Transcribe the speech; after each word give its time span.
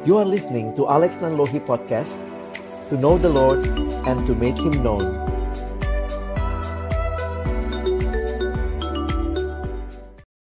You 0.00 0.16
are 0.16 0.24
listening 0.24 0.72
to 0.80 0.88
Alex 0.88 1.20
Nanlohi 1.20 1.60
Podcast 1.60 2.16
To 2.88 2.96
know 2.96 3.20
the 3.20 3.28
Lord 3.28 3.60
and 4.08 4.24
to 4.24 4.32
make 4.32 4.56
Him 4.56 4.80
known 4.80 5.04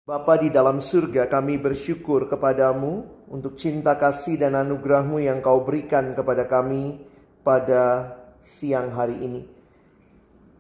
Bapa 0.06 0.38
di 0.38 0.46
dalam 0.46 0.78
surga 0.78 1.26
kami 1.26 1.58
bersyukur 1.58 2.30
kepadamu 2.30 3.02
Untuk 3.34 3.58
cinta 3.58 3.98
kasih 3.98 4.38
dan 4.38 4.54
anugerahmu 4.54 5.18
yang 5.18 5.42
kau 5.42 5.66
berikan 5.66 6.14
kepada 6.14 6.46
kami 6.46 7.02
Pada 7.42 8.14
siang 8.46 8.94
hari 8.94 9.26
ini 9.26 9.42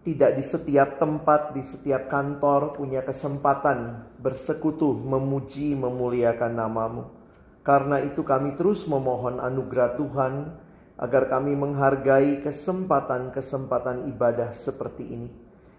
tidak 0.02 0.34
di 0.34 0.42
setiap 0.42 0.98
tempat, 0.98 1.54
di 1.54 1.62
setiap 1.62 2.10
kantor 2.10 2.74
punya 2.74 3.06
kesempatan 3.06 4.02
bersekutu, 4.18 4.98
memuji, 4.98 5.78
memuliakan 5.78 6.58
namamu. 6.58 7.21
Karena 7.62 8.02
itu 8.02 8.26
kami 8.26 8.58
terus 8.58 8.90
memohon 8.90 9.38
anugerah 9.38 9.94
Tuhan 9.94 10.50
agar 10.98 11.30
kami 11.30 11.54
menghargai 11.54 12.42
kesempatan-kesempatan 12.42 14.10
ibadah 14.10 14.50
seperti 14.50 15.06
ini. 15.14 15.30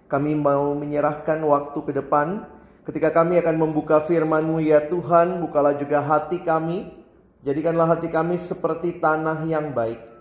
Kami 0.08 0.36
mau 0.36 0.72
menyerahkan 0.76 1.44
waktu 1.44 1.80
ke 1.84 1.92
depan 1.92 2.48
ketika 2.88 3.12
kami 3.12 3.40
akan 3.44 3.56
membuka 3.60 4.00
firman-Mu 4.00 4.64
ya 4.64 4.88
Tuhan, 4.88 5.44
bukalah 5.44 5.76
juga 5.76 6.00
hati 6.00 6.44
kami. 6.44 6.88
Jadikanlah 7.44 8.00
hati 8.00 8.08
kami 8.08 8.40
seperti 8.40 9.04
tanah 9.04 9.44
yang 9.44 9.76
baik 9.76 10.14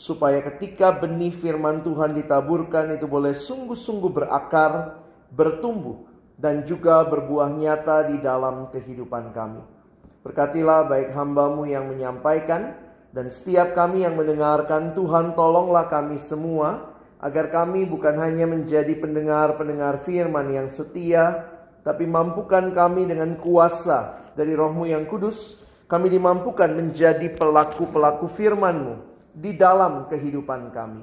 supaya 0.00 0.40
ketika 0.40 0.96
benih 0.96 1.28
firman 1.28 1.84
Tuhan 1.84 2.16
ditaburkan 2.16 2.96
itu 2.96 3.04
boleh 3.04 3.36
sungguh-sungguh 3.36 4.08
berakar, 4.08 4.96
bertumbuh 5.28 6.08
dan 6.40 6.64
juga 6.64 7.04
berbuah 7.04 7.52
nyata 7.52 8.08
di 8.08 8.16
dalam 8.16 8.72
kehidupan 8.72 9.36
kami. 9.36 9.79
Berkatilah 10.20 10.84
baik 10.84 11.16
hambamu 11.16 11.64
yang 11.64 11.88
menyampaikan 11.88 12.76
dan 13.10 13.26
setiap 13.32 13.72
kami 13.72 14.04
yang 14.04 14.14
mendengarkan 14.20 14.92
Tuhan 14.92 15.32
tolonglah 15.32 15.88
kami 15.88 16.20
semua 16.20 16.92
agar 17.20 17.48
kami 17.48 17.88
bukan 17.88 18.16
hanya 18.20 18.44
menjadi 18.44 18.96
pendengar-pendengar 19.00 20.00
firman 20.04 20.52
yang 20.52 20.68
setia 20.68 21.48
tapi 21.80 22.04
mampukan 22.04 22.72
kami 22.76 23.08
dengan 23.08 23.40
kuasa 23.40 24.30
dari 24.36 24.52
rohmu 24.52 24.84
yang 24.84 25.08
kudus 25.08 25.60
kami 25.90 26.06
dimampukan 26.06 26.70
menjadi 26.70 27.34
pelaku-pelaku 27.34 28.30
firman-Mu 28.30 28.94
di 29.34 29.58
dalam 29.58 30.06
kehidupan 30.06 30.70
kami. 30.70 31.02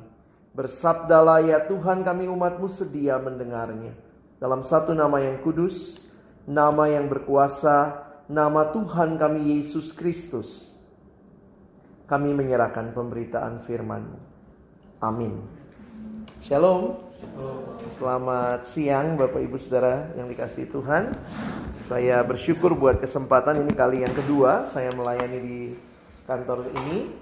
Bersabdalah 0.56 1.44
ya 1.44 1.59
Tuhan 1.67 2.08
kami 2.08 2.31
umatmu 2.31 2.72
sedia 2.72 3.19
mendengarnya. 3.19 3.91
Dalam 4.39 4.63
satu 4.63 4.95
nama 4.95 5.19
yang 5.19 5.44
kudus, 5.44 6.00
nama 6.47 6.88
yang 6.88 7.11
berkuasa, 7.11 8.06
nama 8.28 8.75
Tuhan 8.75 9.16
kami 9.16 9.56
Yesus 9.58 9.95
Kristus. 9.95 10.75
Kami 12.08 12.31
menyerahkan 12.31 12.95
pemberitaan 12.95 13.59
firman 13.59 14.03
Amin. 15.03 15.44
Shalom. 16.44 17.03
Selamat 17.94 18.67
siang 18.69 19.17
Bapak 19.19 19.42
Ibu 19.44 19.58
Saudara 19.59 20.11
yang 20.16 20.31
dikasih 20.31 20.69
Tuhan. 20.72 21.11
Saya 21.88 22.23
bersyukur 22.23 22.75
buat 22.75 23.00
kesempatan 23.00 23.64
ini 23.64 23.73
kali 23.73 24.03
yang 24.03 24.11
kedua 24.11 24.67
saya 24.72 24.91
melayani 24.91 25.39
di 25.39 25.59
kantor 26.28 26.67
ini 26.84 27.14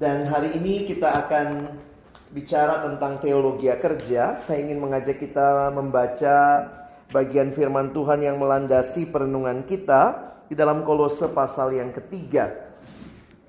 dan 0.00 0.24
hari 0.26 0.56
ini 0.56 0.88
kita 0.88 1.26
akan 1.26 1.76
bicara 2.32 2.86
tentang 2.88 3.20
teologi 3.20 3.68
kerja. 3.68 4.40
Saya 4.40 4.64
ingin 4.64 4.80
mengajak 4.80 5.20
kita 5.20 5.74
membaca 5.74 6.36
bagian 7.12 7.52
firman 7.52 7.92
Tuhan 7.92 8.24
yang 8.24 8.40
melandasi 8.40 9.10
perenungan 9.10 9.66
kita 9.68 10.33
di 10.48 10.54
dalam 10.58 10.84
Kolose 10.84 11.30
pasal 11.30 11.76
yang 11.76 11.92
ketiga. 11.92 12.72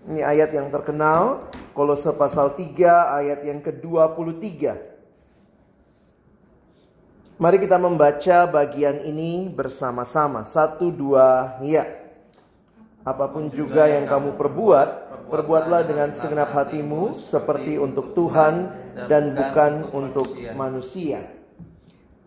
Ini 0.06 0.22
ayat 0.22 0.54
yang 0.54 0.70
terkenal, 0.70 1.50
Kolose 1.74 2.14
pasal 2.14 2.54
3 2.54 3.18
ayat 3.20 3.40
yang 3.44 3.60
ke-23. 3.60 4.44
Mari 7.36 7.58
kita 7.60 7.76
membaca 7.76 8.38
bagian 8.48 9.04
ini 9.04 9.52
bersama-sama. 9.52 10.48
Satu, 10.48 10.88
dua, 10.88 11.60
ya. 11.60 11.84
Apa 13.04 13.28
pun 13.28 13.52
juga 13.52 13.92
yang 13.92 14.08
kamu 14.08 14.40
perbuat, 14.40 15.06
Perbuatlah 15.26 15.90
dengan 15.90 16.14
segenap 16.14 16.54
hatimu 16.54 17.18
seperti 17.18 17.82
untuk 17.82 18.14
Tuhan 18.14 18.70
dan 19.10 19.34
bukan 19.34 19.90
untuk 19.90 20.38
manusia. 20.54 21.26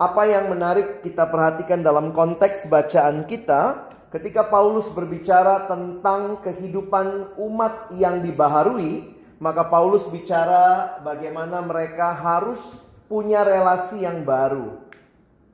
Apa 0.03 0.27
yang 0.27 0.51
menarik 0.51 1.07
kita 1.07 1.31
perhatikan 1.31 1.79
dalam 1.79 2.11
konteks 2.11 2.67
bacaan 2.67 3.23
kita 3.31 3.88
ketika 4.13 4.47
Paulus 4.47 4.89
berbicara 4.93 5.69
tentang 5.69 6.41
kehidupan 6.41 7.37
umat 7.37 7.93
yang 7.97 8.21
dibaharui, 8.25 9.15
maka 9.39 9.67
Paulus 9.67 10.05
bicara 10.09 10.99
bagaimana 11.05 11.63
mereka 11.63 12.13
harus 12.13 12.59
punya 13.07 13.47
relasi 13.47 14.03
yang 14.05 14.27
baru 14.27 14.79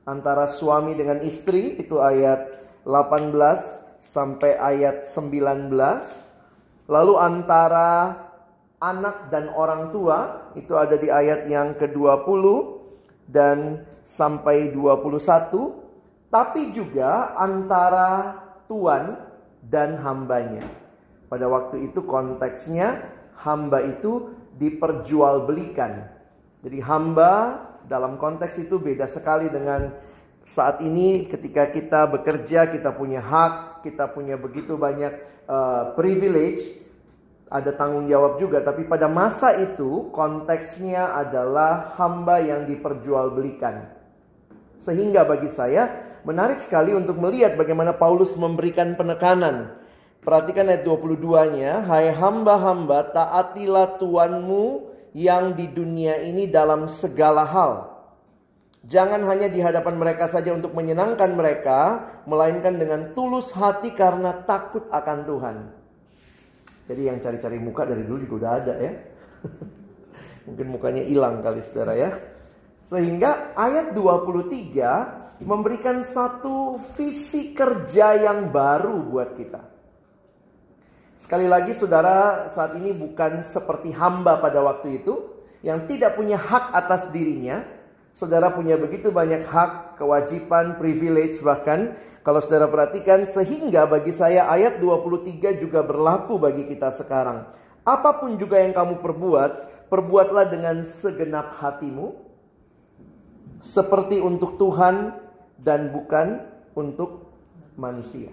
antara 0.05 0.49
suami 0.49 0.97
dengan 0.97 1.21
istri 1.21 1.77
itu 1.79 2.01
ayat 2.01 2.45
18 2.83 3.31
sampai 4.01 4.57
ayat 4.57 5.07
19 5.07 5.71
Lalu 6.85 7.17
antara 7.17 8.13
anak 8.77 9.33
dan 9.33 9.49
orang 9.57 9.89
tua 9.89 10.53
itu 10.53 10.77
ada 10.77 10.93
di 10.93 11.09
ayat 11.09 11.49
yang 11.49 11.73
ke-20 11.73 12.45
dan 13.25 13.81
sampai 14.05 14.69
21, 14.69 16.29
tapi 16.29 16.69
juga 16.77 17.33
antara 17.33 18.37
tuan 18.65 19.17
dan 19.65 19.97
hambanya. 20.01 20.63
Pada 21.25 21.49
waktu 21.49 21.89
itu 21.89 22.05
konteksnya 22.05 23.01
hamba 23.41 23.81
itu 23.81 24.33
diperjualbelikan. 24.55 26.05
Jadi 26.61 26.77
hamba 26.81 27.61
dalam 27.85 28.17
konteks 28.17 28.57
itu 28.61 28.81
beda 28.81 29.05
sekali 29.05 29.49
dengan 29.49 29.93
saat 30.45 30.81
ini 30.85 31.25
ketika 31.25 31.69
kita 31.73 32.05
bekerja 32.09 32.69
kita 32.69 32.93
punya 32.93 33.21
hak, 33.21 33.81
kita 33.81 34.13
punya 34.13 34.37
begitu 34.37 34.77
banyak 34.77 35.13
uh, 35.49 35.97
privilege, 35.97 36.85
ada 37.49 37.73
tanggung 37.73 38.05
jawab 38.09 38.37
juga, 38.41 38.61
tapi 38.61 38.85
pada 38.85 39.09
masa 39.09 39.57
itu 39.57 40.09
konteksnya 40.13 41.17
adalah 41.17 41.97
hamba 41.97 42.41
yang 42.41 42.65
diperjualbelikan. 42.69 43.89
Sehingga 44.81 45.25
bagi 45.25 45.49
saya 45.49 46.04
menarik 46.25 46.59
sekali 46.59 46.91
untuk 46.91 47.21
melihat 47.21 47.55
bagaimana 47.55 47.93
Paulus 47.93 48.33
memberikan 48.35 48.97
penekanan. 48.97 49.77
Perhatikan 50.25 50.65
ayat 50.73 50.81
22-nya, 50.81 51.85
"Hai 51.85 52.09
hamba-hamba, 52.09 53.13
taatilah 53.13 54.01
tuanmu 54.01 54.89
yang 55.13 55.53
di 55.53 55.69
dunia 55.69 56.17
ini 56.25 56.49
dalam 56.49 56.89
segala 56.89 57.45
hal." 57.45 57.95
Jangan 58.85 59.21
hanya 59.25 59.49
di 59.49 59.61
hadapan 59.61 59.97
mereka 59.97 60.29
saja 60.29 60.53
untuk 60.53 60.73
menyenangkan 60.77 61.33
mereka, 61.33 62.05
melainkan 62.29 62.77
dengan 62.77 63.17
tulus 63.17 63.49
hati 63.53 63.93
karena 63.93 64.45
takut 64.45 64.85
akan 64.93 65.17
Tuhan. 65.25 65.57
Jadi 66.85 67.01
yang 67.09 67.17
cari-cari 67.17 67.57
muka 67.57 67.81
dari 67.89 68.05
dulu 68.05 68.29
juga 68.29 68.35
udah 68.45 68.51
ada 68.61 68.73
ya. 68.77 68.93
Mungkin 70.45 70.67
mukanya 70.69 71.01
hilang 71.01 71.41
kali 71.41 71.65
saudara 71.65 71.97
ya. 71.97 72.13
Sehingga 72.85 73.57
ayat 73.57 73.97
23 73.97 75.24
memberikan 75.43 76.05
satu 76.07 76.79
visi 76.95 77.51
kerja 77.51 78.15
yang 78.15 78.53
baru 78.53 78.99
buat 79.09 79.35
kita. 79.35 79.61
Sekali 81.15 81.47
lagi 81.47 81.71
saudara 81.75 82.47
saat 82.51 82.75
ini 82.75 82.91
bukan 82.91 83.47
seperti 83.47 83.91
hamba 83.95 84.39
pada 84.39 84.59
waktu 84.63 85.03
itu 85.03 85.31
yang 85.63 85.87
tidak 85.87 86.19
punya 86.19 86.35
hak 86.35 86.75
atas 86.75 87.09
dirinya, 87.09 87.63
Saudara 88.15 88.47
punya 88.47 88.79
begitu 88.79 89.11
banyak 89.11 89.43
hak, 89.43 89.99
kewajiban, 89.99 90.79
privilege 90.79 91.43
bahkan 91.43 91.99
kalau 92.23 92.39
saudara 92.39 92.71
perhatikan 92.71 93.27
sehingga 93.27 93.83
bagi 93.83 94.15
saya 94.15 94.47
ayat 94.47 94.79
23 94.79 95.59
juga 95.59 95.83
berlaku 95.83 96.39
bagi 96.39 96.63
kita 96.63 96.95
sekarang. 96.95 97.43
Apa 97.83 98.23
pun 98.23 98.39
juga 98.39 98.63
yang 98.63 98.71
kamu 98.71 99.03
perbuat, 99.03 99.51
perbuatlah 99.91 100.47
dengan 100.47 100.87
segenap 100.87 101.59
hatimu 101.59 102.15
seperti 103.59 104.23
untuk 104.23 104.55
Tuhan 104.55 105.11
dan 105.59 105.91
bukan 105.91 106.43
untuk 106.75 107.31
manusia. 107.79 108.31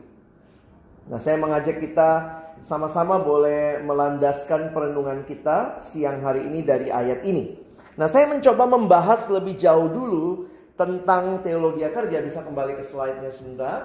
Nah, 1.10 1.18
saya 1.18 1.38
mengajak 1.38 1.82
kita 1.82 2.42
sama-sama 2.62 3.18
boleh 3.18 3.82
melandaskan 3.82 4.70
perenungan 4.70 5.26
kita 5.26 5.82
siang 5.82 6.22
hari 6.22 6.46
ini 6.46 6.62
dari 6.62 6.94
ayat 6.94 7.26
ini. 7.26 7.58
Nah, 7.98 8.06
saya 8.06 8.30
mencoba 8.30 8.64
membahas 8.70 9.26
lebih 9.28 9.58
jauh 9.58 9.90
dulu 9.90 10.46
tentang 10.78 11.42
teologi 11.42 11.82
kerja. 11.84 12.18
Bisa 12.22 12.40
kembali 12.46 12.78
ke 12.78 12.84
slide-nya 12.86 13.30
sebentar. 13.34 13.78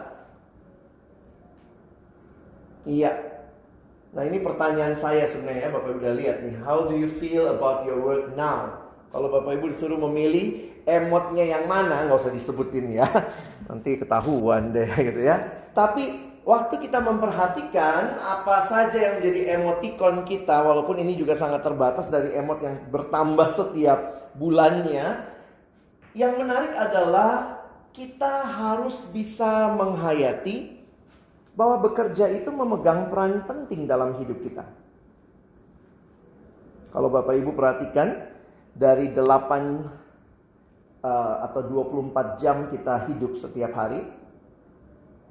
Iya. 2.88 3.12
Nah, 4.16 4.24
ini 4.24 4.40
pertanyaan 4.40 4.96
saya 4.96 5.28
sebenarnya, 5.28 5.74
Bapak 5.74 5.92
Ibu 5.92 6.00
udah 6.00 6.16
lihat 6.16 6.38
nih. 6.46 6.56
How 6.64 6.88
do 6.88 6.96
you 6.96 7.12
feel 7.12 7.52
about 7.52 7.84
your 7.84 8.00
work 8.00 8.34
now? 8.40 8.88
Kalau 9.12 9.28
Bapak 9.28 9.60
Ibu 9.60 9.76
disuruh 9.76 10.00
memilih 10.00 10.72
emotnya 10.88 11.44
yang 11.44 11.68
mana, 11.68 12.08
nggak 12.08 12.18
usah 12.24 12.32
disebutin 12.32 12.96
ya. 12.96 13.06
Nanti 13.68 14.00
ketahuan 14.00 14.72
deh 14.72 14.88
gitu 15.12 15.22
ya. 15.28 15.68
Tapi 15.76 16.32
waktu 16.48 16.80
kita 16.80 17.04
memperhatikan 17.04 18.24
apa 18.24 18.64
saja 18.72 18.96
yang 18.96 19.14
menjadi 19.20 19.60
emotikon 19.60 20.24
kita, 20.24 20.64
walaupun 20.64 21.04
ini 21.04 21.20
juga 21.20 21.36
sangat 21.36 21.68
terbatas 21.68 22.08
dari 22.08 22.32
emot 22.40 22.64
yang 22.64 22.80
bertambah 22.88 23.60
setiap 23.60 24.32
bulannya, 24.40 25.28
yang 26.16 26.40
menarik 26.40 26.72
adalah 26.74 27.62
kita 27.92 28.48
harus 28.48 29.06
bisa 29.12 29.76
menghayati 29.76 30.80
bahwa 31.58 31.90
bekerja 31.90 32.30
itu 32.32 32.54
memegang 32.54 33.10
peran 33.12 33.44
penting 33.44 33.90
dalam 33.90 34.16
hidup 34.22 34.40
kita. 34.46 34.64
Kalau 36.94 37.10
Bapak 37.12 37.34
Ibu 37.34 37.52
perhatikan 37.58 38.14
dari 38.78 39.10
8 39.10 40.07
eh, 41.08 41.36
atau 41.48 41.62
24 41.64 42.36
jam 42.44 42.68
kita 42.68 43.08
hidup 43.08 43.40
setiap 43.40 43.72
hari, 43.72 44.04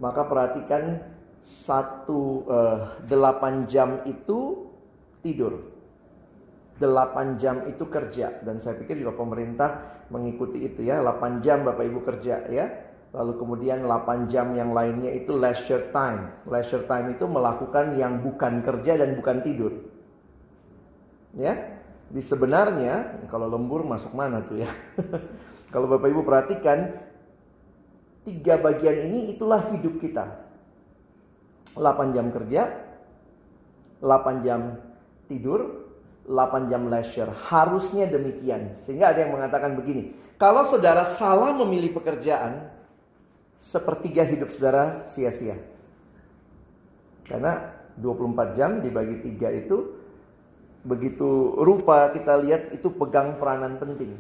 maka 0.01 0.25
perhatikan 0.29 1.01
satu 1.47 2.43
uh, 2.51 2.99
delapan 3.07 3.71
jam 3.71 4.03
itu 4.03 4.67
tidur. 5.23 5.73
Delapan 6.77 7.41
jam 7.41 7.65
itu 7.65 7.89
kerja 7.89 8.45
dan 8.45 8.61
saya 8.61 8.77
pikir 8.77 9.01
juga 9.01 9.17
pemerintah 9.17 10.03
mengikuti 10.13 10.67
itu 10.67 10.85
ya. 10.85 11.01
8 11.01 11.41
jam 11.41 11.63
Bapak 11.65 11.87
Ibu 11.87 12.01
kerja 12.03 12.51
ya. 12.51 12.67
Lalu 13.17 13.33
kemudian 13.41 13.87
8 13.87 14.29
jam 14.29 14.53
yang 14.53 14.77
lainnya 14.77 15.09
itu 15.15 15.33
leisure 15.33 15.89
time. 15.95 16.45
Leisure 16.45 16.85
time 16.85 17.17
itu 17.17 17.25
melakukan 17.25 17.97
yang 17.97 18.21
bukan 18.21 18.61
kerja 18.61 18.93
dan 19.01 19.17
bukan 19.17 19.41
tidur. 19.41 19.73
Ya. 21.39 21.79
Di 22.13 22.21
sebenarnya 22.21 23.25
kalau 23.33 23.49
lembur 23.49 23.87
masuk 23.87 24.13
mana 24.13 24.45
tuh 24.45 24.61
ya? 24.61 24.71
kalau 25.71 25.87
Bapak 25.91 26.09
Ibu 26.11 26.23
perhatikan 26.23 26.95
tiga 28.27 28.59
bagian 28.59 29.07
ini 29.07 29.35
itulah 29.35 29.71
hidup 29.75 29.99
kita. 30.03 30.47
8 31.77 32.17
jam 32.17 32.33
kerja, 32.33 32.73
8 34.01 34.47
jam 34.47 34.81
tidur, 35.29 35.93
8 36.25 36.73
jam 36.73 36.89
leisure. 36.89 37.29
Harusnya 37.29 38.09
demikian. 38.09 38.81
Sehingga 38.81 39.13
ada 39.13 39.29
yang 39.29 39.37
mengatakan 39.37 39.77
begini, 39.77 40.17
kalau 40.41 40.65
saudara 40.67 41.05
salah 41.05 41.53
memilih 41.53 41.93
pekerjaan, 41.93 42.73
sepertiga 43.61 44.25
hidup 44.25 44.53
saudara 44.53 45.05
sia-sia. 45.09 45.61
Karena 47.29 47.77
24 47.99 48.57
jam 48.57 48.71
dibagi 48.81 49.25
tiga 49.25 49.49
itu 49.51 49.97
begitu 50.87 51.59
rupa 51.59 52.15
kita 52.15 52.39
lihat 52.39 52.71
itu 52.71 52.89
pegang 52.95 53.37
peranan 53.41 53.81
penting. 53.81 54.15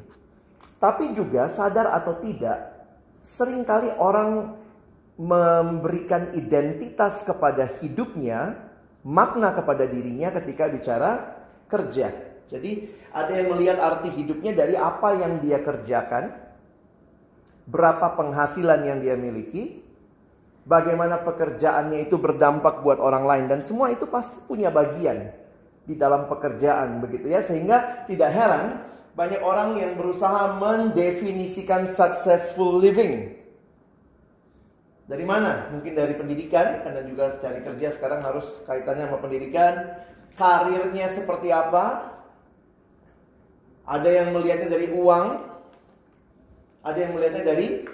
Tapi 0.76 1.16
juga 1.16 1.48
sadar 1.48 1.88
atau 1.92 2.20
tidak, 2.20 2.88
sering 3.24 3.64
kali 3.64 3.88
orang 3.96 4.52
memberikan 5.16 6.36
identitas 6.36 7.24
kepada 7.24 7.80
hidupnya, 7.80 8.60
makna 9.00 9.56
kepada 9.56 9.88
dirinya 9.88 10.28
ketika 10.36 10.68
bicara 10.68 11.10
kerja. 11.72 12.12
Jadi 12.46 12.92
ada 13.10 13.32
yang 13.32 13.56
melihat 13.56 13.80
arti 13.80 14.12
hidupnya 14.12 14.52
dari 14.52 14.76
apa 14.76 15.16
yang 15.16 15.40
dia 15.40 15.64
kerjakan, 15.64 16.30
berapa 17.66 18.12
penghasilan 18.14 18.80
yang 18.84 18.98
dia 19.00 19.16
miliki, 19.16 19.80
bagaimana 20.68 21.22
pekerjaannya 21.22 22.04
itu 22.04 22.18
berdampak 22.18 22.82
buat 22.82 22.98
orang 22.98 23.24
lain 23.24 23.44
dan 23.48 23.60
semua 23.62 23.88
itu 23.94 24.04
pasti 24.10 24.36
punya 24.44 24.68
bagian 24.68 25.30
di 25.86 25.94
dalam 25.94 26.26
pekerjaan 26.26 26.98
begitu 26.98 27.30
ya 27.30 27.40
sehingga 27.46 28.04
tidak 28.10 28.30
heran 28.34 28.82
banyak 29.16 29.40
orang 29.40 29.80
yang 29.80 29.96
berusaha 29.96 30.60
mendefinisikan 30.60 31.88
successful 31.88 32.76
living. 32.76 33.32
Dari 35.08 35.24
mana? 35.24 35.72
Mungkin 35.72 35.96
dari 35.96 36.12
pendidikan, 36.12 36.84
karena 36.84 37.00
juga 37.08 37.40
cari 37.40 37.64
kerja 37.64 37.96
sekarang 37.96 38.20
harus 38.20 38.44
kaitannya 38.68 39.08
sama 39.08 39.24
pendidikan. 39.24 40.04
Karirnya 40.36 41.08
seperti 41.08 41.48
apa? 41.48 42.12
Ada 43.88 44.10
yang 44.20 44.36
melihatnya 44.36 44.68
dari 44.68 44.92
uang, 44.92 45.26
ada 46.84 46.98
yang 46.98 47.16
melihatnya 47.16 47.44
dari 47.46 47.88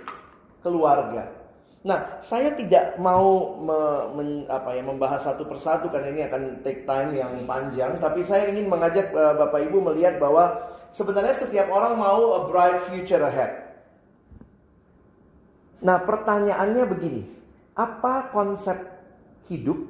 keluarga. 0.65 1.42
Nah, 1.83 2.23
saya 2.23 2.55
tidak 2.55 2.95
mau 3.03 3.59
me, 3.59 3.79
men, 4.15 4.29
apa 4.47 4.79
ya, 4.79 4.87
membahas 4.87 5.27
satu 5.27 5.51
persatu 5.51 5.91
karena 5.91 6.15
ini 6.15 6.23
akan 6.31 6.63
take 6.63 6.87
time 6.87 7.19
yang 7.19 7.43
panjang, 7.43 7.99
tapi 7.99 8.23
saya 8.23 8.47
ingin 8.55 8.71
mengajak 8.71 9.11
uh, 9.11 9.35
Bapak 9.35 9.67
Ibu 9.67 9.83
melihat 9.83 10.23
bahwa 10.23 10.63
Sebenarnya 10.93 11.33
setiap 11.33 11.73
orang 11.73 11.97
mau 11.97 12.37
a 12.37 12.41
bright 12.53 12.85
future 12.93 13.25
ahead. 13.25 13.65
Nah, 15.81 16.05
pertanyaannya 16.05 16.85
begini. 16.85 17.23
Apa 17.73 18.29
konsep 18.29 18.77
hidup 19.49 19.89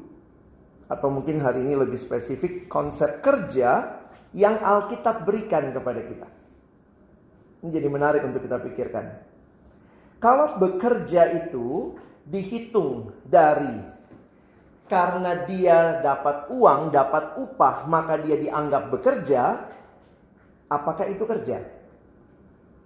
atau 0.86 1.10
mungkin 1.10 1.42
hari 1.42 1.66
ini 1.66 1.74
lebih 1.74 1.98
spesifik 1.98 2.70
konsep 2.70 3.18
kerja 3.18 3.98
yang 4.30 4.62
Alkitab 4.62 5.26
berikan 5.26 5.74
kepada 5.74 6.00
kita? 6.06 6.28
Ini 7.66 7.68
jadi 7.74 7.88
menarik 7.90 8.22
untuk 8.22 8.46
kita 8.46 8.62
pikirkan. 8.62 9.31
Kalau 10.22 10.54
bekerja 10.62 11.34
itu 11.34 11.98
dihitung 12.30 13.10
dari 13.26 13.90
karena 14.86 15.42
dia 15.42 15.98
dapat 15.98 16.46
uang, 16.54 16.94
dapat 16.94 17.34
upah, 17.42 17.90
maka 17.90 18.22
dia 18.22 18.38
dianggap 18.38 18.92
bekerja, 18.94 19.72
Apakah 20.72 21.04
itu 21.12 21.28
kerja? 21.28 21.60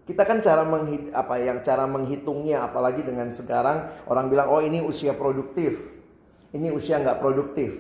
Kita 0.06 0.23
kan 0.27 0.43
cara 0.43 0.67
menghit, 0.67 1.11
apa 1.15 1.38
yang 1.38 1.62
cara 1.62 1.87
menghitungnya 1.87 2.62
apalagi 2.67 3.03
dengan 3.06 3.31
sekarang 3.31 3.91
orang 4.11 4.27
bilang 4.27 4.50
oh 4.50 4.62
ini 4.62 4.83
usia 4.83 5.15
produktif. 5.15 5.79
Ini 6.50 6.75
usia 6.75 6.99
nggak 6.99 7.19
produktif. 7.23 7.75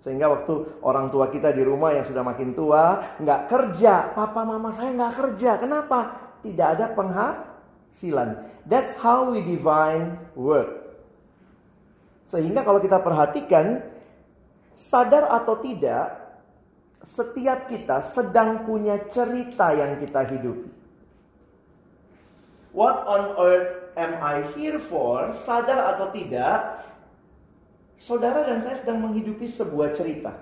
Sehingga 0.00 0.32
waktu 0.32 0.80
orang 0.80 1.12
tua 1.12 1.28
kita 1.28 1.52
di 1.52 1.60
rumah 1.60 1.92
yang 1.92 2.08
sudah 2.08 2.24
makin 2.24 2.56
tua 2.56 3.16
nggak 3.20 3.52
kerja, 3.52 4.16
papa 4.16 4.48
mama 4.48 4.72
saya 4.72 4.96
nggak 4.96 5.14
kerja. 5.16 5.60
Kenapa? 5.60 5.98
Tidak 6.40 6.68
ada 6.80 6.86
penghasilan. 7.90 8.46
That's 8.64 8.94
how 8.96 9.34
we 9.34 9.42
define 9.42 10.16
work. 10.38 10.70
Sehingga 12.24 12.62
kalau 12.62 12.78
kita 12.78 13.02
perhatikan 13.02 13.82
sadar 14.78 15.26
atau 15.26 15.58
tidak 15.58 16.16
setiap 17.02 17.66
kita 17.66 18.04
sedang 18.06 18.62
punya 18.68 19.02
cerita 19.10 19.74
yang 19.74 19.98
kita 19.98 20.22
hidupi. 20.30 20.70
What 22.70 23.02
on 23.10 23.34
earth 23.34 23.90
am 23.98 24.14
I 24.22 24.46
here 24.54 24.78
for? 24.78 25.34
Sadar 25.34 25.96
atau 25.96 26.14
tidak, 26.14 26.86
saudara 27.98 28.46
dan 28.46 28.62
saya 28.62 28.78
sedang 28.78 29.02
menghidupi 29.02 29.50
sebuah 29.50 29.90
cerita. 29.90 30.38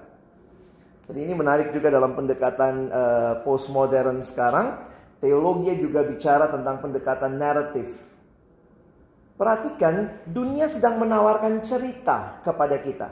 Jadi 1.08 1.24
ini 1.24 1.32
menarik 1.32 1.72
juga 1.72 1.88
dalam 1.88 2.12
pendekatan 2.12 2.92
uh, 2.92 3.34
postmodern 3.48 4.20
sekarang. 4.20 4.87
Teologi 5.18 5.74
juga 5.82 6.06
bicara 6.06 6.46
tentang 6.46 6.78
pendekatan 6.78 7.34
naratif. 7.34 7.90
Perhatikan, 9.34 10.22
dunia 10.26 10.70
sedang 10.70 10.98
menawarkan 10.98 11.62
cerita 11.62 12.42
kepada 12.42 12.78
kita. 12.78 13.08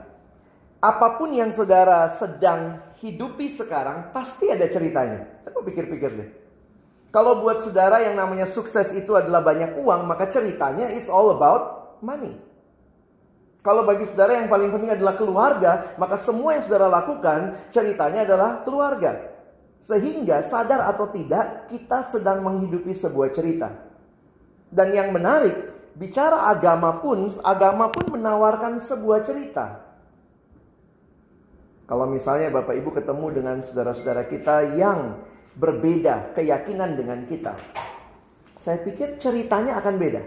Apa 0.82 1.18
pun 1.18 1.34
yang 1.34 1.50
saudara 1.50 2.06
sedang 2.10 2.78
hidupi 3.02 3.50
sekarang 3.54 4.14
pasti 4.14 4.50
ada 4.50 4.70
ceritanya. 4.70 5.26
Saya 5.42 5.62
pikir-pikir 5.66 6.10
deh. 6.14 6.30
Kalau 7.10 7.42
buat 7.42 7.62
saudara 7.62 8.02
yang 8.02 8.18
namanya 8.18 8.46
sukses 8.46 8.92
itu 8.94 9.14
adalah 9.14 9.42
banyak 9.42 9.78
uang, 9.78 10.06
maka 10.06 10.30
ceritanya 10.30 10.90
it's 10.92 11.10
all 11.10 11.34
about 11.34 11.96
money. 12.04 12.38
Kalau 13.66 13.82
bagi 13.82 14.06
saudara 14.06 14.38
yang 14.38 14.46
paling 14.46 14.70
penting 14.70 14.94
adalah 14.94 15.18
keluarga, 15.18 15.98
maka 15.98 16.14
semua 16.22 16.54
yang 16.54 16.62
saudara 16.70 16.86
lakukan 16.86 17.66
ceritanya 17.74 18.22
adalah 18.22 18.62
keluarga. 18.62 19.35
Sehingga 19.86 20.42
sadar 20.42 20.82
atau 20.90 21.06
tidak, 21.14 21.70
kita 21.70 22.02
sedang 22.10 22.42
menghidupi 22.42 22.90
sebuah 22.90 23.30
cerita. 23.30 23.70
Dan 24.66 24.90
yang 24.90 25.14
menarik, 25.14 25.54
bicara 25.94 26.50
agama 26.50 26.98
pun, 26.98 27.30
agama 27.46 27.94
pun 27.94 28.18
menawarkan 28.18 28.82
sebuah 28.82 29.22
cerita. 29.22 29.86
Kalau 31.86 32.10
misalnya 32.10 32.50
Bapak 32.50 32.74
Ibu 32.82 32.98
ketemu 32.98 33.26
dengan 33.30 33.56
saudara-saudara 33.62 34.26
kita 34.26 34.74
yang 34.74 35.22
berbeda 35.54 36.34
keyakinan 36.34 36.98
dengan 36.98 37.22
kita, 37.30 37.54
saya 38.58 38.82
pikir 38.82 39.22
ceritanya 39.22 39.78
akan 39.78 39.94
beda. 39.94 40.22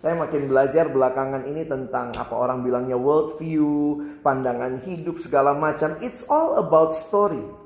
Saya 0.00 0.16
makin 0.16 0.48
belajar 0.48 0.88
belakangan 0.88 1.44
ini 1.44 1.68
tentang 1.68 2.16
apa 2.16 2.32
orang 2.32 2.64
bilangnya 2.64 2.96
world 2.96 3.36
view, 3.36 4.00
pandangan 4.24 4.80
hidup 4.80 5.20
segala 5.20 5.52
macam. 5.52 6.00
It's 6.00 6.24
all 6.26 6.56
about 6.56 6.96
story. 6.96 7.61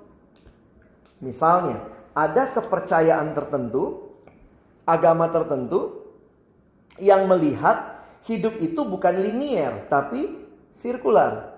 Misalnya, 1.20 1.80
ada 2.12 2.52
kepercayaan 2.52 3.32
tertentu, 3.32 4.12
agama 4.84 5.28
tertentu 5.32 6.06
yang 6.96 7.28
melihat 7.28 8.04
hidup 8.24 8.56
itu 8.58 8.80
bukan 8.82 9.20
linier 9.20 9.84
tapi 9.92 10.32
sirkular 10.80 11.56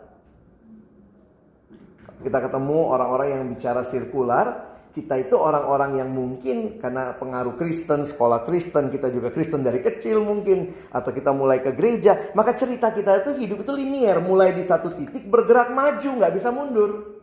kita 2.18 2.38
ketemu 2.42 2.78
orang-orang 2.90 3.28
yang 3.30 3.42
bicara 3.46 3.86
sirkular, 3.86 4.46
kita 4.90 5.22
itu 5.22 5.38
orang-orang 5.38 6.02
yang 6.02 6.10
mungkin 6.10 6.82
karena 6.82 7.14
pengaruh 7.14 7.54
Kristen, 7.54 8.10
sekolah 8.10 8.42
Kristen, 8.42 8.90
kita 8.90 9.06
juga 9.14 9.30
Kristen 9.30 9.62
dari 9.62 9.78
kecil 9.78 10.26
mungkin, 10.26 10.74
atau 10.90 11.14
kita 11.14 11.30
mulai 11.30 11.62
ke 11.62 11.70
gereja, 11.78 12.34
maka 12.34 12.58
cerita 12.58 12.90
kita 12.90 13.22
itu 13.22 13.38
hidup 13.38 13.62
itu 13.62 13.70
linier, 13.70 14.18
mulai 14.18 14.50
di 14.50 14.66
satu 14.66 14.98
titik 14.98 15.30
bergerak 15.30 15.70
maju, 15.70 16.10
nggak 16.18 16.34
bisa 16.34 16.50
mundur. 16.50 17.17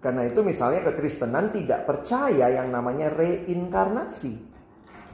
Karena 0.00 0.24
itu 0.24 0.40
misalnya 0.40 0.80
kekristenan 0.88 1.52
tidak 1.52 1.84
percaya 1.84 2.48
yang 2.48 2.72
namanya 2.72 3.12
reinkarnasi. 3.12 4.32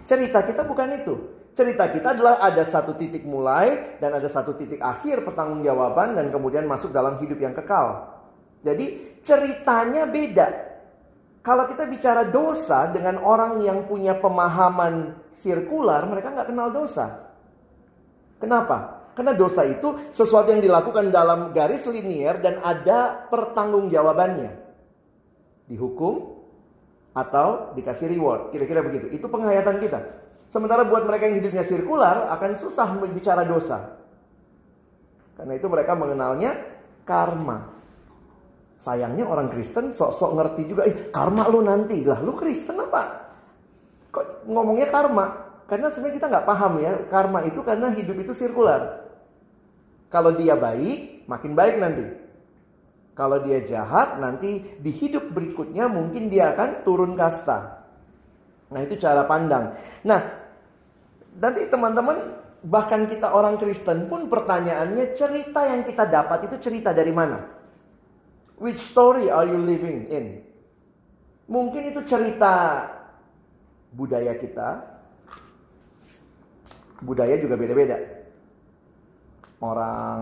Cerita 0.06 0.46
kita 0.46 0.62
bukan 0.62 0.88
itu. 0.94 1.14
Cerita 1.58 1.90
kita 1.90 2.14
adalah 2.14 2.38
ada 2.38 2.62
satu 2.62 2.94
titik 2.94 3.26
mulai 3.26 3.98
dan 3.98 4.14
ada 4.14 4.30
satu 4.30 4.54
titik 4.54 4.78
akhir 4.78 5.26
pertanggungjawaban 5.26 6.14
dan 6.14 6.30
kemudian 6.30 6.70
masuk 6.70 6.94
dalam 6.94 7.18
hidup 7.18 7.42
yang 7.42 7.56
kekal. 7.56 8.14
Jadi 8.62 9.18
ceritanya 9.26 10.06
beda. 10.06 10.46
Kalau 11.42 11.66
kita 11.66 11.86
bicara 11.90 12.26
dosa 12.30 12.86
dengan 12.90 13.18
orang 13.22 13.62
yang 13.66 13.86
punya 13.90 14.18
pemahaman 14.18 15.18
sirkular, 15.34 16.06
mereka 16.06 16.30
nggak 16.30 16.50
kenal 16.50 16.70
dosa. 16.70 17.34
Kenapa? 18.38 19.08
Karena 19.16 19.32
dosa 19.32 19.64
itu 19.64 20.12
sesuatu 20.12 20.52
yang 20.52 20.60
dilakukan 20.60 21.08
dalam 21.08 21.56
garis 21.56 21.88
linier 21.88 22.36
dan 22.38 22.60
ada 22.60 23.26
pertanggungjawabannya. 23.32 24.65
Dihukum 25.66 26.36
atau 27.16 27.72
dikasih 27.74 28.12
reward. 28.12 28.54
Kira-kira 28.54 28.84
begitu. 28.84 29.10
Itu 29.10 29.26
penghayatan 29.26 29.80
kita. 29.82 30.00
Sementara 30.52 30.86
buat 30.86 31.02
mereka 31.02 31.26
yang 31.26 31.42
hidupnya 31.42 31.66
sirkular 31.66 32.30
akan 32.30 32.50
susah 32.54 32.86
bicara 33.10 33.42
dosa. 33.42 33.98
Karena 35.36 35.52
itu 35.58 35.66
mereka 35.66 35.92
mengenalnya 35.98 36.56
karma. 37.04 37.76
Sayangnya 38.76 39.24
orang 39.26 39.50
Kristen 39.50 39.90
sok-sok 39.90 40.30
ngerti 40.36 40.62
juga, 40.68 40.86
eh 40.86 41.10
karma 41.10 41.48
lu 41.48 41.64
nanti. 41.64 42.00
Lah 42.04 42.20
lu 42.20 42.36
Kristen 42.36 42.76
apa? 42.78 43.02
Kok 44.12 44.48
ngomongnya 44.48 44.88
karma? 44.88 45.26
Karena 45.66 45.90
sebenarnya 45.90 46.16
kita 46.22 46.26
nggak 46.30 46.46
paham 46.46 46.72
ya, 46.78 46.92
karma 47.10 47.42
itu 47.42 47.60
karena 47.66 47.90
hidup 47.90 48.16
itu 48.22 48.32
sirkular. 48.32 49.02
Kalau 50.06 50.38
dia 50.38 50.54
baik, 50.54 51.26
makin 51.26 51.52
baik 51.58 51.74
nanti. 51.82 52.04
Kalau 53.16 53.40
dia 53.40 53.64
jahat, 53.64 54.20
nanti 54.20 54.60
di 54.76 54.92
hidup 54.92 55.32
berikutnya 55.32 55.88
mungkin 55.88 56.28
dia 56.28 56.52
akan 56.52 56.84
turun 56.84 57.16
kasta. 57.16 57.80
Nah 58.68 58.80
itu 58.84 59.00
cara 59.00 59.24
pandang. 59.24 59.72
Nah, 60.04 60.20
nanti 61.40 61.64
teman-teman 61.64 62.36
bahkan 62.60 63.08
kita 63.08 63.32
orang 63.32 63.56
Kristen 63.56 64.12
pun 64.12 64.28
pertanyaannya 64.28 65.16
cerita 65.16 65.64
yang 65.64 65.88
kita 65.88 66.04
dapat 66.04 66.44
itu 66.44 66.60
cerita 66.60 66.92
dari 66.92 67.08
mana? 67.08 67.40
Which 68.60 68.84
story 68.84 69.32
are 69.32 69.48
you 69.48 69.64
living 69.64 70.12
in? 70.12 70.44
Mungkin 71.48 71.96
itu 71.96 72.04
cerita 72.04 72.84
budaya 73.96 74.36
kita. 74.36 74.92
Budaya 77.00 77.40
juga 77.40 77.56
beda-beda. 77.56 77.96
Orang 79.64 80.20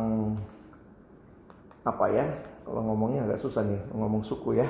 apa 1.83 2.07
ya? 2.15 2.54
Kalau 2.65 2.81
ngomongnya 2.81 3.29
agak 3.29 3.39
susah 3.45 3.61
nih, 3.61 3.81
ngomong 3.93 4.25
suku 4.25 4.57
ya. 4.57 4.69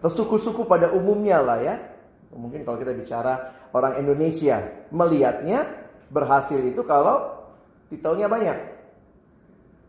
Atau 0.00 0.10
suku-suku 0.10 0.64
pada 0.64 0.90
umumnya 0.90 1.44
lah 1.44 1.60
ya. 1.60 1.74
Mungkin 2.34 2.66
kalau 2.66 2.80
kita 2.80 2.96
bicara 2.96 3.52
orang 3.70 4.00
Indonesia, 4.00 4.64
melihatnya 4.90 5.68
berhasil 6.10 6.58
itu 6.58 6.82
kalau 6.82 7.46
titelnya 7.92 8.26
banyak. 8.26 8.58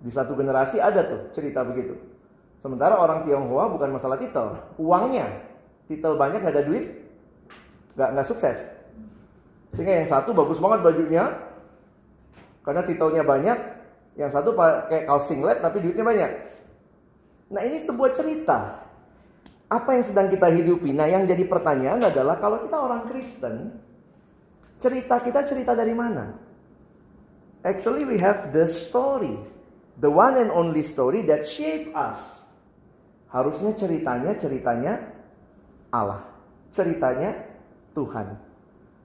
Di 0.03 0.11
satu 0.13 0.37
generasi 0.37 0.77
ada 0.77 1.01
tuh 1.07 1.21
cerita 1.33 1.65
begitu. 1.65 1.97
Sementara 2.61 2.97
orang 2.97 3.25
Tionghoa 3.25 3.71
bukan 3.71 3.97
masalah 3.97 4.19
titel, 4.19 4.57
uangnya. 4.77 5.25
Titel 5.85 6.17
banyak 6.17 6.41
gak 6.41 6.53
ada 6.53 6.65
duit, 6.65 6.85
gak, 7.93 8.09
nggak 8.13 8.25
sukses. 8.25 8.57
Sehingga 9.73 10.01
yang 10.01 10.09
satu 10.09 10.33
bagus 10.33 10.57
banget 10.57 10.81
bajunya, 10.81 11.29
karena 12.65 12.81
titelnya 12.81 13.21
banyak. 13.21 13.57
Yang 14.15 14.31
satu 14.31 14.55
pakai 14.55 15.05
kaos 15.05 15.27
singlet 15.27 15.59
tapi 15.59 15.83
duitnya 15.83 16.01
banyak. 16.07 16.31
Nah 17.51 17.61
ini 17.61 17.81
sebuah 17.85 18.11
cerita. 18.17 18.85
Apa 19.65 19.97
yang 19.97 20.05
sedang 20.05 20.27
kita 20.29 20.49
hidupi? 20.49 20.93
Nah 20.93 21.09
yang 21.09 21.25
jadi 21.25 21.45
pertanyaan 21.45 22.01
adalah 22.05 22.37
kalau 22.37 22.61
kita 22.61 22.77
orang 22.77 23.09
Kristen, 23.09 23.75
cerita 24.77 25.21
kita 25.21 25.45
cerita 25.45 25.73
dari 25.73 25.93
mana? 25.93 26.37
Actually 27.65 28.05
we 28.05 28.21
have 28.21 28.53
the 28.53 28.69
story. 28.69 29.33
The 29.97 30.11
one 30.11 30.37
and 30.37 30.51
only 30.53 30.85
story 30.85 31.25
that 31.25 31.47
shape 31.47 31.95
us. 31.97 32.45
Harusnya 33.31 33.73
ceritanya 33.73 34.37
ceritanya 34.37 35.01
Allah. 35.89 36.23
Ceritanya 36.69 37.31
Tuhan. 37.95 38.27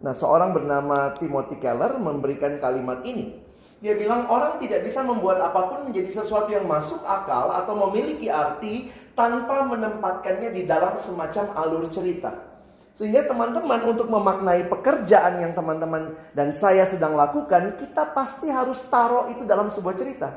Nah, 0.00 0.14
seorang 0.16 0.56
bernama 0.56 1.12
Timothy 1.16 1.61
Keller 1.61 2.00
memberikan 2.00 2.56
kalimat 2.59 3.04
ini. 3.04 3.37
Dia 3.80 3.96
bilang 3.96 4.28
orang 4.28 4.60
tidak 4.60 4.84
bisa 4.84 5.00
membuat 5.00 5.40
apa 5.40 5.72
pun 5.72 5.88
menjadi 5.88 6.20
sesuatu 6.20 6.52
yang 6.52 6.68
masuk 6.68 7.00
akal 7.00 7.49
atau 7.49 7.72
memiliki 7.88 8.28
arti 8.28 8.92
tanpa 9.16 9.64
menempatkannya 9.64 10.52
di 10.52 10.68
dalam 10.68 11.00
semacam 11.00 11.44
alur 11.56 11.88
cerita. 11.88 12.28
Sehingga 12.92 13.25
teman-teman 13.25 13.80
untuk 13.88 14.12
memaknai 14.12 14.68
pekerjaan 14.68 15.40
yang 15.40 15.56
teman-teman 15.56 16.12
dan 16.37 16.52
saya 16.52 16.84
sedang 16.84 17.16
lakukan, 17.16 17.80
kita 17.80 18.12
pasti 18.12 18.52
harus 18.52 18.76
taruh 18.92 19.32
itu 19.32 19.49
dalam 19.49 19.72
sebuah 19.72 19.96
cerita. 19.96 20.28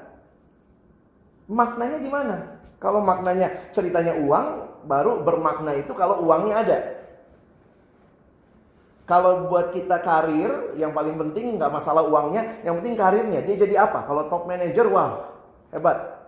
Maknanya 1.51 1.99
di 1.99 2.07
mana? 2.07 2.35
Kalau 2.79 3.03
maknanya 3.03 3.71
ceritanya 3.75 4.15
uang, 4.15 4.47
baru 4.87 5.19
bermakna 5.19 5.75
itu 5.75 5.91
kalau 5.91 6.23
uangnya 6.23 6.55
ada. 6.63 6.79
Kalau 9.03 9.51
buat 9.51 9.75
kita 9.75 9.99
karir, 9.99 10.79
yang 10.79 10.95
paling 10.95 11.19
penting 11.19 11.59
nggak 11.59 11.71
masalah 11.75 12.07
uangnya, 12.07 12.63
yang 12.63 12.79
penting 12.79 12.95
karirnya. 12.95 13.43
Dia 13.43 13.55
jadi 13.59 13.83
apa? 13.83 14.07
Kalau 14.07 14.31
top 14.31 14.47
manager, 14.47 14.87
wah 14.87 15.27
hebat. 15.75 16.23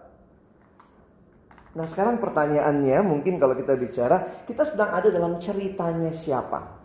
Nah 1.76 1.88
sekarang 1.88 2.20
pertanyaannya 2.20 3.00
mungkin 3.04 3.40
kalau 3.40 3.56
kita 3.56 3.76
bicara, 3.80 4.44
kita 4.48 4.68
sedang 4.68 4.92
ada 4.92 5.08
dalam 5.08 5.40
ceritanya 5.40 6.12
siapa? 6.12 6.84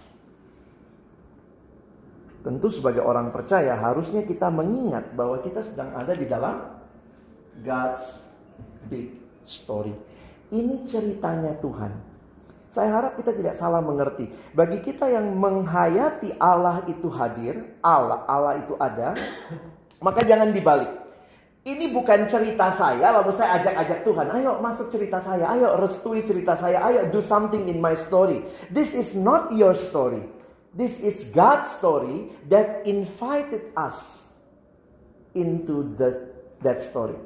Tentu 2.40 2.72
sebagai 2.72 3.04
orang 3.04 3.34
percaya 3.34 3.74
harusnya 3.76 4.26
kita 4.26 4.50
mengingat 4.50 5.14
bahwa 5.14 5.42
kita 5.42 5.62
sedang 5.62 5.94
ada 5.94 6.14
di 6.14 6.26
dalam 6.26 6.70
God's 7.62 8.24
big 8.90 9.14
story. 9.42 9.92
Ini 10.50 10.82
ceritanya 10.86 11.54
Tuhan. 11.62 12.09
Saya 12.70 12.94
harap 12.94 13.18
kita 13.18 13.34
tidak 13.34 13.58
salah 13.58 13.82
mengerti. 13.82 14.30
Bagi 14.54 14.78
kita 14.78 15.10
yang 15.10 15.26
menghayati 15.34 16.38
Allah 16.38 16.86
itu 16.86 17.10
hadir, 17.10 17.74
Allah, 17.82 18.22
Allah 18.30 18.62
itu 18.62 18.78
ada, 18.78 19.18
maka 20.06 20.22
jangan 20.22 20.54
dibalik. 20.54 20.86
Ini 21.66 21.90
bukan 21.92 22.24
cerita 22.30 22.70
saya, 22.72 23.10
lalu 23.10 23.36
saya 23.36 23.60
ajak-ajak 23.60 24.06
Tuhan, 24.06 24.26
ayo 24.32 24.62
masuk 24.64 24.88
cerita 24.88 25.20
saya, 25.20 25.50
ayo 25.50 25.76
restui 25.76 26.24
cerita 26.24 26.56
saya, 26.56 26.80
ayo 26.88 27.10
do 27.10 27.20
something 27.20 27.68
in 27.68 27.82
my 27.82 27.92
story. 27.92 28.40
This 28.72 28.94
is 28.94 29.12
not 29.18 29.52
your 29.52 29.74
story. 29.76 30.24
This 30.70 31.02
is 31.02 31.26
God's 31.34 31.74
story 31.74 32.30
that 32.48 32.86
invited 32.86 33.74
us 33.74 34.30
into 35.34 35.90
the, 35.98 36.32
that 36.62 36.78
story. 36.78 37.18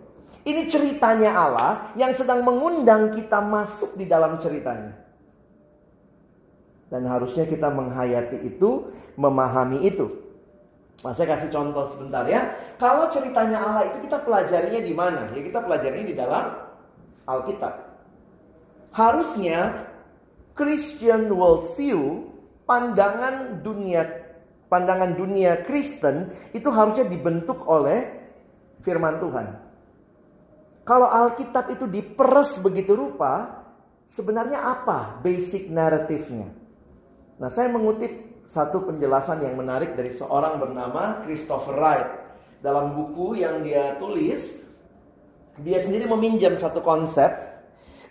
Ini 0.49 0.67
ceritanya 0.73 1.37
Allah 1.37 1.73
yang 2.01 2.17
sedang 2.17 2.43
mengundang 2.43 3.13
kita 3.13 3.39
masuk 3.45 3.93
di 3.95 4.09
dalam 4.09 4.41
ceritanya. 4.41 5.03
Dan 6.93 7.09
harusnya 7.09 7.49
kita 7.49 7.73
menghayati 7.73 8.45
itu, 8.45 8.93
memahami 9.17 9.85
itu. 9.88 10.11
Nah, 11.03 11.12
saya 11.12 11.37
kasih 11.37 11.53
contoh 11.53 11.85
sebentar 11.93 12.25
ya. 12.25 12.55
Kalau 12.81 13.12
ceritanya 13.12 13.61
Allah 13.61 13.93
itu 13.93 14.09
kita 14.09 14.25
pelajarinya 14.25 14.81
di 14.81 14.95
mana? 14.97 15.21
Ya 15.33 15.41
kita 15.45 15.61
pelajarinya 15.64 16.07
di 16.07 16.17
dalam 16.17 16.45
Alkitab. 17.29 17.73
Harusnya 18.95 19.91
Christian 20.55 21.29
worldview, 21.29 22.31
pandangan 22.64 23.61
dunia 23.61 24.25
pandangan 24.75 25.14
dunia 25.14 25.62
Kristen 25.62 26.35
itu 26.50 26.67
harusnya 26.67 27.07
dibentuk 27.07 27.62
oleh 27.71 28.11
firman 28.83 29.23
Tuhan. 29.23 29.47
Kalau 30.83 31.09
Alkitab 31.09 31.71
itu 31.71 31.87
diperes 31.87 32.59
begitu 32.59 32.93
rupa, 32.99 33.64
sebenarnya 34.11 34.67
apa 34.67 35.23
basic 35.23 35.71
naratifnya? 35.71 36.50
Nah, 37.38 37.50
saya 37.50 37.71
mengutip 37.71 38.11
satu 38.47 38.87
penjelasan 38.87 39.43
yang 39.43 39.59
menarik 39.59 39.99
dari 39.99 40.14
seorang 40.14 40.61
bernama 40.62 41.25
Christopher 41.26 41.75
Wright. 41.75 42.09
Dalam 42.62 42.97
buku 42.97 43.43
yang 43.43 43.61
dia 43.61 43.99
tulis, 44.00 44.62
dia 45.61 45.79
sendiri 45.83 46.09
meminjam 46.09 46.55
satu 46.57 46.81
konsep. 46.81 47.29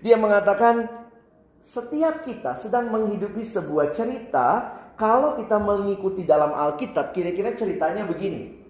Dia 0.04 0.20
mengatakan, 0.20 0.86
setiap 1.64 2.28
kita 2.28 2.60
sedang 2.60 2.92
menghidupi 2.92 3.42
sebuah 3.42 3.96
cerita, 3.96 4.76
kalau 5.00 5.40
kita 5.40 5.58
mengikuti 5.58 6.28
dalam 6.28 6.52
Alkitab, 6.52 7.16
kira-kira 7.16 7.56
ceritanya 7.56 8.04
begini. 8.04 8.62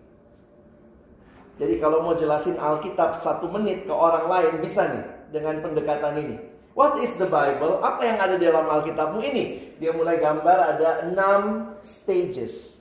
Jadi 1.58 1.78
kalau 1.78 2.02
mau 2.02 2.18
jelasin 2.18 2.58
Alkitab 2.58 3.22
satu 3.22 3.50
menit 3.50 3.86
ke 3.86 3.94
orang 3.94 4.26
lain 4.26 4.54
bisa 4.62 4.90
nih 4.90 5.04
dengan 5.30 5.62
pendekatan 5.62 6.18
ini. 6.18 6.38
What 6.74 6.98
is 6.98 7.14
the 7.22 7.30
Bible? 7.30 7.78
Apa 7.86 8.02
yang 8.02 8.18
ada 8.18 8.36
di 8.42 8.50
dalam 8.50 8.66
Alkitabmu 8.66 9.22
ini? 9.22 9.73
Dia 9.84 9.92
mulai 9.92 10.16
gambar 10.16 10.80
ada 10.80 11.12
enam 11.12 11.76
stages. 11.84 12.80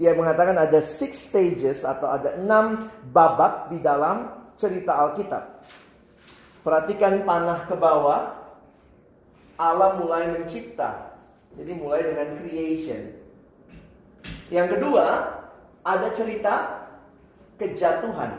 Dia 0.00 0.16
mengatakan 0.16 0.56
ada 0.56 0.80
six 0.80 1.28
stages 1.28 1.84
atau 1.84 2.08
ada 2.08 2.32
enam 2.40 2.88
babak 3.12 3.68
di 3.68 3.76
dalam 3.76 4.32
cerita 4.56 4.96
Alkitab. 4.96 5.60
Perhatikan 6.64 7.28
panah 7.28 7.68
ke 7.68 7.76
bawah. 7.76 8.40
Allah 9.60 10.00
mulai 10.00 10.32
mencipta. 10.32 11.12
Jadi 11.60 11.76
mulai 11.76 12.08
dengan 12.08 12.32
creation. 12.40 13.12
Yang 14.48 14.80
kedua, 14.80 15.36
ada 15.84 16.08
cerita 16.16 16.88
kejatuhan. 17.60 18.32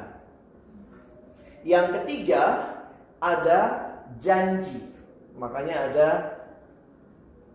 Yang 1.62 2.02
ketiga, 2.02 2.66
ada 3.22 3.94
janji. 4.18 4.90
Makanya 5.38 5.76
ada 5.94 6.10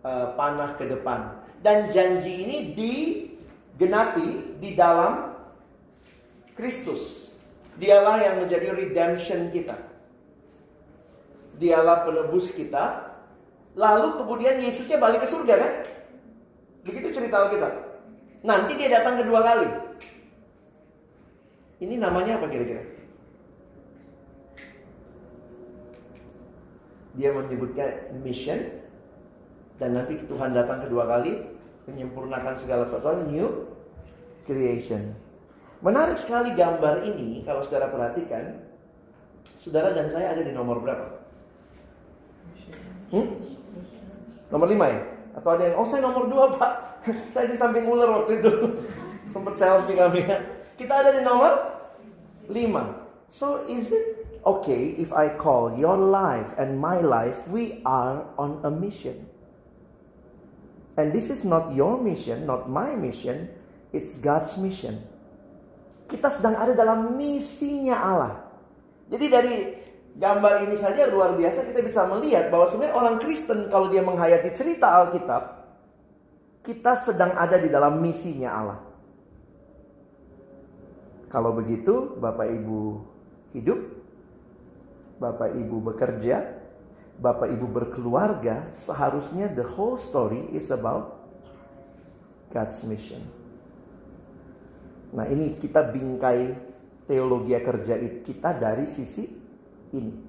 uh, 0.07 0.31
panah 0.39 0.71
ke 0.79 0.87
depan. 0.87 1.35
Dan 1.59 1.91
janji 1.91 2.47
ini 2.47 2.57
digenapi 2.71 4.55
di 4.63 4.71
dalam 4.71 5.35
Kristus. 6.55 7.27
Dialah 7.75 8.23
yang 8.23 8.35
menjadi 8.47 8.71
redemption 8.71 9.51
kita. 9.51 9.75
Dialah 11.59 12.07
penebus 12.07 12.55
kita. 12.55 13.03
Lalu 13.77 14.17
kemudian 14.23 14.63
Yesusnya 14.63 14.97
balik 14.97 15.21
ke 15.21 15.29
surga 15.29 15.53
kan? 15.59 15.73
Begitu 16.87 17.13
cerita 17.13 17.51
kita. 17.51 17.67
Nanti 18.41 18.73
dia 18.79 18.89
datang 18.97 19.19
kedua 19.21 19.43
kali. 19.43 19.69
Ini 21.77 22.01
namanya 22.01 22.41
apa 22.41 22.49
kira-kira? 22.49 22.97
dia 27.17 27.33
menyebutnya 27.33 28.13
mission 28.21 28.61
dan 29.77 29.93
nanti 29.93 30.17
Tuhan 30.25 30.57
datang 30.57 30.81
kedua 30.81 31.05
kali 31.05 31.45
menyempurnakan 31.85 32.57
segala 32.57 32.89
sesuatu 32.89 33.29
new 33.29 33.69
creation. 34.43 35.13
Menarik 35.85 36.17
sekali 36.17 36.57
gambar 36.57 37.05
ini 37.05 37.45
kalau 37.45 37.61
saudara 37.61 37.93
perhatikan. 37.93 38.65
Saudara 39.57 39.93
dan 39.93 40.09
saya 40.09 40.37
ada 40.37 40.41
di 40.45 40.53
nomor 40.53 40.81
berapa? 40.81 41.17
Hmm? 43.13 43.27
Nomor 44.53 44.67
lima 44.69 44.85
ya? 44.89 45.01
Atau 45.37 45.49
ada 45.53 45.63
yang, 45.69 45.75
oh 45.81 45.85
saya 45.85 46.01
nomor 46.05 46.29
dua 46.29 46.57
pak. 46.57 46.73
saya 47.33 47.45
di 47.45 47.57
samping 47.57 47.85
ular 47.85 48.21
waktu 48.21 48.41
itu. 48.41 48.51
Sempat 49.33 49.53
selfie 49.57 49.97
kami 49.97 50.25
ya. 50.25 50.37
Kita 50.77 50.93
ada 51.05 51.09
di 51.13 51.21
nomor 51.21 51.53
lima. 52.49 53.05
So 53.29 53.61
is 53.65 53.93
it 53.93 54.25
okay 54.45 54.97
if 54.97 55.13
I 55.13 55.29
call 55.35 55.77
your 55.77 55.97
life 55.97 56.53
and 56.57 56.77
my 56.77 57.01
life, 57.01 57.45
we 57.49 57.81
are 57.85 58.25
on 58.41 58.61
a 58.65 58.71
mission. 58.73 59.36
And 60.97 61.13
this 61.13 61.29
is 61.29 61.45
not 61.45 61.77
your 61.77 62.01
mission, 62.01 62.49
not 62.49 62.65
my 62.65 62.97
mission, 62.97 63.53
it's 63.93 64.17
God's 64.17 64.57
mission. 64.57 64.97
Kita 66.09 66.33
sedang 66.33 66.57
ada 66.57 66.73
dalam 66.73 67.13
misinya 67.13 67.95
Allah. 68.01 68.33
Jadi 69.13 69.25
dari 69.29 69.55
gambar 70.17 70.65
ini 70.65 70.73
saja 70.73 71.05
luar 71.05 71.37
biasa 71.37 71.69
kita 71.69 71.85
bisa 71.85 72.09
melihat 72.09 72.49
bahwa 72.49 72.65
sebenarnya 72.65 72.97
orang 72.97 73.15
Kristen 73.21 73.69
kalau 73.69 73.93
dia 73.93 74.01
menghayati 74.01 74.49
cerita 74.57 75.05
Alkitab, 75.05 75.43
kita 76.65 77.05
sedang 77.05 77.37
ada 77.37 77.61
di 77.61 77.69
dalam 77.69 78.01
misinya 78.01 78.49
Allah. 78.49 78.79
Kalau 81.29 81.53
begitu, 81.53 82.17
Bapak 82.17 82.49
Ibu 82.49 82.79
hidup, 83.53 83.79
Bapak 85.21 85.53
Ibu 85.53 85.93
bekerja, 85.93 86.56
Bapak 87.17 87.49
Ibu 87.49 87.65
berkeluarga, 87.65 88.69
seharusnya 88.77 89.49
the 89.49 89.65
whole 89.65 89.97
story 89.97 90.45
is 90.53 90.69
about 90.69 91.17
God's 92.53 92.77
mission. 92.85 93.25
Nah, 95.17 95.25
ini 95.25 95.57
kita 95.57 95.81
bingkai 95.81 96.53
teologi 97.09 97.57
kerja 97.57 97.95
kita 98.21 98.49
dari 98.53 98.85
sisi 98.85 99.25
ini. 99.95 100.26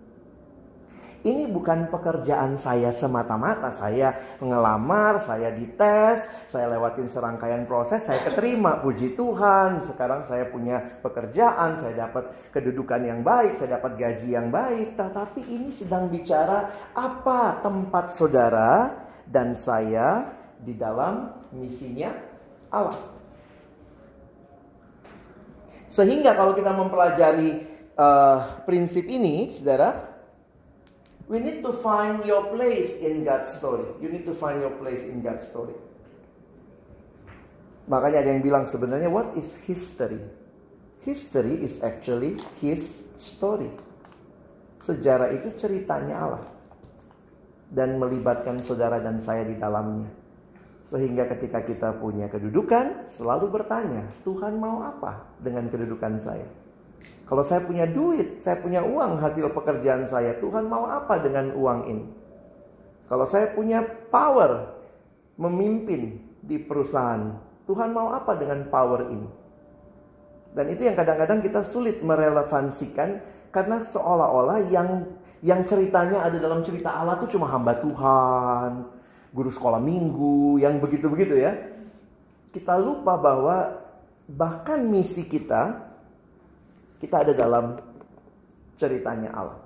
Ini 1.19 1.51
bukan 1.51 1.91
pekerjaan 1.91 2.63
saya 2.63 2.95
semata-mata. 2.95 3.75
Saya 3.75 4.39
ngelamar, 4.39 5.19
saya 5.19 5.51
dites, 5.51 6.31
saya 6.47 6.71
lewatin 6.71 7.11
serangkaian 7.11 7.67
proses, 7.67 8.07
saya 8.07 8.23
keterima. 8.23 8.79
Puji 8.79 9.19
Tuhan, 9.19 9.83
sekarang 9.83 10.23
saya 10.31 10.47
punya 10.47 10.79
pekerjaan, 11.03 11.75
saya 11.75 12.07
dapat 12.07 12.55
kedudukan 12.55 13.03
yang 13.03 13.21
baik, 13.27 13.59
saya 13.59 13.83
dapat 13.83 13.99
gaji 13.99 14.29
yang 14.31 14.55
baik. 14.55 14.95
Tetapi 14.95 15.43
ini 15.43 15.75
sedang 15.75 16.07
bicara 16.07 16.71
apa 16.95 17.67
tempat 17.67 18.15
saudara 18.15 18.71
dan 19.27 19.59
saya 19.59 20.23
di 20.63 20.79
dalam 20.79 21.35
misinya 21.51 22.15
Allah. 22.71 23.19
Sehingga 25.91 26.37
kalau 26.39 26.55
kita 26.55 26.71
mempelajari 26.77 27.65
uh, 27.99 28.63
prinsip 28.69 29.09
ini, 29.09 29.57
saudara, 29.57 30.18
We 31.29 31.45
need 31.45 31.61
to 31.61 31.77
find 31.77 32.25
your 32.25 32.49
place 32.49 32.97
in 33.05 33.21
God's 33.21 33.53
story. 33.53 33.85
You 34.01 34.09
need 34.09 34.25
to 34.25 34.33
find 34.33 34.64
your 34.64 34.73
place 34.81 35.05
in 35.05 35.21
God's 35.21 35.45
story. 35.45 35.77
Makanya 37.88 38.25
ada 38.25 38.29
yang 38.33 38.41
bilang 38.41 38.64
sebenarnya 38.64 39.12
what 39.12 39.37
is 39.37 39.53
history? 39.69 40.21
History 41.05 41.61
is 41.61 41.85
actually 41.85 42.41
his 42.64 43.05
story. 43.21 43.69
Sejarah 44.81 45.33
itu 45.37 45.53
ceritanya 45.61 46.17
Allah. 46.17 46.45
Dan 47.69 48.01
melibatkan 48.01 48.64
saudara 48.64 48.97
dan 48.97 49.21
saya 49.21 49.45
di 49.45 49.57
dalamnya. 49.61 50.09
Sehingga 50.88 51.29
ketika 51.29 51.61
kita 51.61 52.01
punya 52.01 52.33
kedudukan, 52.33 53.12
selalu 53.12 53.53
bertanya, 53.53 54.09
Tuhan 54.25 54.57
mau 54.57 54.81
apa 54.81 55.29
dengan 55.45 55.69
kedudukan 55.69 56.17
saya? 56.17 56.49
Kalau 57.29 57.45
saya 57.45 57.61
punya 57.61 57.85
duit, 57.85 58.41
saya 58.41 58.57
punya 58.57 58.81
uang 58.81 59.21
hasil 59.21 59.53
pekerjaan 59.53 60.09
saya, 60.09 60.41
Tuhan 60.41 60.65
mau 60.65 60.89
apa 60.89 61.21
dengan 61.21 61.53
uang 61.53 61.81
ini? 61.85 62.05
Kalau 63.09 63.29
saya 63.29 63.53
punya 63.53 63.85
power 64.09 64.73
memimpin 65.37 66.21
di 66.41 66.57
perusahaan, 66.57 67.37
Tuhan 67.69 67.93
mau 67.93 68.17
apa 68.17 68.33
dengan 68.33 68.65
power 68.73 69.13
ini? 69.13 69.29
Dan 70.57 70.73
itu 70.73 70.89
yang 70.89 70.97
kadang-kadang 70.97 71.45
kita 71.45 71.61
sulit 71.65 72.01
merelevansikan 72.01 73.21
karena 73.53 73.85
seolah-olah 73.85 74.65
yang 74.73 75.05
yang 75.45 75.63
ceritanya 75.69 76.25
ada 76.25 76.37
dalam 76.41 76.65
cerita 76.67 76.97
Allah 76.97 77.21
itu 77.21 77.39
cuma 77.39 77.47
hamba 77.49 77.77
Tuhan, 77.79 78.89
guru 79.33 79.51
sekolah 79.53 79.79
minggu, 79.79 80.59
yang 80.59 80.81
begitu-begitu 80.81 81.45
ya. 81.45 81.53
Kita 82.51 82.81
lupa 82.81 83.21
bahwa 83.21 83.85
bahkan 84.27 84.81
misi 84.83 85.25
kita 85.25 85.88
kita 86.99 87.27
ada 87.27 87.33
dalam 87.35 87.79
ceritanya 88.79 89.31
Allah. 89.35 89.59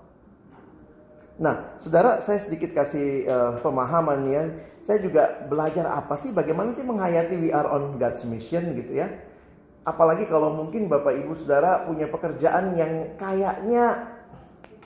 Nah, 1.41 1.77
saudara, 1.81 2.21
saya 2.21 2.39
sedikit 2.45 2.77
kasih 2.77 3.27
uh, 3.29 3.53
pemahaman 3.65 4.21
ya. 4.29 4.43
Saya 4.83 4.99
juga 4.99 5.47
belajar 5.47 5.87
apa 5.89 6.19
sih, 6.19 6.35
bagaimana 6.35 6.75
sih 6.75 6.83
menghayati 6.83 7.39
we 7.39 7.51
are 7.55 7.71
on 7.71 7.97
God's 7.97 8.23
mission 8.27 8.75
gitu 8.77 8.99
ya. 8.99 9.09
Apalagi 9.83 10.27
kalau 10.27 10.55
mungkin 10.55 10.87
Bapak 10.87 11.15
Ibu 11.19 11.39
Saudara 11.39 11.87
punya 11.87 12.07
pekerjaan 12.07 12.75
yang 12.79 13.19
kayaknya 13.19 14.15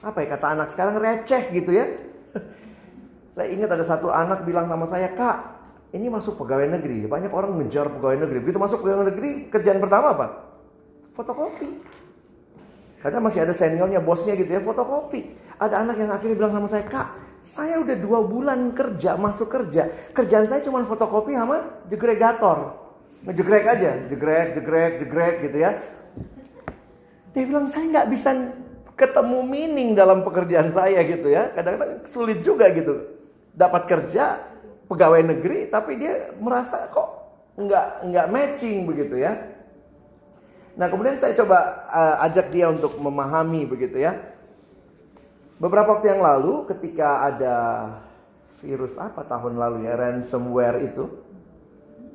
apa 0.01 0.19
ya 0.23 0.27
kata 0.37 0.47
anak 0.53 0.69
sekarang 0.73 0.97
receh 1.01 1.43
gitu 1.53 1.73
ya. 1.73 1.85
saya 3.37 3.49
ingat 3.53 3.73
ada 3.73 3.85
satu 3.85 4.09
anak 4.13 4.45
bilang 4.45 4.69
sama 4.69 4.89
saya, 4.89 5.13
"Kak, 5.13 5.57
ini 5.97 6.13
masuk 6.13 6.41
pegawai 6.41 6.69
negeri. 6.77 7.09
Banyak 7.09 7.33
orang 7.33 7.57
ngejar 7.61 7.89
pegawai 7.89 8.27
negeri. 8.27 8.39
Begitu 8.45 8.59
masuk 8.61 8.85
pegawai 8.85 9.13
negeri, 9.13 9.49
kerjaan 9.49 9.81
pertama 9.81 10.13
apa? 10.13 10.27
Fotokopi. 11.17 11.69
Karena 13.07 13.23
masih 13.23 13.47
ada 13.47 13.55
seniornya, 13.55 14.03
bosnya 14.03 14.35
gitu 14.35 14.51
ya, 14.51 14.59
fotokopi. 14.59 15.31
Ada 15.63 15.87
anak 15.87 15.95
yang 16.03 16.11
akhirnya 16.11 16.35
bilang 16.43 16.59
sama 16.59 16.67
saya, 16.67 16.85
Kak, 16.91 17.09
saya 17.47 17.79
udah 17.79 17.95
dua 18.03 18.27
bulan 18.27 18.75
kerja, 18.75 19.15
masuk 19.15 19.47
kerja. 19.47 20.11
Kerjaan 20.11 20.51
saya 20.51 20.67
cuma 20.67 20.83
fotokopi 20.83 21.39
sama 21.39 21.87
jegregator. 21.87 22.75
Ngejegrek 23.23 23.65
aja, 23.71 23.91
jegrek, 24.11 24.59
jegrek, 24.59 24.93
jegrek 25.07 25.35
gitu 25.47 25.57
ya. 25.63 25.79
Dia 27.31 27.43
bilang, 27.47 27.71
saya 27.71 27.87
nggak 27.95 28.09
bisa 28.11 28.31
ketemu 28.99 29.39
meaning 29.47 29.95
dalam 29.95 30.27
pekerjaan 30.27 30.75
saya 30.75 30.99
gitu 31.07 31.31
ya. 31.31 31.55
Kadang-kadang 31.55 32.11
sulit 32.11 32.43
juga 32.43 32.67
gitu. 32.75 33.07
Dapat 33.55 33.87
kerja, 33.87 34.43
pegawai 34.91 35.23
negeri, 35.23 35.71
tapi 35.71 36.03
dia 36.03 36.35
merasa 36.43 36.91
kok 36.91 37.23
nggak 37.55 38.11
nggak 38.11 38.27
matching 38.35 38.83
begitu 38.83 39.23
ya. 39.23 39.56
Nah 40.77 40.87
kemudian 40.93 41.17
saya 41.17 41.33
coba 41.37 41.89
uh, 41.89 42.25
ajak 42.29 42.53
dia 42.53 42.69
untuk 42.69 43.01
memahami 43.01 43.65
begitu 43.65 44.01
ya. 44.01 44.17
Beberapa 45.57 45.97
waktu 45.97 46.13
yang 46.13 46.21
lalu 46.21 46.69
ketika 46.69 47.25
ada 47.25 47.57
virus 48.61 48.93
apa 49.01 49.25
tahun 49.25 49.57
lalu 49.57 49.89
ya 49.89 49.97
ransomware 49.97 50.85
itu 50.85 51.09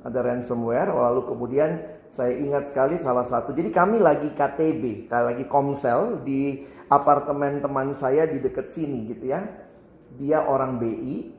ada 0.06 0.22
ransomware 0.22 0.94
lalu 0.94 1.26
kemudian 1.26 1.82
saya 2.10 2.34
ingat 2.38 2.70
sekali 2.70 2.98
salah 2.98 3.26
satu 3.26 3.54
jadi 3.54 3.70
kami 3.70 4.02
lagi 4.02 4.34
KTB 4.34 5.10
lagi 5.10 5.46
komsel 5.46 6.22
di 6.26 6.66
apartemen 6.90 7.62
teman 7.62 7.94
saya 7.94 8.26
di 8.26 8.42
dekat 8.42 8.74
sini 8.74 9.06
gitu 9.10 9.30
ya 9.30 9.42
dia 10.20 10.44
orang 10.44 10.82
BI, 10.82 11.32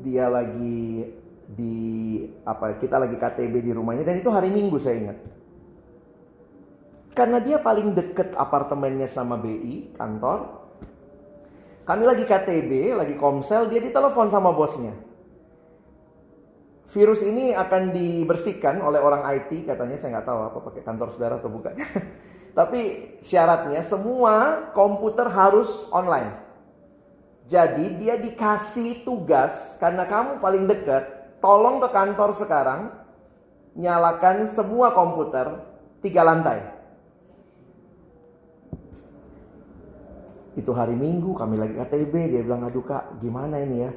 dia 0.00 0.30
lagi 0.30 1.04
di 1.52 1.76
apa 2.48 2.80
kita 2.80 2.96
lagi 2.96 3.20
KTB 3.20 3.60
di 3.60 3.72
rumahnya 3.76 4.08
dan 4.08 4.16
itu 4.16 4.32
hari 4.32 4.48
Minggu 4.48 4.80
saya 4.80 4.96
ingat. 4.96 5.18
Karena 7.12 7.44
dia 7.44 7.60
paling 7.60 7.92
deket 7.92 8.32
apartemennya 8.32 9.04
sama 9.04 9.36
BI, 9.36 9.92
kantor. 9.92 10.64
Kami 11.84 12.04
lagi 12.08 12.24
KTB, 12.24 12.96
lagi 12.96 13.14
komsel, 13.20 13.68
dia 13.68 13.84
ditelepon 13.84 14.32
sama 14.32 14.54
bosnya. 14.56 14.96
Virus 16.92 17.24
ini 17.24 17.52
akan 17.56 17.92
dibersihkan 17.92 18.80
oleh 18.80 19.00
orang 19.00 19.24
IT, 19.28 19.64
katanya 19.64 19.96
saya 19.96 20.20
nggak 20.20 20.28
tahu 20.28 20.40
apa 20.44 20.58
pakai 20.60 20.82
kantor 20.84 21.08
saudara 21.12 21.34
atau 21.40 21.52
bukan. 21.52 21.74
Tapi 22.58 22.80
syaratnya 23.24 23.80
semua 23.80 24.68
komputer 24.76 25.28
harus 25.28 25.88
online. 25.88 26.36
Jadi 27.48 27.96
dia 28.00 28.16
dikasih 28.20 29.04
tugas 29.04 29.76
karena 29.80 30.08
kamu 30.08 30.40
paling 30.40 30.64
dekat, 30.68 31.36
tolong 31.40 31.80
ke 31.80 31.88
kantor 31.92 32.30
sekarang, 32.36 32.92
nyalakan 33.76 34.48
semua 34.52 34.92
komputer 34.96 35.60
tiga 36.04 36.24
lantai. 36.24 36.81
Itu 40.52 40.76
hari 40.76 40.92
Minggu 40.92 41.32
kami 41.32 41.56
lagi 41.56 41.74
KTB, 41.76 42.14
dia 42.32 42.40
bilang 42.44 42.68
aduh 42.68 42.84
kak 42.84 43.18
gimana 43.22 43.60
ini 43.60 43.76
ya. 43.88 43.90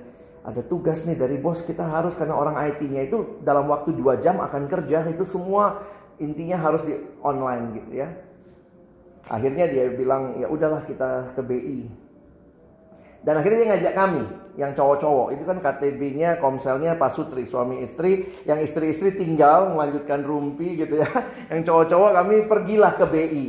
Ada 0.46 0.62
tugas 0.62 1.02
nih 1.04 1.18
dari 1.18 1.42
bos 1.42 1.66
kita 1.66 1.82
harus 1.82 2.14
karena 2.14 2.38
orang 2.38 2.56
IT-nya 2.70 3.10
itu 3.10 3.42
dalam 3.42 3.66
waktu 3.66 3.98
dua 3.98 4.22
jam 4.22 4.38
akan 4.38 4.70
kerja 4.70 5.02
itu 5.10 5.26
semua 5.26 5.82
intinya 6.22 6.62
harus 6.62 6.86
di 6.86 6.94
online 7.26 7.66
gitu 7.82 7.92
ya. 7.98 8.08
Akhirnya 9.26 9.66
dia 9.66 9.90
bilang 9.90 10.38
ya 10.38 10.46
udahlah 10.46 10.86
kita 10.86 11.34
ke 11.34 11.42
BI. 11.42 11.80
Dan 13.26 13.42
akhirnya 13.42 13.58
dia 13.58 13.70
ngajak 13.74 13.94
kami 13.98 14.24
yang 14.56 14.72
cowok-cowok 14.72 15.28
itu 15.36 15.44
kan 15.44 15.58
KTB-nya 15.60 16.40
komselnya 16.40 16.96
Pak 16.96 17.12
Sutri 17.12 17.44
suami 17.44 17.84
istri 17.84 18.32
yang 18.48 18.62
istri-istri 18.62 19.18
tinggal 19.20 19.76
melanjutkan 19.76 20.24
rumpi 20.24 20.80
gitu 20.80 21.04
ya 21.04 21.10
yang 21.52 21.68
cowok-cowok 21.68 22.12
kami 22.16 22.36
pergilah 22.48 22.94
ke 22.96 23.06
BI 23.06 23.48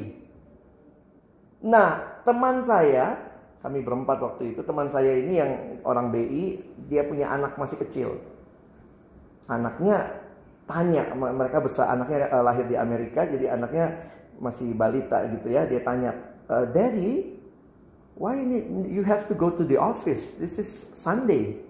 nah 1.63 2.16
teman 2.27 2.61
saya 2.67 3.15
kami 3.63 3.83
berempat 3.83 4.19
waktu 4.19 4.55
itu 4.55 4.61
teman 4.67 4.91
saya 4.91 5.15
ini 5.15 5.39
yang 5.39 5.51
orang 5.87 6.11
BI 6.11 6.59
dia 6.91 7.07
punya 7.07 7.31
anak 7.31 7.55
masih 7.59 7.79
kecil. 7.83 8.19
Anaknya 9.47 10.23
tanya 10.67 11.07
mereka 11.15 11.63
besar 11.63 11.95
anaknya 11.95 12.27
eh, 12.27 12.43
lahir 12.43 12.67
di 12.67 12.75
Amerika 12.75 13.23
jadi 13.23 13.55
anaknya 13.55 14.11
masih 14.43 14.75
balita 14.75 15.23
gitu 15.31 15.49
ya 15.49 15.65
dia 15.65 15.81
tanya 15.81 16.13
e, 16.51 16.55
Daddy 16.75 17.15
why 18.19 18.37
you 18.91 19.07
have 19.07 19.25
to 19.31 19.35
go 19.39 19.49
to 19.49 19.63
the 19.63 19.79
office? 19.79 20.35
This 20.37 20.59
is 20.59 20.69
Sunday. 20.99 21.63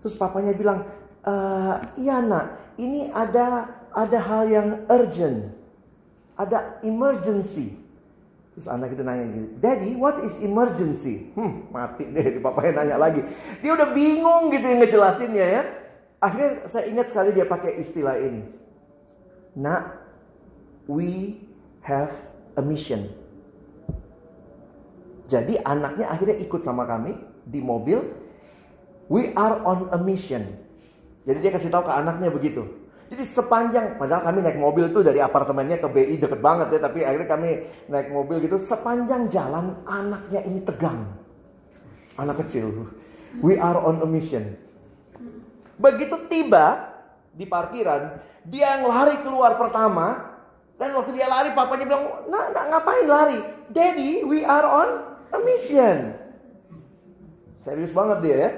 Terus 0.00 0.16
papanya 0.16 0.56
bilang 0.56 0.88
e, 1.22 1.34
iya 2.00 2.24
nak 2.24 2.76
ini 2.80 3.12
ada 3.12 3.68
ada 3.92 4.18
hal 4.18 4.48
yang 4.48 4.68
urgent 4.88 5.52
ada 6.34 6.82
emergency 6.82 7.83
Terus 8.54 8.70
anak 8.70 8.94
itu 8.94 9.02
nanya 9.02 9.26
gini, 9.26 9.48
Daddy, 9.58 9.92
what 9.98 10.22
is 10.22 10.34
emergency? 10.38 11.34
Hmm, 11.34 11.66
mati 11.74 12.06
deh, 12.06 12.38
papanya 12.44 12.86
nanya 12.86 12.96
lagi. 13.02 13.20
Dia 13.58 13.74
udah 13.74 13.90
bingung 13.90 14.54
gitu 14.54 14.62
yang 14.62 14.78
ngejelasinnya 14.78 15.46
ya. 15.58 15.62
Akhirnya 16.22 16.70
saya 16.70 16.86
ingat 16.86 17.10
sekali 17.10 17.34
dia 17.34 17.50
pakai 17.50 17.82
istilah 17.82 18.14
ini. 18.22 18.46
Nak, 19.58 19.82
we 20.86 21.42
have 21.82 22.14
a 22.54 22.62
mission. 22.62 23.10
Jadi 25.26 25.58
anaknya 25.66 26.14
akhirnya 26.14 26.38
ikut 26.38 26.62
sama 26.62 26.86
kami 26.86 27.18
di 27.42 27.58
mobil. 27.58 28.06
We 29.10 29.34
are 29.34 29.60
on 29.66 29.90
a 29.90 29.98
mission. 29.98 30.46
Jadi 31.26 31.38
dia 31.42 31.50
kasih 31.50 31.74
tahu 31.74 31.90
ke 31.90 31.92
anaknya 31.92 32.30
begitu. 32.30 32.83
Jadi 33.14 33.30
sepanjang, 33.30 33.94
padahal 33.94 34.26
kami 34.26 34.42
naik 34.42 34.58
mobil 34.58 34.90
tuh 34.90 35.06
dari 35.06 35.22
apartemennya 35.22 35.78
ke 35.78 35.86
BI 35.86 36.18
deket 36.18 36.42
banget 36.42 36.74
ya, 36.74 36.80
tapi 36.82 37.06
akhirnya 37.06 37.30
kami 37.30 37.62
naik 37.86 38.10
mobil 38.10 38.42
gitu, 38.42 38.58
sepanjang 38.58 39.30
jalan 39.30 39.78
anaknya 39.86 40.42
ini 40.42 40.58
tegang. 40.58 41.14
Anak 42.18 42.42
kecil. 42.42 42.90
We 43.38 43.54
are 43.54 43.78
on 43.78 44.02
a 44.02 44.08
mission. 44.10 44.58
Begitu 45.78 46.26
tiba 46.26 46.90
di 47.30 47.46
parkiran, 47.46 48.18
dia 48.50 48.82
yang 48.82 48.90
lari 48.90 49.22
keluar 49.22 49.62
pertama, 49.62 50.34
dan 50.74 50.90
waktu 50.98 51.14
dia 51.14 51.30
lari, 51.30 51.54
papanya 51.54 51.86
bilang, 51.86 52.26
nak, 52.26 52.50
nak 52.50 52.66
ngapain 52.66 53.06
lari? 53.06 53.38
Daddy, 53.70 54.26
we 54.26 54.42
are 54.42 54.66
on 54.66 54.90
a 55.30 55.38
mission. 55.38 56.18
Serius 57.62 57.94
banget 57.94 58.26
dia 58.26 58.34
ya. 58.34 58.50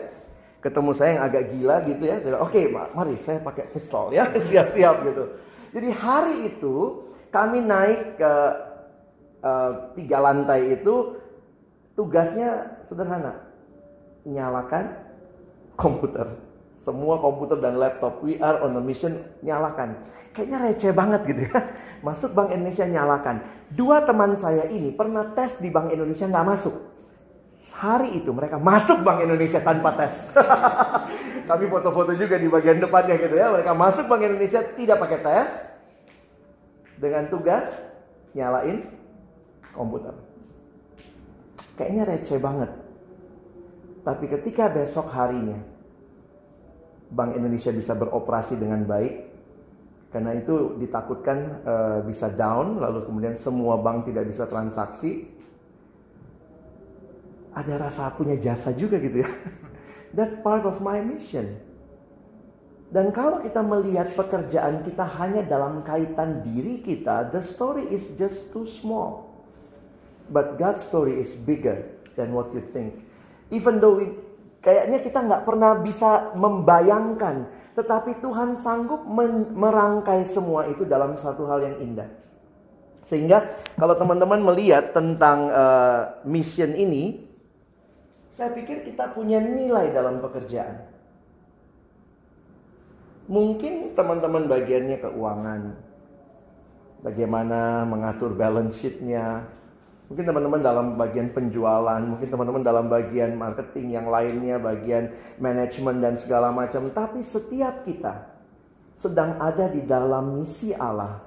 Ketemu 0.67 0.91
saya 0.99 1.11
yang 1.15 1.25
agak 1.31 1.45
gila 1.55 1.77
gitu 1.87 2.03
ya. 2.11 2.17
Oke, 2.43 2.67
okay, 2.67 2.75
mari 2.75 3.15
saya 3.23 3.39
pakai 3.39 3.71
pistol 3.71 4.11
ya, 4.11 4.27
siap-siap 4.51 5.07
gitu. 5.07 5.25
Jadi 5.71 5.89
hari 5.95 6.51
itu 6.51 7.07
kami 7.31 7.63
naik 7.63 8.19
ke 8.19 8.35
uh, 9.47 9.95
tiga 9.95 10.19
lantai 10.27 10.75
itu 10.75 11.23
tugasnya 11.95 12.83
sederhana, 12.83 13.47
nyalakan 14.27 14.91
komputer. 15.79 16.35
Semua 16.83 17.23
komputer 17.23 17.63
dan 17.63 17.79
laptop, 17.79 18.19
we 18.27 18.35
are 18.43 18.59
on 18.59 18.75
a 18.75 18.83
mission, 18.83 19.23
nyalakan. 19.47 19.95
Kayaknya 20.35 20.59
receh 20.67 20.93
banget 20.93 21.21
gitu 21.31 21.41
ya. 21.47 21.63
Masuk 22.07 22.35
Bank 22.35 22.51
Indonesia 22.51 22.91
nyalakan. 22.91 23.39
Dua 23.71 24.03
teman 24.03 24.35
saya 24.35 24.67
ini 24.67 24.91
pernah 24.91 25.31
tes 25.39 25.63
di 25.63 25.71
Bank 25.71 25.95
Indonesia 25.95 26.27
nggak 26.27 26.47
masuk. 26.47 26.75
Hari 27.77 28.25
itu 28.25 28.33
mereka 28.33 28.57
masuk 28.57 29.05
Bank 29.05 29.21
Indonesia 29.21 29.61
tanpa 29.61 29.93
tes. 29.93 30.17
Kami 31.49 31.65
foto-foto 31.69 32.17
juga 32.17 32.41
di 32.41 32.49
bagian 32.49 32.81
depannya 32.81 33.21
gitu 33.21 33.37
ya. 33.37 33.53
Mereka 33.53 33.77
masuk 33.77 34.09
Bank 34.09 34.25
Indonesia 34.25 34.65
tidak 34.73 34.97
pakai 34.97 35.21
tes. 35.21 35.51
Dengan 36.97 37.29
tugas 37.29 37.69
nyalain 38.33 38.81
komputer. 39.77 40.17
Kayaknya 41.77 42.03
receh 42.09 42.41
banget. 42.41 42.71
Tapi 44.01 44.25
ketika 44.33 44.73
besok 44.73 45.13
harinya 45.13 45.61
Bank 47.13 47.37
Indonesia 47.37 47.69
bisa 47.77 47.93
beroperasi 47.93 48.57
dengan 48.57 48.89
baik, 48.89 49.15
karena 50.17 50.33
itu 50.33 50.81
ditakutkan 50.81 51.39
uh, 51.61 51.99
bisa 52.01 52.33
down, 52.33 52.81
lalu 52.81 53.05
kemudian 53.05 53.37
semua 53.37 53.77
bank 53.77 54.09
tidak 54.09 54.25
bisa 54.33 54.49
transaksi. 54.49 55.36
Ada 57.57 57.81
rasa 57.81 58.13
punya 58.13 58.37
jasa 58.37 58.77
juga 58.77 59.01
gitu 59.01 59.25
ya. 59.25 59.31
That's 60.17 60.37
part 60.45 60.69
of 60.69 60.85
my 60.85 61.01
mission. 61.01 61.57
Dan 62.93 63.11
kalau 63.11 63.43
kita 63.43 63.65
melihat 63.65 64.15
pekerjaan 64.15 64.85
kita 64.85 65.03
hanya 65.19 65.43
dalam 65.43 65.83
kaitan 65.83 66.45
diri 66.45 66.85
kita, 66.85 67.33
the 67.35 67.43
story 67.43 67.83
is 67.89 68.05
just 68.21 68.53
too 68.53 68.69
small. 68.69 69.33
But 70.31 70.61
God's 70.61 70.85
story 70.85 71.19
is 71.19 71.35
bigger 71.35 71.83
than 72.15 72.37
what 72.37 72.53
you 72.55 72.63
think. 72.71 73.03
Even 73.51 73.83
though 73.83 73.99
we, 73.99 74.15
kayaknya 74.63 75.03
kita 75.03 75.19
nggak 75.25 75.43
pernah 75.49 75.81
bisa 75.83 76.37
membayangkan 76.39 77.51
tetapi 77.77 78.25
Tuhan 78.25 78.57
sanggup 78.57 79.05
merangkai 79.53 80.25
semua 80.25 80.65
itu 80.65 80.89
dalam 80.89 81.13
satu 81.13 81.45
hal 81.45 81.61
yang 81.61 81.77
indah. 81.77 82.09
Sehingga 83.05 83.53
kalau 83.77 83.93
teman-teman 84.01 84.41
melihat 84.41 84.97
tentang 84.97 85.53
uh, 85.53 86.25
mission 86.25 86.73
ini, 86.73 87.29
saya 88.37 88.53
pikir 88.53 88.85
kita 88.85 89.17
punya 89.17 89.41
nilai 89.41 89.97
dalam 89.97 90.21
pekerjaan. 90.21 90.85
Mungkin 93.33 93.97
teman-teman 93.97 94.45
bagiannya 94.45 95.01
keuangan, 95.01 95.63
bagaimana 97.01 97.89
mengatur 97.89 98.37
balance 98.37 98.77
sheet-nya, 98.77 99.57
Mungkin 100.07 100.23
teman-teman 100.23 100.63
dalam 100.63 100.95
bagian 100.95 101.35
penjualan, 101.35 101.99
mungkin 101.99 102.31
teman-teman 102.31 102.63
dalam 102.63 102.87
bagian 102.87 103.35
marketing 103.35 103.99
yang 103.99 104.07
lainnya, 104.07 104.55
bagian 104.63 105.11
manajemen 105.43 105.99
dan 105.99 106.15
segala 106.15 106.55
macam. 106.55 106.87
Tapi 106.95 107.27
setiap 107.27 107.83
kita 107.83 108.23
sedang 108.95 109.35
ada 109.43 109.67
di 109.67 109.83
dalam 109.83 110.39
misi 110.39 110.71
Allah. 110.71 111.27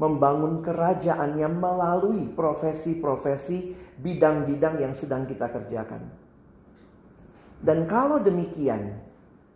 Membangun 0.00 0.64
kerajaannya 0.64 1.48
melalui 1.52 2.32
profesi-profesi 2.32 3.76
bidang-bidang 4.00 4.80
yang 4.80 4.96
sedang 4.96 5.28
kita 5.28 5.52
kerjakan. 5.52 6.23
Dan 7.64 7.88
kalau 7.88 8.20
demikian 8.20 9.00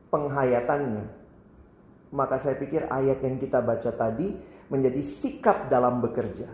penghayatannya, 0.09 1.05
maka 2.09 2.41
saya 2.41 2.57
pikir 2.57 2.89
ayat 2.89 3.21
yang 3.21 3.37
kita 3.37 3.61
baca 3.61 3.93
tadi 3.93 4.33
menjadi 4.73 5.05
sikap 5.05 5.69
dalam 5.69 6.01
bekerja 6.01 6.49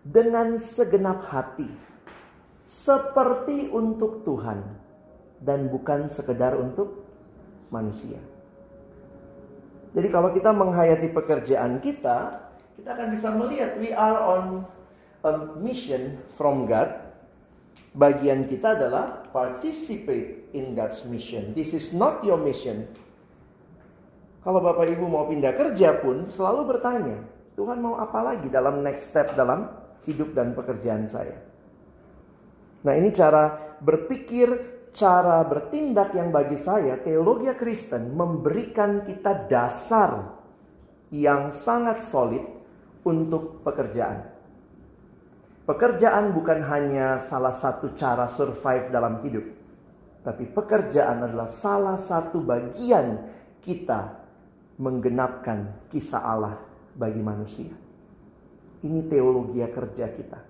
dengan 0.00 0.56
segenap 0.56 1.28
hati, 1.28 1.68
seperti 2.64 3.68
untuk 3.68 4.24
Tuhan 4.24 4.64
dan 5.44 5.68
bukan 5.68 6.08
sekedar 6.08 6.56
untuk 6.56 7.04
manusia. 7.68 8.16
Jadi 9.92 10.08
kalau 10.08 10.32
kita 10.32 10.52
menghayati 10.52 11.08
pekerjaan 11.12 11.80
kita, 11.80 12.48
kita 12.76 12.88
akan 12.96 13.08
bisa 13.12 13.28
melihat 13.36 13.76
we 13.80 13.92
are 13.92 14.16
on 14.20 14.64
a 15.24 15.32
mission 15.60 16.16
from 16.36 16.68
God, 16.68 17.07
bagian 17.98 18.46
kita 18.46 18.78
adalah 18.78 19.26
participate 19.34 20.54
in 20.54 20.78
God's 20.78 21.02
mission. 21.10 21.50
This 21.52 21.74
is 21.74 21.90
not 21.90 22.22
your 22.22 22.38
mission. 22.38 22.86
Kalau 24.38 24.62
Bapak 24.62 24.86
Ibu 24.86 25.04
mau 25.10 25.26
pindah 25.26 25.52
kerja 25.58 25.98
pun 25.98 26.30
selalu 26.30 26.78
bertanya, 26.78 27.18
Tuhan 27.58 27.82
mau 27.82 27.98
apa 27.98 28.22
lagi 28.22 28.46
dalam 28.46 28.86
next 28.86 29.10
step 29.10 29.34
dalam 29.34 29.66
hidup 30.06 30.30
dan 30.30 30.54
pekerjaan 30.54 31.10
saya? 31.10 31.34
Nah, 32.86 32.94
ini 32.94 33.10
cara 33.10 33.74
berpikir, 33.82 34.46
cara 34.94 35.42
bertindak 35.42 36.14
yang 36.14 36.30
bagi 36.30 36.54
saya 36.54 37.02
teologi 37.02 37.50
Kristen 37.58 38.14
memberikan 38.14 39.02
kita 39.02 39.50
dasar 39.50 40.38
yang 41.10 41.50
sangat 41.50 42.06
solid 42.06 42.46
untuk 43.02 43.66
pekerjaan. 43.66 44.37
Pekerjaan 45.68 46.32
bukan 46.32 46.64
hanya 46.64 47.20
salah 47.28 47.52
satu 47.52 47.92
cara 47.92 48.24
survive 48.24 48.88
dalam 48.88 49.20
hidup, 49.20 49.44
tapi 50.24 50.48
pekerjaan 50.48 51.28
adalah 51.28 51.44
salah 51.44 52.00
satu 52.00 52.40
bagian 52.40 53.28
kita 53.60 54.16
menggenapkan 54.80 55.68
kisah 55.92 56.24
Allah 56.24 56.56
bagi 56.96 57.20
manusia. 57.20 57.68
Ini 58.80 59.12
teologi 59.12 59.60
kerja 59.60 60.08
kita. 60.08 60.40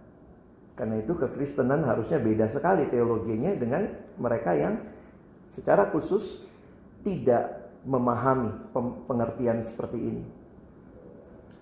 Karena 0.79 1.03
itu 1.03 1.19
kekristenan 1.19 1.83
harusnya 1.83 2.23
beda 2.23 2.47
sekali 2.47 2.87
teologinya 2.87 3.51
dengan 3.59 3.91
mereka 4.23 4.55
yang 4.55 4.79
secara 5.51 5.91
khusus 5.91 6.47
tidak 7.03 7.75
memahami 7.83 8.71
pengertian 9.11 9.67
seperti 9.67 9.99
ini. 9.99 10.38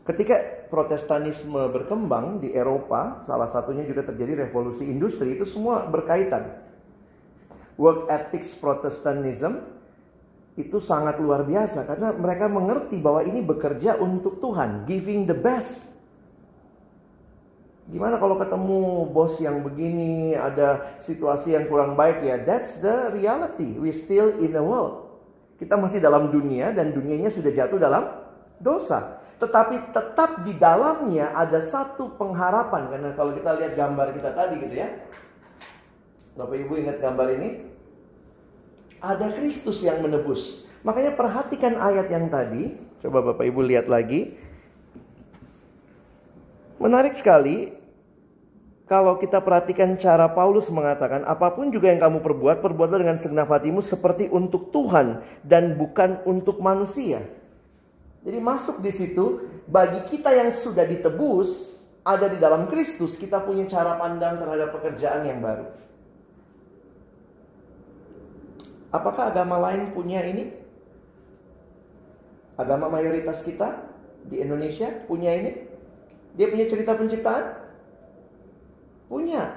Ketika 0.06 0.38
protestanisme 0.70 1.66
berkembang 1.74 2.38
di 2.38 2.54
Eropa, 2.54 3.26
salah 3.26 3.50
satunya 3.50 3.82
juga 3.82 4.06
terjadi 4.06 4.46
revolusi 4.46 4.86
industri, 4.86 5.34
itu 5.34 5.42
semua 5.42 5.82
berkaitan. 5.90 6.62
Work 7.74 8.06
ethics 8.06 8.54
Protestantism 8.54 9.66
itu 10.54 10.78
sangat 10.78 11.18
luar 11.18 11.42
biasa 11.42 11.84
karena 11.84 12.14
mereka 12.14 12.46
mengerti 12.46 12.96
bahwa 13.02 13.26
ini 13.26 13.42
bekerja 13.42 13.98
untuk 13.98 14.38
Tuhan, 14.38 14.86
giving 14.86 15.26
the 15.26 15.34
best. 15.34 15.90
Gimana 17.90 18.18
kalau 18.22 18.38
ketemu 18.38 19.10
bos 19.10 19.38
yang 19.42 19.62
begini, 19.62 20.38
ada 20.38 20.98
situasi 21.02 21.58
yang 21.58 21.66
kurang 21.66 21.98
baik 21.98 22.22
ya, 22.22 22.38
that's 22.46 22.78
the 22.78 23.10
reality. 23.10 23.74
We 23.74 23.90
still 23.90 24.38
in 24.38 24.54
the 24.54 24.62
world. 24.62 25.06
Kita 25.58 25.74
masih 25.74 25.98
dalam 25.98 26.30
dunia 26.30 26.70
dan 26.70 26.94
dunianya 26.94 27.30
sudah 27.30 27.50
jatuh 27.50 27.78
dalam 27.78 28.06
dosa. 28.62 29.15
Tetapi 29.36 29.92
tetap 29.92 30.42
di 30.48 30.56
dalamnya 30.56 31.32
ada 31.36 31.60
satu 31.60 32.16
pengharapan 32.16 32.88
karena 32.88 33.10
kalau 33.12 33.36
kita 33.36 33.52
lihat 33.56 33.72
gambar 33.76 34.16
kita 34.16 34.30
tadi 34.32 34.54
gitu 34.64 34.74
ya. 34.80 34.88
Bapak 36.36 36.56
Ibu 36.56 36.72
ingat 36.80 37.00
gambar 37.00 37.28
ini? 37.36 37.76
ada 39.00 39.32
Kristus 39.34 39.84
yang 39.84 40.00
menebus. 40.00 40.64
Makanya 40.86 41.14
perhatikan 41.18 41.76
ayat 41.78 42.08
yang 42.08 42.30
tadi. 42.30 42.74
Coba 43.02 43.22
Bapak 43.32 43.44
Ibu 43.44 43.60
lihat 43.66 43.90
lagi. 43.90 44.38
Menarik 46.76 47.16
sekali 47.16 47.72
kalau 48.86 49.18
kita 49.18 49.42
perhatikan 49.42 49.98
cara 49.98 50.30
Paulus 50.30 50.70
mengatakan, 50.70 51.26
apa 51.26 51.50
pun 51.50 51.74
juga 51.74 51.90
yang 51.90 51.98
kamu 51.98 52.22
perbuat, 52.22 52.62
perbuatlah 52.62 53.02
dengan 53.02 53.18
segenap 53.18 53.50
hatimu 53.50 53.82
seperti 53.82 54.30
untuk 54.30 54.70
Tuhan 54.70 55.26
dan 55.42 55.74
bukan 55.74 56.22
untuk 56.22 56.62
manusia. 56.62 57.26
Jadi 58.26 58.38
masuk 58.42 58.82
di 58.82 58.90
situ, 58.90 59.46
bagi 59.70 60.02
kita 60.02 60.34
yang 60.34 60.50
sudah 60.50 60.82
ditebus, 60.82 61.78
ada 62.02 62.26
di 62.26 62.42
dalam 62.42 62.66
Kristus, 62.66 63.14
kita 63.14 63.46
punya 63.46 63.70
cara 63.70 63.94
pandang 64.02 64.42
terhadap 64.42 64.74
pekerjaan 64.74 65.30
yang 65.30 65.38
baru. 65.38 65.70
Apakah 68.90 69.30
agama 69.30 69.62
lain 69.70 69.94
punya 69.94 70.26
ini? 70.26 70.50
Agama 72.58 72.90
mayoritas 72.90 73.46
kita 73.46 73.86
di 74.26 74.42
Indonesia 74.42 74.90
punya 75.06 75.30
ini? 75.30 75.62
Dia 76.34 76.50
punya 76.50 76.66
cerita 76.66 76.98
penciptaan? 76.98 77.62
Punya. 79.06 79.54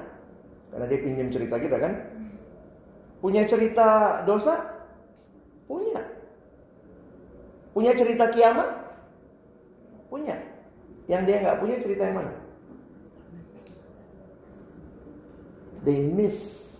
Karena 0.70 0.86
dia 0.86 1.00
pinjam 1.02 1.34
cerita 1.34 1.58
kita 1.58 1.78
kan? 1.82 1.94
Punya 3.18 3.50
cerita 3.50 4.22
dosa? 4.30 4.78
Punya. 5.66 6.19
Punya 7.80 7.96
cerita 7.96 8.28
kiamat? 8.36 8.92
Punya. 10.12 10.36
Yang 11.08 11.22
dia 11.32 11.38
nggak 11.48 11.58
punya 11.64 11.76
cerita 11.80 12.02
yang 12.12 12.16
mana? 12.20 12.34
They 15.88 15.96
miss 15.96 16.76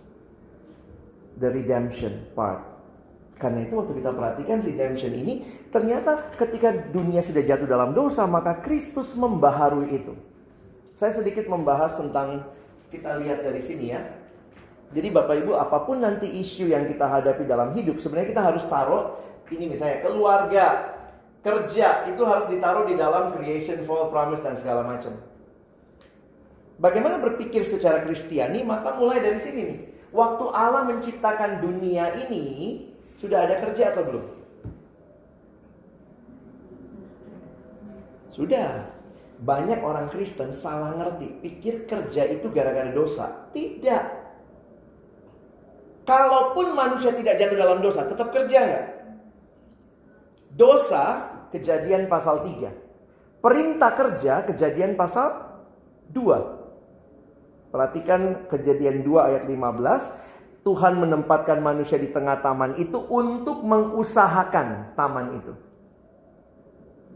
the 1.40 1.48
redemption 1.48 2.28
part. 2.36 2.60
Karena 3.40 3.64
itu 3.64 3.80
waktu 3.80 3.96
kita 3.96 4.12
perhatikan 4.12 4.60
redemption 4.60 5.16
ini 5.16 5.48
ternyata 5.72 6.36
ketika 6.36 6.68
dunia 6.92 7.24
sudah 7.24 7.48
jatuh 7.48 7.64
dalam 7.64 7.96
dosa 7.96 8.28
maka 8.28 8.60
Kristus 8.60 9.16
membaharui 9.16 9.88
itu. 9.88 10.12
Saya 10.92 11.16
sedikit 11.16 11.48
membahas 11.48 11.96
tentang 11.96 12.44
kita 12.92 13.16
lihat 13.24 13.40
dari 13.40 13.64
sini 13.64 13.96
ya. 13.96 14.04
Jadi 14.92 15.08
Bapak 15.08 15.48
Ibu 15.48 15.56
apa 15.56 15.80
pun 15.88 16.04
nanti 16.04 16.28
isu 16.28 16.68
yang 16.68 16.84
kita 16.84 17.08
hadapi 17.08 17.48
dalam 17.48 17.72
hidup 17.72 17.96
sebenarnya 18.04 18.36
kita 18.36 18.44
harus 18.44 18.68
taruh 18.68 19.29
ini 19.50 19.64
misalnya 19.66 20.02
keluarga, 20.06 20.94
kerja 21.42 22.06
itu 22.06 22.22
harus 22.22 22.46
ditaruh 22.48 22.86
di 22.86 22.94
dalam 22.94 23.34
creation, 23.34 23.82
fall, 23.84 24.08
promise 24.08 24.42
dan 24.44 24.54
segala 24.54 24.86
macam. 24.86 25.16
Bagaimana 26.80 27.20
berpikir 27.20 27.68
secara 27.68 28.00
Kristiani 28.08 28.64
maka 28.64 28.96
mulai 28.96 29.20
dari 29.20 29.40
sini 29.42 29.60
nih. 29.68 29.80
Waktu 30.10 30.44
Allah 30.50 30.90
menciptakan 30.90 31.62
dunia 31.62 32.10
ini, 32.26 32.82
sudah 33.20 33.46
ada 33.46 33.62
kerja 33.62 33.94
atau 33.94 34.02
belum? 34.02 34.26
Sudah. 38.32 38.90
Banyak 39.40 39.80
orang 39.80 40.12
Kristen 40.12 40.52
salah 40.52 40.92
ngerti, 41.00 41.40
pikir 41.40 41.88
kerja 41.88 42.28
itu 42.28 42.52
gara-gara 42.52 42.92
dosa. 42.92 43.48
Tidak. 43.56 44.04
Kalaupun 46.04 46.76
manusia 46.76 47.14
tidak 47.16 47.40
jatuh 47.40 47.56
dalam 47.56 47.80
dosa, 47.80 48.04
tetap 48.04 48.34
kerja 48.36 48.58
nggak? 48.60 48.84
Dosa, 50.50 51.30
kejadian 51.54 52.10
pasal 52.10 52.42
3. 52.42 52.70
Perintah 53.40 53.92
kerja, 53.94 54.44
kejadian 54.44 54.98
pasal 54.98 55.60
2. 56.12 57.70
Perhatikan 57.70 58.50
kejadian 58.50 59.06
2 59.06 59.28
ayat 59.30 59.42
15. 59.46 60.66
Tuhan 60.66 61.00
menempatkan 61.00 61.64
manusia 61.64 61.96
di 61.96 62.12
tengah 62.12 62.44
taman 62.44 62.76
itu 62.76 63.00
untuk 63.08 63.64
mengusahakan 63.64 64.92
taman 64.92 65.40
itu. 65.40 65.52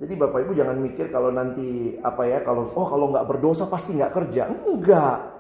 Jadi 0.01 0.15
Bapak 0.17 0.49
Ibu 0.49 0.53
jangan 0.57 0.81
mikir 0.81 1.13
kalau 1.13 1.31
nanti 1.31 2.01
apa 2.03 2.27
ya 2.27 2.43
kalau 2.43 2.67
oh 2.67 2.87
kalau 2.89 3.13
nggak 3.15 3.29
berdosa 3.29 3.69
pasti 3.69 3.95
nggak 3.95 4.15
kerja. 4.17 4.49
Enggak. 4.49 5.34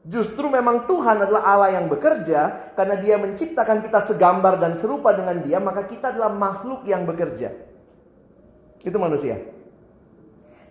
Justru 0.00 0.48
memang 0.48 0.88
Tuhan 0.88 1.28
adalah 1.28 1.44
Allah 1.44 1.76
yang 1.76 1.92
bekerja 1.92 2.72
karena 2.72 2.96
Dia 2.96 3.20
menciptakan 3.20 3.84
kita 3.84 4.00
segambar 4.00 4.56
dan 4.56 4.80
serupa 4.80 5.12
dengan 5.12 5.44
Dia, 5.44 5.60
maka 5.60 5.84
kita 5.84 6.16
adalah 6.16 6.32
makhluk 6.32 6.88
yang 6.88 7.04
bekerja. 7.04 7.52
Itu 8.80 8.96
manusia. 8.96 9.44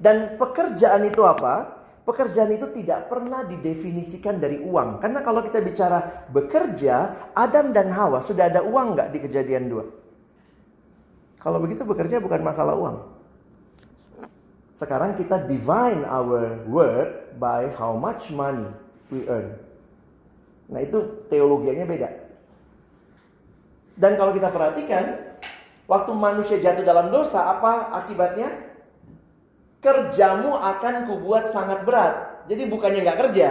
Dan 0.01 0.41
pekerjaan 0.41 1.05
itu 1.05 1.21
apa? 1.21 1.77
Pekerjaan 2.09 2.49
itu 2.49 2.73
tidak 2.73 3.05
pernah 3.05 3.45
didefinisikan 3.45 4.41
dari 4.41 4.65
uang. 4.65 4.97
Karena 4.97 5.21
kalau 5.21 5.45
kita 5.45 5.61
bicara 5.61 6.25
bekerja, 6.33 7.29
Adam 7.37 7.69
dan 7.69 7.93
Hawa 7.93 8.25
sudah 8.25 8.49
ada 8.49 8.65
uang 8.65 8.97
nggak 8.97 9.13
di 9.13 9.19
kejadian 9.29 9.69
dua? 9.69 9.85
Kalau 11.37 11.61
begitu 11.61 11.85
bekerja 11.85 12.17
bukan 12.17 12.41
masalah 12.41 12.73
uang. 12.73 12.97
Sekarang 14.73 15.13
kita 15.13 15.45
divine 15.45 16.01
our 16.09 16.65
word 16.65 17.37
by 17.37 17.69
how 17.77 17.93
much 17.93 18.33
money 18.33 18.65
we 19.09 19.25
earn. 19.29 19.57
Nah 20.69 20.79
itu 20.85 21.25
teologianya 21.29 21.85
beda. 21.85 22.09
Dan 23.99 24.15
kalau 24.15 24.31
kita 24.31 24.53
perhatikan, 24.53 25.17
waktu 25.89 26.11
manusia 26.15 26.61
jatuh 26.61 26.85
dalam 26.85 27.11
dosa, 27.11 27.45
apa 27.51 27.91
akibatnya? 28.05 28.69
kerjamu 29.79 30.59
akan 30.59 31.07
kubuat 31.07 31.55
sangat 31.55 31.87
berat. 31.87 32.43
Jadi 32.51 32.67
bukannya 32.67 32.99
nggak 33.03 33.19
kerja. 33.27 33.49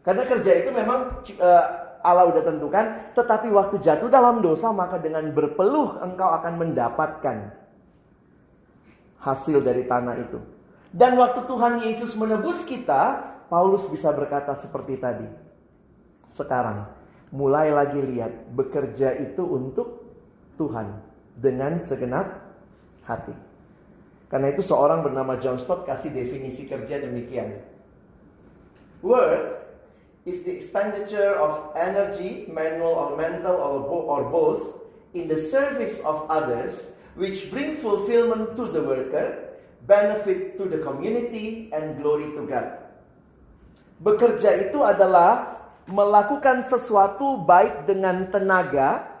Karena 0.00 0.24
kerja 0.24 0.52
itu 0.64 0.70
memang 0.72 1.20
uh, 1.20 1.64
Allah 2.00 2.32
udah 2.32 2.40
tentukan, 2.40 3.12
tetapi 3.12 3.52
waktu 3.52 3.76
jatuh 3.84 4.08
dalam 4.08 4.40
dosa 4.40 4.72
maka 4.72 4.96
dengan 4.96 5.28
berpeluh 5.36 6.00
engkau 6.00 6.32
akan 6.32 6.56
mendapatkan 6.56 7.52
hasil 9.20 9.60
dari 9.60 9.84
tanah 9.84 10.16
itu. 10.16 10.40
Dan 10.90 11.20
waktu 11.20 11.44
Tuhan 11.44 11.84
Yesus 11.84 12.16
menebus 12.16 12.64
kita, 12.64 13.29
Paulus 13.50 13.90
bisa 13.90 14.14
berkata 14.14 14.54
seperti 14.54 14.94
tadi. 15.02 15.26
Sekarang, 16.30 16.86
mulai 17.34 17.74
lagi 17.74 17.98
lihat 17.98 18.54
bekerja 18.54 19.18
itu 19.18 19.42
untuk 19.42 20.06
Tuhan 20.54 21.02
dengan 21.34 21.82
segenap 21.82 22.30
hati. 23.02 23.34
Karena 24.30 24.54
itu 24.54 24.62
seorang 24.62 25.02
bernama 25.02 25.34
John 25.42 25.58
Stott 25.58 25.82
kasih 25.82 26.14
definisi 26.14 26.70
kerja 26.70 27.02
demikian. 27.02 27.58
Work 29.02 29.66
is 30.22 30.46
the 30.46 30.54
expenditure 30.54 31.34
of 31.34 31.74
energy, 31.74 32.46
manual 32.46 32.94
or 32.94 33.18
mental 33.18 33.58
or, 33.58 33.82
bo- 33.82 34.06
or 34.06 34.22
both, 34.30 34.62
in 35.18 35.26
the 35.26 35.34
service 35.34 35.98
of 36.06 36.22
others, 36.30 36.94
which 37.18 37.50
bring 37.50 37.74
fulfillment 37.74 38.54
to 38.54 38.70
the 38.70 38.78
worker, 38.78 39.58
benefit 39.90 40.54
to 40.54 40.70
the 40.70 40.78
community, 40.86 41.72
and 41.74 41.98
glory 41.98 42.30
to 42.38 42.46
God. 42.46 42.79
Bekerja 44.00 44.56
itu 44.56 44.80
adalah 44.80 45.60
melakukan 45.84 46.64
sesuatu 46.64 47.44
baik 47.44 47.84
dengan 47.84 48.32
tenaga 48.32 49.20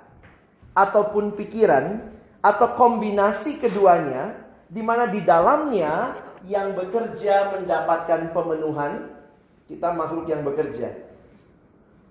ataupun 0.72 1.36
pikiran 1.36 2.00
atau 2.40 2.72
kombinasi 2.72 3.60
keduanya 3.60 4.40
di 4.72 4.80
mana 4.80 5.04
di 5.04 5.20
dalamnya 5.20 6.16
yang 6.48 6.72
bekerja 6.72 7.60
mendapatkan 7.60 8.32
pemenuhan. 8.32 9.20
Kita 9.68 9.92
makhluk 9.92 10.26
yang 10.32 10.42
bekerja. 10.42 10.96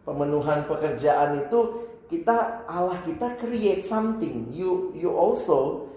Pemenuhan 0.05 0.63
pekerjaan 0.69 1.43
itu 1.43 1.89
kita 2.05 2.69
Allah 2.69 3.01
kita 3.01 3.35
create 3.41 3.81
something. 3.81 4.47
You 4.53 4.93
you 4.93 5.09
also 5.09 5.89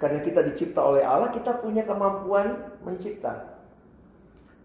karena 0.00 0.24
kita 0.24 0.40
dicipta 0.48 0.80
oleh 0.80 1.04
Allah 1.04 1.28
kita 1.28 1.60
punya 1.60 1.84
kemampuan 1.84 2.72
mencipta 2.82 3.47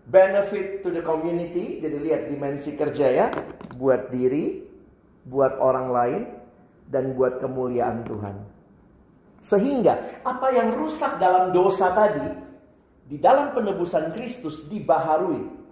benefit 0.07 0.83
to 0.83 0.91
the 0.91 1.03
community 1.03 1.79
jadi 1.79 1.97
lihat 1.99 2.21
dimensi 2.27 2.75
kerja 2.75 3.07
ya 3.07 3.27
buat 3.79 4.11
diri 4.11 4.63
buat 5.23 5.55
orang 5.59 5.87
lain 5.91 6.21
dan 6.91 7.15
buat 7.15 7.39
kemuliaan 7.39 8.03
Tuhan 8.03 8.35
sehingga 9.39 10.23
apa 10.23 10.47
yang 10.51 10.75
rusak 10.75 11.19
dalam 11.19 11.55
dosa 11.55 11.95
tadi 11.95 12.27
di 13.07 13.19
dalam 13.19 13.55
penebusan 13.55 14.15
Kristus 14.15 14.67
dibaharui 14.67 15.63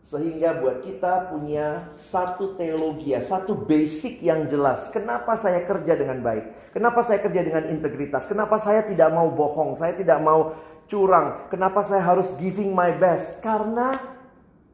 sehingga 0.00 0.58
buat 0.58 0.80
kita 0.82 1.30
punya 1.30 1.92
satu 1.94 2.56
teologi, 2.56 3.12
satu 3.20 3.52
basic 3.52 4.24
yang 4.24 4.48
jelas. 4.48 4.88
Kenapa 4.90 5.36
saya 5.36 5.62
kerja 5.68 5.92
dengan 5.94 6.24
baik? 6.24 6.72
Kenapa 6.72 7.04
saya 7.04 7.20
kerja 7.20 7.44
dengan 7.44 7.68
integritas? 7.68 8.24
Kenapa 8.24 8.56
saya 8.56 8.82
tidak 8.82 9.12
mau 9.12 9.28
bohong? 9.28 9.76
Saya 9.76 9.94
tidak 9.94 10.18
mau 10.24 10.56
curang. 10.90 11.46
Kenapa 11.48 11.86
saya 11.86 12.02
harus 12.02 12.26
giving 12.36 12.74
my 12.74 12.90
best? 12.98 13.38
Karena 13.38 13.94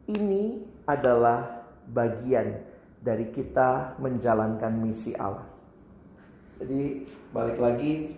ini 0.08 0.64
adalah 0.88 1.68
bagian 1.86 2.56
dari 3.04 3.30
kita 3.30 4.00
menjalankan 4.00 4.72
misi 4.80 5.12
Allah. 5.14 5.46
Jadi 6.56 7.04
balik 7.30 7.60
lagi 7.60 8.16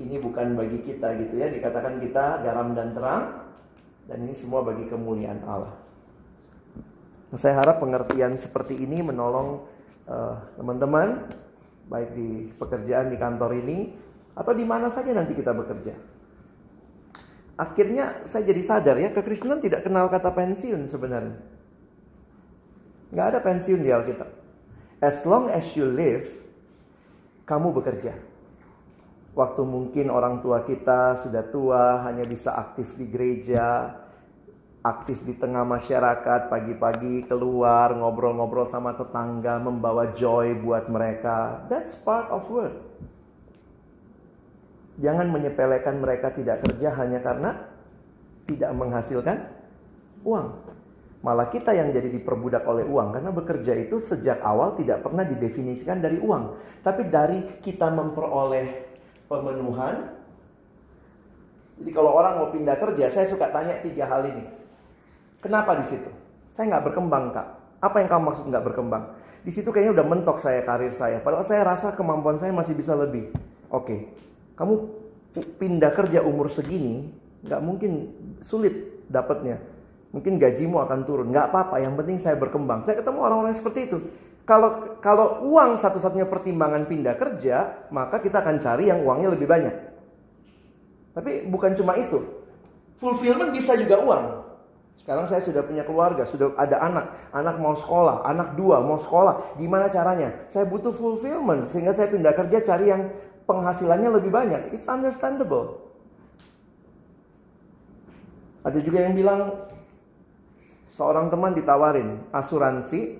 ini 0.00 0.16
bukan 0.16 0.56
bagi 0.56 0.80
kita 0.80 1.12
gitu 1.20 1.36
ya 1.36 1.50
dikatakan 1.50 2.00
kita 2.00 2.40
garam 2.40 2.72
dan 2.72 2.96
terang 2.96 3.24
dan 4.08 4.24
ini 4.24 4.32
semua 4.32 4.64
bagi 4.64 4.86
kemuliaan 4.88 5.42
Allah. 5.44 5.74
Saya 7.36 7.62
harap 7.62 7.82
pengertian 7.82 8.38
seperti 8.40 8.78
ini 8.78 9.02
menolong 9.04 9.66
eh, 10.08 10.34
teman-teman 10.58 11.08
uh, 11.30 11.38
baik 11.90 12.10
di 12.14 12.50
pekerjaan 12.58 13.10
di 13.10 13.18
kantor 13.18 13.54
ini 13.58 13.78
atau 14.34 14.50
di 14.54 14.62
mana 14.66 14.90
saja 14.90 15.10
nanti 15.14 15.34
kita 15.34 15.54
bekerja. 15.54 16.09
Akhirnya 17.60 18.24
saya 18.24 18.48
jadi 18.48 18.62
sadar 18.64 18.96
ya 18.96 19.12
kekristenan 19.12 19.60
tidak 19.60 19.84
kenal 19.84 20.08
kata 20.08 20.32
pensiun 20.32 20.88
sebenarnya. 20.88 21.36
Nggak 23.12 23.26
ada 23.36 23.38
pensiun 23.44 23.84
di 23.84 23.92
Alkitab. 23.92 24.30
As 25.04 25.20
long 25.28 25.52
as 25.52 25.68
you 25.76 25.84
live, 25.84 26.24
kamu 27.44 27.76
bekerja. 27.76 28.16
Waktu 29.36 29.62
mungkin 29.68 30.08
orang 30.08 30.40
tua 30.40 30.64
kita 30.64 31.20
sudah 31.20 31.44
tua, 31.52 32.00
hanya 32.08 32.24
bisa 32.24 32.56
aktif 32.56 32.96
di 32.96 33.04
gereja, 33.12 33.92
aktif 34.80 35.20
di 35.28 35.36
tengah 35.36 35.62
masyarakat, 35.62 36.48
pagi-pagi 36.48 37.28
keluar, 37.28 37.92
ngobrol-ngobrol 37.92 38.72
sama 38.72 38.96
tetangga, 38.96 39.60
membawa 39.60 40.16
joy 40.16 40.56
buat 40.64 40.88
mereka. 40.88 41.68
That's 41.68 41.92
part 41.92 42.32
of 42.32 42.48
work. 42.48 42.80
Jangan 45.00 45.32
menyepelekan 45.32 45.96
mereka 45.96 46.28
tidak 46.36 46.60
kerja 46.60 46.92
hanya 47.00 47.24
karena 47.24 47.56
tidak 48.44 48.70
menghasilkan 48.76 49.48
uang. 50.28 50.48
Malah 51.20 51.52
kita 51.52 51.76
yang 51.76 51.92
jadi 51.92 52.08
diperbudak 52.08 52.64
oleh 52.64 52.84
uang 52.84 53.12
karena 53.16 53.28
bekerja 53.32 53.76
itu 53.76 54.00
sejak 54.00 54.40
awal 54.40 54.76
tidak 54.76 55.04
pernah 55.04 55.24
didefinisikan 55.24 56.00
dari 56.00 56.16
uang, 56.16 56.56
tapi 56.80 57.08
dari 57.08 57.60
kita 57.60 57.92
memperoleh 57.92 58.88
pemenuhan. 59.28 60.16
Jadi 61.80 61.90
kalau 61.92 62.12
orang 62.16 62.40
mau 62.40 62.48
pindah 62.52 62.76
kerja, 62.76 63.08
saya 63.12 63.28
suka 63.28 63.52
tanya 63.52 63.80
tiga 63.84 64.08
hal 64.08 64.24
ini. 64.28 64.44
Kenapa 65.40 65.76
di 65.80 65.88
situ? 65.88 66.08
Saya 66.52 66.76
nggak 66.76 66.92
berkembang 66.92 67.32
kak. 67.32 67.48
Apa 67.80 68.04
yang 68.04 68.08
kamu 68.12 68.22
maksud 68.32 68.44
nggak 68.52 68.64
berkembang? 68.72 69.04
Di 69.40 69.52
situ 69.52 69.72
kayaknya 69.72 69.96
udah 70.00 70.06
mentok 70.08 70.44
saya 70.44 70.60
karir 70.64 70.92
saya. 70.92 71.24
Padahal 71.24 71.44
saya 71.48 71.64
rasa 71.64 71.96
kemampuan 71.96 72.36
saya 72.36 72.52
masih 72.52 72.76
bisa 72.76 72.92
lebih. 72.92 73.32
Oke, 73.72 74.12
kamu 74.60 74.74
pindah 75.56 75.96
kerja 75.96 76.20
umur 76.20 76.52
segini, 76.52 77.08
nggak 77.48 77.60
mungkin 77.64 78.12
sulit 78.44 79.00
dapatnya. 79.08 79.56
Mungkin 80.12 80.36
gajimu 80.36 80.84
akan 80.84 81.08
turun. 81.08 81.32
Nggak 81.32 81.48
apa-apa. 81.48 81.80
Yang 81.80 81.94
penting 82.02 82.16
saya 82.20 82.36
berkembang. 82.36 82.84
Saya 82.84 83.00
ketemu 83.00 83.18
orang-orang 83.24 83.56
seperti 83.56 83.88
itu. 83.88 83.98
Kalau 84.44 84.98
kalau 85.00 85.48
uang 85.48 85.80
satu-satunya 85.80 86.26
pertimbangan 86.26 86.84
pindah 86.84 87.14
kerja, 87.16 87.86
maka 87.88 88.20
kita 88.20 88.42
akan 88.44 88.60
cari 88.60 88.90
yang 88.90 89.00
uangnya 89.00 89.32
lebih 89.32 89.46
banyak. 89.48 89.74
Tapi 91.16 91.46
bukan 91.48 91.72
cuma 91.78 91.96
itu. 91.96 92.20
Fulfillment 93.00 93.54
bisa 93.54 93.78
juga 93.80 94.02
uang. 94.02 94.24
Sekarang 95.00 95.24
saya 95.24 95.40
sudah 95.40 95.64
punya 95.64 95.80
keluarga, 95.88 96.28
sudah 96.28 96.52
ada 96.60 96.76
anak, 96.84 97.32
anak 97.32 97.56
mau 97.56 97.72
sekolah, 97.72 98.28
anak 98.28 98.52
dua 98.58 98.84
mau 98.84 99.00
sekolah. 99.00 99.56
Gimana 99.56 99.88
caranya? 99.88 100.44
Saya 100.52 100.68
butuh 100.68 100.92
fulfillment 100.92 101.72
sehingga 101.72 101.96
saya 101.96 102.12
pindah 102.12 102.36
kerja 102.36 102.60
cari 102.60 102.92
yang 102.92 103.08
penghasilannya 103.50 104.10
lebih 104.14 104.30
banyak. 104.30 104.70
It's 104.70 104.86
understandable. 104.86 105.82
Ada 108.62 108.78
juga 108.78 109.02
yang 109.02 109.18
bilang 109.18 109.66
seorang 110.86 111.32
teman 111.32 111.58
ditawarin 111.58 112.22
asuransi 112.30 113.18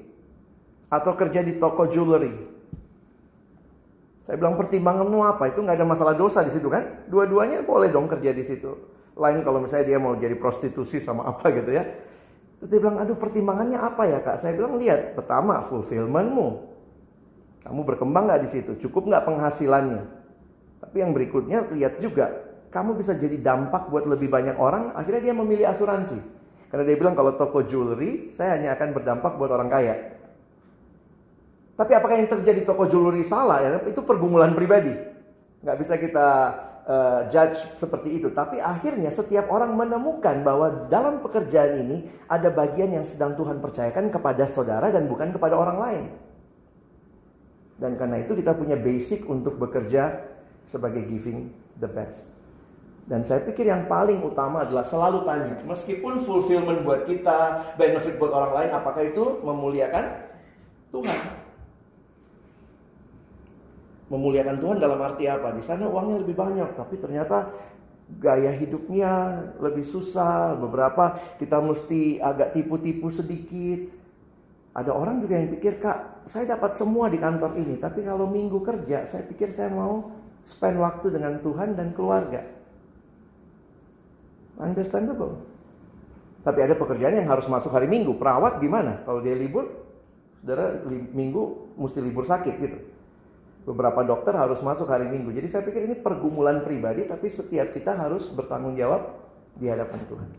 atau 0.91 1.13
kerja 1.19 1.43
di 1.43 1.59
toko 1.59 1.91
jewelry. 1.91 2.35
Saya 4.27 4.37
bilang 4.39 4.55
pertimbanganmu 4.55 5.27
apa? 5.27 5.51
Itu 5.51 5.67
nggak 5.67 5.75
ada 5.75 5.87
masalah 5.89 6.15
dosa 6.15 6.47
di 6.47 6.55
situ 6.55 6.71
kan? 6.71 7.09
Dua-duanya 7.11 7.67
boleh 7.67 7.91
dong 7.91 8.07
kerja 8.07 8.31
di 8.31 8.47
situ. 8.47 8.71
Lain 9.19 9.43
kalau 9.43 9.59
misalnya 9.59 9.97
dia 9.97 9.99
mau 9.99 10.15
jadi 10.15 10.39
prostitusi 10.39 11.03
sama 11.03 11.27
apa 11.27 11.51
gitu 11.51 11.75
ya. 11.75 11.83
Terus 12.61 12.69
dia 12.71 12.79
bilang, 12.79 13.01
aduh 13.01 13.17
pertimbangannya 13.17 13.81
apa 13.81 14.03
ya 14.07 14.21
kak? 14.21 14.45
Saya 14.45 14.53
bilang, 14.53 14.77
lihat, 14.77 15.17
pertama 15.17 15.65
fulfillmentmu. 15.65 16.69
Kamu 17.65 17.81
berkembang 17.89 18.29
nggak 18.29 18.43
di 18.45 18.49
situ? 18.53 18.73
Cukup 18.87 19.09
nggak 19.09 19.25
penghasilannya? 19.25 20.20
Tapi 20.91 21.07
yang 21.07 21.15
berikutnya 21.15 21.71
lihat 21.71 22.03
juga, 22.03 22.51
kamu 22.75 22.99
bisa 22.99 23.15
jadi 23.15 23.39
dampak 23.39 23.95
buat 23.95 24.11
lebih 24.11 24.27
banyak 24.27 24.59
orang. 24.59 24.91
Akhirnya 24.99 25.31
dia 25.31 25.35
memilih 25.39 25.71
asuransi. 25.71 26.19
Karena 26.67 26.83
dia 26.83 26.99
bilang 26.99 27.15
kalau 27.15 27.39
toko 27.39 27.63
jewelry, 27.63 28.35
saya 28.35 28.59
hanya 28.59 28.75
akan 28.75 28.91
berdampak 28.99 29.39
buat 29.39 29.55
orang 29.55 29.71
kaya. 29.71 30.19
Tapi 31.79 31.93
apakah 31.95 32.19
yang 32.19 32.27
terjadi 32.27 32.67
toko 32.67 32.91
jewelry 32.91 33.23
salah? 33.23 33.63
Ya, 33.63 33.79
itu 33.87 34.03
pergumulan 34.03 34.51
pribadi. 34.59 34.91
Nggak 35.63 35.79
bisa 35.79 35.95
kita 35.95 36.27
uh, 36.91 37.21
judge 37.31 37.59
seperti 37.79 38.19
itu. 38.19 38.35
Tapi 38.35 38.59
akhirnya 38.59 39.15
setiap 39.15 39.47
orang 39.51 39.79
menemukan 39.79 40.43
bahwa 40.43 40.91
dalam 40.91 41.23
pekerjaan 41.23 41.87
ini 41.87 42.11
ada 42.27 42.51
bagian 42.51 42.99
yang 42.99 43.07
sedang 43.07 43.39
Tuhan 43.39 43.63
percayakan 43.63 44.11
kepada 44.11 44.43
saudara 44.51 44.91
dan 44.91 45.07
bukan 45.07 45.31
kepada 45.31 45.55
orang 45.55 45.79
lain. 45.79 46.05
Dan 47.79 47.95
karena 47.95 48.27
itu 48.27 48.35
kita 48.35 48.59
punya 48.59 48.75
basic 48.75 49.25
untuk 49.31 49.57
bekerja 49.57 50.30
sebagai 50.67 51.07
giving 51.07 51.53
the 51.79 51.89
best. 51.89 52.27
Dan 53.09 53.27
saya 53.27 53.43
pikir 53.43 53.67
yang 53.67 53.91
paling 53.91 54.23
utama 54.23 54.63
adalah 54.63 54.87
selalu 54.87 55.27
tanya, 55.27 55.59
meskipun 55.67 56.23
fulfillment 56.23 56.87
buat 56.87 57.09
kita, 57.11 57.75
benefit 57.75 58.21
buat 58.21 58.31
orang 58.31 58.53
lain, 58.55 58.71
apakah 58.71 59.03
itu 59.03 59.43
memuliakan 59.43 60.05
Tuhan? 60.95 61.41
memuliakan 64.11 64.59
Tuhan 64.59 64.79
dalam 64.83 64.99
arti 65.01 65.31
apa? 65.31 65.55
Di 65.55 65.63
sana 65.63 65.87
uangnya 65.87 66.21
lebih 66.21 66.35
banyak, 66.35 66.75
tapi 66.75 66.99
ternyata 66.99 67.55
gaya 68.19 68.51
hidupnya 68.51 69.47
lebih 69.63 69.87
susah. 69.87 70.59
Beberapa 70.59 71.17
kita 71.39 71.63
mesti 71.63 72.19
agak 72.19 72.53
tipu-tipu 72.59 73.09
sedikit. 73.09 73.87
Ada 74.75 74.95
orang 74.95 75.23
juga 75.23 75.39
yang 75.39 75.51
pikir, 75.55 75.83
Kak, 75.83 76.31
saya 76.31 76.55
dapat 76.55 76.75
semua 76.79 77.11
di 77.11 77.19
kantor 77.19 77.59
ini, 77.59 77.75
tapi 77.79 78.07
kalau 78.07 78.31
minggu 78.31 78.63
kerja, 78.63 79.03
saya 79.03 79.27
pikir 79.27 79.51
saya 79.51 79.67
mau 79.71 80.15
spend 80.45 80.81
waktu 80.81 81.13
dengan 81.13 81.39
Tuhan 81.41 81.77
dan 81.77 81.93
keluarga. 81.93 82.45
Understandable. 84.61 85.41
Tapi 86.41 86.59
ada 86.65 86.77
pekerjaan 86.77 87.17
yang 87.17 87.29
harus 87.29 87.45
masuk 87.49 87.73
hari 87.73 87.89
Minggu. 87.89 88.17
Perawat 88.17 88.61
gimana? 88.61 89.05
Kalau 89.05 89.21
dia 89.21 89.37
libur, 89.37 89.69
saudara 90.41 90.81
Minggu 90.89 91.73
mesti 91.77 92.01
libur 92.01 92.25
sakit 92.25 92.55
gitu. 92.61 92.79
Beberapa 93.69 94.01
dokter 94.05 94.33
harus 94.33 94.61
masuk 94.65 94.89
hari 94.89 95.05
Minggu. 95.05 95.37
Jadi 95.37 95.49
saya 95.49 95.63
pikir 95.65 95.85
ini 95.85 95.97
pergumulan 96.01 96.65
pribadi, 96.65 97.05
tapi 97.05 97.29
setiap 97.29 97.77
kita 97.77 97.93
harus 97.93 98.29
bertanggung 98.33 98.77
jawab 98.77 99.21
di 99.57 99.69
hadapan 99.69 100.01
Tuhan. 100.09 100.31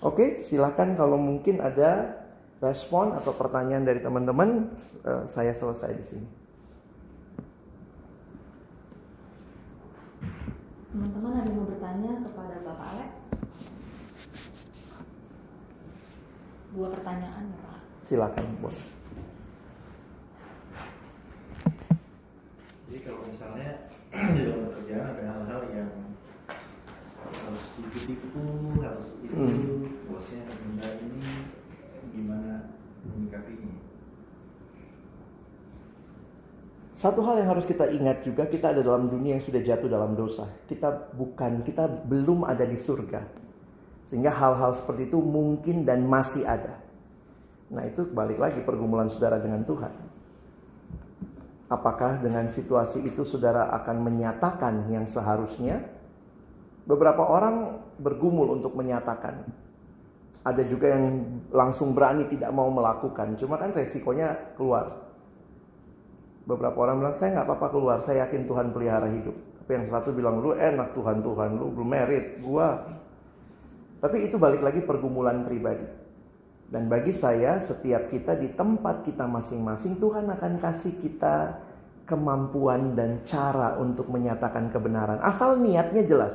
Oke, 0.00 0.40
silakan 0.48 0.96
kalau 0.96 1.20
mungkin 1.20 1.60
ada 1.60 2.16
respon 2.64 3.12
atau 3.12 3.36
pertanyaan 3.36 3.84
dari 3.84 4.00
teman-teman, 4.00 4.72
uh, 5.04 5.28
saya 5.28 5.52
selesai 5.52 5.92
di 5.92 6.04
sini. 6.04 6.39
Teman-teman 10.90 11.38
ada 11.38 11.46
yang 11.46 11.54
mau 11.54 11.70
bertanya 11.70 12.12
kepada 12.18 12.56
Bapak 12.66 12.86
Alex? 12.98 13.12
Dua 16.74 16.90
pertanyaan 16.90 17.46
ya 17.46 17.58
Pak. 17.62 17.78
Silakan, 18.02 18.46
boleh. 18.58 18.84
Jadi 22.90 22.98
kalau 23.06 23.22
misalnya 23.22 23.86
di 24.10 24.40
dalam 24.42 24.66
pekerjaan 24.66 25.14
ada 25.14 25.22
hal-hal 25.30 25.62
yang 25.70 25.90
harus 27.22 27.64
ditipu, 27.78 28.42
harus 28.82 29.14
itu, 29.22 29.30
hmm. 29.30 30.10
bosnya 30.10 30.42
minta 30.66 30.90
ini, 30.98 31.54
gimana 32.10 32.74
menyikapinya? 33.06 33.78
Satu 37.00 37.24
hal 37.24 37.40
yang 37.40 37.56
harus 37.56 37.64
kita 37.64 37.88
ingat 37.88 38.20
juga, 38.28 38.44
kita 38.44 38.76
ada 38.76 38.84
dalam 38.84 39.08
dunia 39.08 39.40
yang 39.40 39.40
sudah 39.40 39.64
jatuh 39.64 39.88
dalam 39.88 40.12
dosa. 40.12 40.44
Kita 40.68 41.16
bukan, 41.16 41.64
kita 41.64 41.88
belum 41.88 42.44
ada 42.44 42.68
di 42.68 42.76
surga. 42.76 43.24
Sehingga 44.04 44.28
hal-hal 44.28 44.76
seperti 44.76 45.08
itu 45.08 45.16
mungkin 45.16 45.88
dan 45.88 46.04
masih 46.04 46.44
ada. 46.44 46.76
Nah 47.72 47.88
itu 47.88 48.04
balik 48.04 48.36
lagi 48.36 48.60
pergumulan 48.60 49.08
saudara 49.08 49.40
dengan 49.40 49.64
Tuhan. 49.64 49.96
Apakah 51.72 52.20
dengan 52.20 52.52
situasi 52.52 53.00
itu 53.08 53.24
saudara 53.24 53.72
akan 53.80 53.96
menyatakan 54.04 54.92
yang 54.92 55.08
seharusnya? 55.08 55.80
Beberapa 56.84 57.24
orang 57.24 57.80
bergumul 57.96 58.60
untuk 58.60 58.76
menyatakan. 58.76 59.48
Ada 60.44 60.68
juga 60.68 60.92
yang 60.92 61.24
langsung 61.48 61.96
berani 61.96 62.28
tidak 62.28 62.52
mau 62.52 62.68
melakukan. 62.68 63.40
Cuma 63.40 63.56
kan 63.56 63.72
resikonya 63.72 64.52
keluar. 64.52 65.09
Beberapa 66.50 66.82
orang 66.82 66.98
bilang, 66.98 67.14
saya 67.14 67.38
nggak 67.38 67.46
apa-apa 67.46 67.68
keluar, 67.70 67.98
saya 68.02 68.26
yakin 68.26 68.50
Tuhan 68.50 68.74
pelihara 68.74 69.06
hidup. 69.06 69.38
Tapi 69.62 69.70
yang 69.70 69.86
satu 69.86 70.10
bilang, 70.10 70.42
lu 70.42 70.58
enak 70.58 70.98
Tuhan, 70.98 71.22
Tuhan, 71.22 71.50
lu 71.62 71.70
belum 71.70 71.86
merit, 71.86 72.42
gua. 72.42 72.90
Tapi 74.02 74.26
itu 74.26 74.34
balik 74.34 74.66
lagi 74.66 74.82
pergumulan 74.82 75.46
pribadi. 75.46 75.86
Dan 76.66 76.90
bagi 76.90 77.14
saya, 77.14 77.62
setiap 77.62 78.10
kita 78.10 78.34
di 78.34 78.50
tempat 78.58 79.06
kita 79.06 79.30
masing-masing, 79.30 80.02
Tuhan 80.02 80.26
akan 80.26 80.58
kasih 80.58 80.98
kita 80.98 81.62
kemampuan 82.10 82.98
dan 82.98 83.22
cara 83.22 83.78
untuk 83.78 84.10
menyatakan 84.10 84.74
kebenaran. 84.74 85.22
Asal 85.22 85.62
niatnya 85.62 86.02
jelas. 86.02 86.34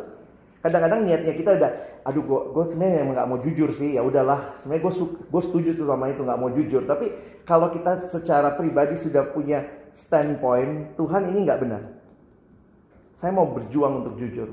Kadang-kadang 0.63 1.03
niatnya 1.03 1.35
kita 1.35 1.59
udah, 1.59 1.71
aduh 2.07 2.23
gue, 2.23 2.41
gue 2.55 2.63
sebenarnya 2.71 3.03
emang 3.03 3.15
nggak 3.19 3.29
mau 3.29 3.39
jujur 3.43 3.69
sih, 3.75 3.99
ya 3.99 4.01
udahlah. 4.01 4.55
Sebenarnya 4.63 4.83
gue, 4.87 4.93
gue 5.27 5.41
setuju 5.43 5.69
tuh 5.75 5.87
sama 5.91 6.07
itu 6.07 6.23
nggak 6.23 6.39
mau 6.39 6.51
jujur. 6.55 6.87
Tapi 6.87 7.05
kalau 7.43 7.67
kita 7.69 8.07
secara 8.07 8.55
pribadi 8.55 8.95
sudah 8.95 9.29
punya 9.29 9.84
standpoint 9.95 10.99
Tuhan 10.99 11.31
ini 11.31 11.47
nggak 11.47 11.59
benar. 11.63 11.83
Saya 13.15 13.31
mau 13.31 13.47
berjuang 13.47 14.03
untuk 14.03 14.19
jujur. 14.19 14.51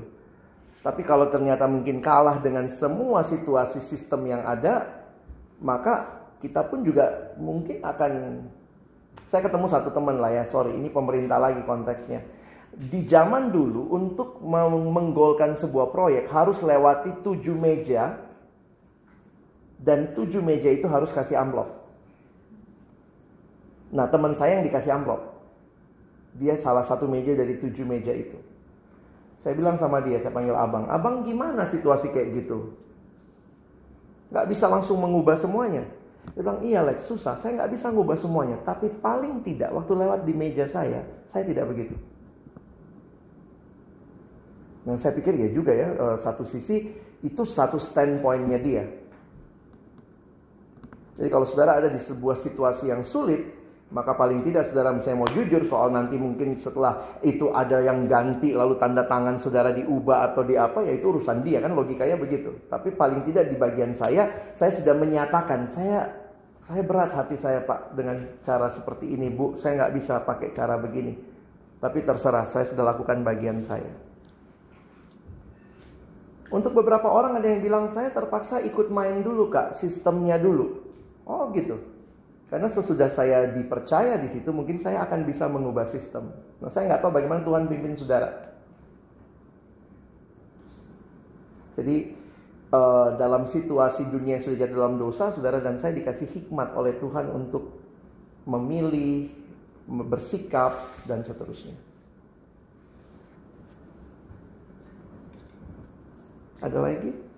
Tapi 0.83 1.03
kalau 1.03 1.31
ternyata 1.31 1.67
mungkin 1.67 2.03
kalah 2.03 2.39
dengan 2.43 2.67
semua 2.67 3.23
situasi 3.23 3.79
sistem 3.79 4.27
yang 4.27 4.43
ada, 4.43 5.03
maka 5.63 6.23
kita 6.43 6.67
pun 6.67 6.83
juga 6.83 7.35
mungkin 7.39 7.79
akan 7.79 8.11
saya 9.23 9.47
ketemu 9.47 9.67
satu 9.71 9.95
teman 9.95 10.19
lah 10.19 10.35
ya, 10.35 10.43
sorry 10.43 10.75
ini 10.75 10.91
pemerintah 10.91 11.39
lagi 11.39 11.63
konteksnya. 11.63 12.19
Di 12.73 13.05
zaman 13.07 13.53
dulu 13.53 13.95
untuk 13.95 14.43
menggolkan 14.43 15.55
sebuah 15.55 15.93
proyek 15.93 16.27
harus 16.27 16.59
lewati 16.65 17.21
tujuh 17.23 17.55
meja 17.55 18.17
dan 19.79 20.11
tujuh 20.11 20.41
meja 20.43 20.67
itu 20.67 20.89
harus 20.89 21.13
kasih 21.13 21.37
amplop. 21.39 21.69
Nah 23.93 24.09
teman 24.09 24.33
saya 24.33 24.59
yang 24.59 24.65
dikasih 24.65 24.89
amplop. 24.89 25.32
Dia 26.37 26.57
salah 26.57 26.81
satu 26.81 27.05
meja 27.05 27.33
dari 27.37 27.57
tujuh 27.61 27.85
meja 27.85 28.09
itu. 28.13 28.37
Saya 29.43 29.59
bilang 29.59 29.75
sama 29.75 29.99
dia, 29.99 30.17
saya 30.23 30.31
panggil 30.31 30.55
abang. 30.55 30.87
Abang 30.87 31.27
gimana 31.27 31.67
situasi 31.67 32.09
kayak 32.15 32.41
gitu? 32.41 32.73
Gak 34.31 34.47
bisa 34.49 34.65
langsung 34.71 34.97
mengubah 35.03 35.35
semuanya. 35.35 35.83
Dia 36.31 36.41
bilang, 36.41 36.63
iya 36.63 36.79
Lex, 36.81 37.05
susah. 37.05 37.35
Saya 37.35 37.59
gak 37.61 37.75
bisa 37.75 37.91
mengubah 37.91 38.15
semuanya. 38.15 38.57
Tapi 38.63 38.89
paling 39.03 39.43
tidak, 39.43 39.75
waktu 39.75 39.93
lewat 39.99 40.23
di 40.23 40.33
meja 40.33 40.65
saya, 40.65 41.03
saya 41.27 41.43
tidak 41.43 41.69
begitu. 41.69 41.93
Dan 44.83 44.95
saya 44.99 45.11
pikir 45.15 45.35
ya 45.35 45.47
juga 45.51 45.71
ya, 45.75 45.91
eh, 45.91 46.17
satu 46.19 46.43
sisi 46.47 46.91
itu 47.23 47.43
satu 47.43 47.79
standpointnya 47.79 48.59
dia. 48.59 48.83
Jadi 51.13 51.29
kalau 51.29 51.45
saudara 51.45 51.77
ada 51.77 51.87
di 51.87 52.01
sebuah 52.01 52.39
situasi 52.41 52.89
yang 52.89 53.05
sulit, 53.05 53.62
maka 53.93 54.17
paling 54.17 54.41
tidak 54.41 54.65
saudara 54.65 54.89
misalnya 54.89 55.21
mau 55.21 55.29
jujur 55.29 55.61
soal 55.69 55.93
nanti 55.93 56.17
mungkin 56.17 56.57
setelah 56.57 57.21
itu 57.21 57.53
ada 57.53 57.77
yang 57.77 58.09
ganti 58.09 58.49
lalu 58.49 58.81
tanda 58.81 59.05
tangan 59.05 59.37
saudara 59.37 59.69
diubah 59.69 60.33
atau 60.33 60.41
di 60.41 60.57
apa 60.57 60.81
ya 60.81 60.97
itu 60.97 61.13
urusan 61.13 61.45
dia 61.45 61.61
kan 61.61 61.77
logikanya 61.77 62.17
begitu. 62.17 62.57
Tapi 62.73 62.89
paling 62.97 63.21
tidak 63.21 63.53
di 63.53 63.55
bagian 63.55 63.93
saya 63.93 64.49
saya 64.57 64.73
sudah 64.73 64.97
menyatakan 64.97 65.69
saya 65.69 66.09
saya 66.65 66.81
berat 66.81 67.13
hati 67.13 67.37
saya 67.37 67.61
Pak 67.61 67.93
dengan 67.93 68.41
cara 68.41 68.65
seperti 68.73 69.13
ini 69.13 69.29
Bu. 69.29 69.61
Saya 69.61 69.85
nggak 69.85 69.93
bisa 69.93 70.25
pakai 70.25 70.49
cara 70.57 70.73
begini. 70.81 71.13
Tapi 71.77 72.01
terserah 72.01 72.49
saya 72.49 72.65
sudah 72.65 72.97
lakukan 72.97 73.21
bagian 73.21 73.61
saya. 73.61 73.93
Untuk 76.49 76.73
beberapa 76.73 77.13
orang 77.13 77.37
ada 77.37 77.45
yang 77.45 77.61
bilang 77.61 77.85
saya 77.93 78.09
terpaksa 78.09 78.57
ikut 78.65 78.89
main 78.89 79.21
dulu 79.21 79.53
kak 79.53 79.77
sistemnya 79.77 80.41
dulu. 80.41 80.81
Oh 81.29 81.53
gitu. 81.53 81.92
Karena 82.53 82.69
sesudah 82.69 83.09
saya 83.09 83.49
dipercaya 83.49 84.13
di 84.21 84.29
situ, 84.29 84.53
mungkin 84.53 84.77
saya 84.77 85.01
akan 85.09 85.25
bisa 85.25 85.49
mengubah 85.49 85.89
sistem. 85.89 86.29
Nah, 86.61 86.69
saya 86.69 86.85
nggak 86.85 87.01
tahu 87.01 87.09
bagaimana 87.09 87.41
Tuhan 87.41 87.65
pimpin 87.65 87.97
saudara. 87.97 88.29
Jadi 91.73 92.13
uh, 92.69 93.17
dalam 93.17 93.49
situasi 93.49 94.05
dunia 94.05 94.37
yang 94.37 94.45
sudah 94.45 94.57
jatuh 94.61 94.77
dalam 94.85 95.01
dosa, 95.01 95.33
saudara 95.33 95.65
dan 95.65 95.81
saya 95.81 95.97
dikasih 95.97 96.29
hikmat 96.29 96.77
oleh 96.77 96.93
Tuhan 97.01 97.33
untuk 97.33 97.73
memilih, 98.45 99.33
bersikap 99.89 100.77
dan 101.09 101.25
seterusnya. 101.25 101.73
Ada 106.61 106.77
lagi? 106.77 107.32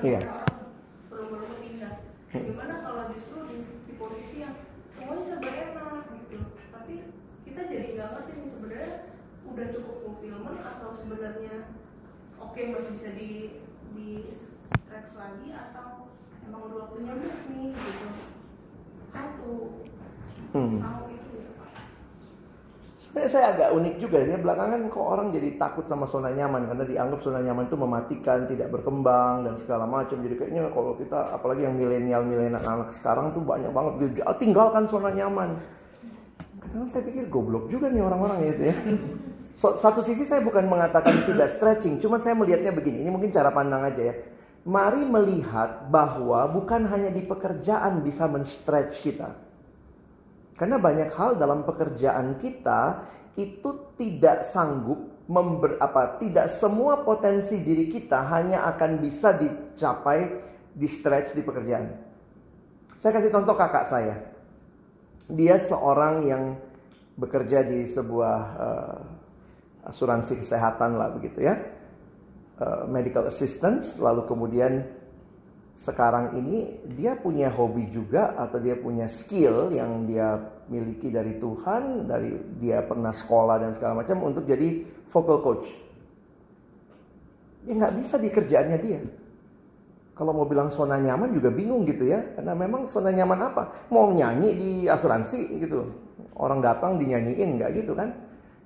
Iya. 0.00 0.20
perlu 1.12 1.36
pindah. 1.60 1.94
Gimana 2.30 2.74
kalau 2.80 3.02
justru 3.12 3.36
di, 3.50 3.56
di 3.84 3.92
posisi 4.00 4.40
yang 4.40 4.56
semuanya 4.88 5.24
serba 5.26 5.50
enak 5.50 6.08
gitu? 6.16 6.38
Tapi 6.72 6.94
kita 7.44 7.60
jadi 7.68 7.86
nggak 7.98 8.10
ngerti 8.16 8.32
nih 8.40 8.48
sebenarnya 8.48 8.92
udah 9.44 9.66
cukup 9.74 9.96
fulfillment 10.06 10.60
atau 10.62 10.90
sebenarnya 10.94 11.54
oke 12.38 12.54
okay, 12.54 12.72
masih 12.72 12.90
bisa 12.96 13.08
di 13.18 13.30
di 13.92 14.08
stretch 14.70 15.12
lagi 15.18 15.48
atau 15.50 16.14
emang 16.46 16.60
udah 16.70 16.76
waktunya 16.86 17.12
move 17.18 17.40
nih 17.52 17.68
gitu? 17.74 18.08
How 19.10 19.26
to 19.42 19.52
hmm. 20.54 20.78
tahu 20.78 21.02
Sebenarnya 23.10 23.34
saya 23.34 23.46
agak 23.58 23.74
unik 23.74 23.94
juga 23.98 24.22
ya 24.22 24.38
belakangan 24.38 24.86
kok 24.86 25.02
orang 25.02 25.34
jadi 25.34 25.58
takut 25.58 25.82
sama 25.82 26.06
zona 26.06 26.30
nyaman 26.30 26.70
karena 26.70 26.86
dianggap 26.86 27.18
zona 27.18 27.42
nyaman 27.42 27.66
itu 27.66 27.74
mematikan, 27.74 28.46
tidak 28.46 28.70
berkembang 28.70 29.50
dan 29.50 29.58
segala 29.58 29.82
macam. 29.82 30.22
Jadi 30.22 30.38
kayaknya 30.38 30.70
kalau 30.70 30.94
kita 30.94 31.34
apalagi 31.34 31.66
yang 31.66 31.74
milenial 31.74 32.22
milenial 32.22 32.62
anak 32.62 32.94
sekarang 32.94 33.34
tuh 33.34 33.42
banyak 33.42 33.74
banget 33.74 34.14
dia 34.14 34.30
tinggalkan 34.38 34.86
zona 34.86 35.10
nyaman. 35.10 35.58
Karena 36.62 36.86
saya 36.86 37.02
pikir 37.02 37.26
goblok 37.26 37.66
juga 37.66 37.90
nih 37.90 37.98
orang-orang 37.98 38.46
itu 38.46 38.70
ya. 38.70 38.76
So, 39.58 39.74
satu 39.74 40.06
sisi 40.06 40.22
saya 40.22 40.46
bukan 40.46 40.70
mengatakan 40.70 41.26
tidak 41.26 41.50
stretching, 41.50 41.98
cuma 41.98 42.22
saya 42.22 42.38
melihatnya 42.38 42.70
begini. 42.70 43.02
Ini 43.02 43.10
mungkin 43.10 43.34
cara 43.34 43.50
pandang 43.50 43.90
aja 43.90 44.14
ya. 44.14 44.14
Mari 44.62 45.02
melihat 45.02 45.90
bahwa 45.90 46.46
bukan 46.46 46.86
hanya 46.86 47.10
di 47.10 47.26
pekerjaan 47.26 48.06
bisa 48.06 48.30
men-stretch 48.30 49.02
kita 49.02 49.49
karena 50.60 50.76
banyak 50.76 51.08
hal 51.16 51.40
dalam 51.40 51.64
pekerjaan 51.64 52.36
kita 52.36 53.08
itu 53.32 53.96
tidak 53.96 54.44
sanggup 54.44 55.24
member, 55.24 55.80
apa 55.80 56.20
tidak 56.20 56.52
semua 56.52 57.00
potensi 57.00 57.64
diri 57.64 57.88
kita 57.88 58.28
hanya 58.28 58.68
akan 58.68 59.00
bisa 59.00 59.32
dicapai 59.32 60.28
di 60.76 60.84
stretch 60.84 61.32
di 61.32 61.40
pekerjaan. 61.40 61.88
Saya 63.00 63.16
kasih 63.16 63.32
contoh 63.32 63.56
kakak 63.56 63.88
saya. 63.88 64.20
Dia 65.32 65.56
seorang 65.56 66.28
yang 66.28 66.60
bekerja 67.16 67.64
di 67.64 67.88
sebuah 67.88 68.38
uh, 68.60 69.00
asuransi 69.88 70.44
kesehatan 70.44 71.00
lah 71.00 71.08
begitu 71.08 71.40
ya, 71.40 71.56
uh, 72.60 72.84
medical 72.84 73.24
assistance, 73.24 73.96
lalu 73.96 74.28
kemudian 74.28 74.84
sekarang 75.80 76.36
ini 76.36 76.76
dia 76.92 77.16
punya 77.16 77.48
hobi 77.48 77.88
juga 77.88 78.36
atau 78.36 78.60
dia 78.60 78.76
punya 78.76 79.08
skill 79.08 79.72
yang 79.72 80.04
dia 80.04 80.36
miliki 80.68 81.08
dari 81.08 81.40
Tuhan, 81.40 82.04
dari 82.04 82.36
dia 82.60 82.84
pernah 82.84 83.16
sekolah 83.16 83.56
dan 83.56 83.72
segala 83.72 84.04
macam 84.04 84.20
untuk 84.28 84.44
jadi 84.44 84.84
vocal 85.08 85.40
coach. 85.40 85.66
Ya 87.64 87.80
nggak 87.80 87.96
bisa 87.96 88.20
di 88.20 88.28
kerjaannya 88.28 88.78
dia. 88.84 89.00
Kalau 90.12 90.36
mau 90.36 90.44
bilang 90.44 90.68
zona 90.68 91.00
nyaman 91.00 91.32
juga 91.32 91.48
bingung 91.48 91.88
gitu 91.88 92.04
ya, 92.12 92.20
karena 92.36 92.52
memang 92.52 92.84
zona 92.84 93.08
nyaman 93.08 93.40
apa? 93.40 93.88
Mau 93.88 94.12
nyanyi 94.12 94.50
di 94.52 94.70
asuransi 94.84 95.64
gitu, 95.64 95.80
orang 96.36 96.60
datang 96.60 97.00
dinyanyiin 97.00 97.56
nggak 97.56 97.72
gitu 97.80 97.96
kan? 97.96 98.12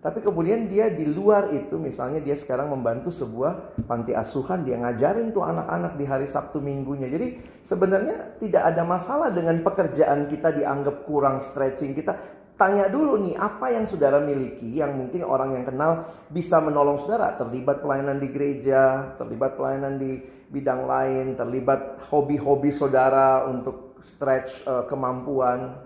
Tapi 0.04 0.20
kemudian 0.20 0.68
dia 0.68 0.92
di 0.92 1.08
luar 1.08 1.48
itu, 1.48 1.80
misalnya 1.80 2.20
dia 2.20 2.36
sekarang 2.36 2.68
membantu 2.68 3.08
sebuah 3.08 3.80
panti 3.88 4.12
asuhan, 4.12 4.60
dia 4.60 4.76
ngajarin 4.76 5.32
tuh 5.32 5.40
anak-anak 5.40 5.96
di 5.96 6.04
hari 6.04 6.28
Sabtu 6.28 6.60
minggunya. 6.60 7.08
Jadi 7.08 7.40
sebenarnya 7.64 8.36
tidak 8.36 8.68
ada 8.68 8.84
masalah 8.84 9.32
dengan 9.32 9.64
pekerjaan 9.64 10.28
kita 10.28 10.52
dianggap 10.60 11.08
kurang 11.08 11.40
stretching 11.40 11.96
kita. 11.96 12.20
Tanya 12.52 12.92
dulu 12.92 13.16
nih 13.16 13.32
apa 13.40 13.72
yang 13.72 13.88
saudara 13.88 14.20
miliki 14.20 14.76
yang 14.76 14.92
mungkin 14.92 15.24
orang 15.24 15.56
yang 15.56 15.64
kenal 15.64 16.12
bisa 16.28 16.60
menolong 16.60 17.00
saudara. 17.00 17.32
Terlibat 17.40 17.80
pelayanan 17.80 18.20
di 18.20 18.28
gereja, 18.28 19.16
terlibat 19.16 19.56
pelayanan 19.56 19.96
di 19.96 20.20
bidang 20.52 20.84
lain, 20.84 21.32
terlibat 21.32 22.04
hobi-hobi 22.12 22.68
saudara 22.76 23.48
untuk 23.48 23.96
stretch 24.04 24.68
uh, 24.68 24.84
kemampuan. 24.84 25.80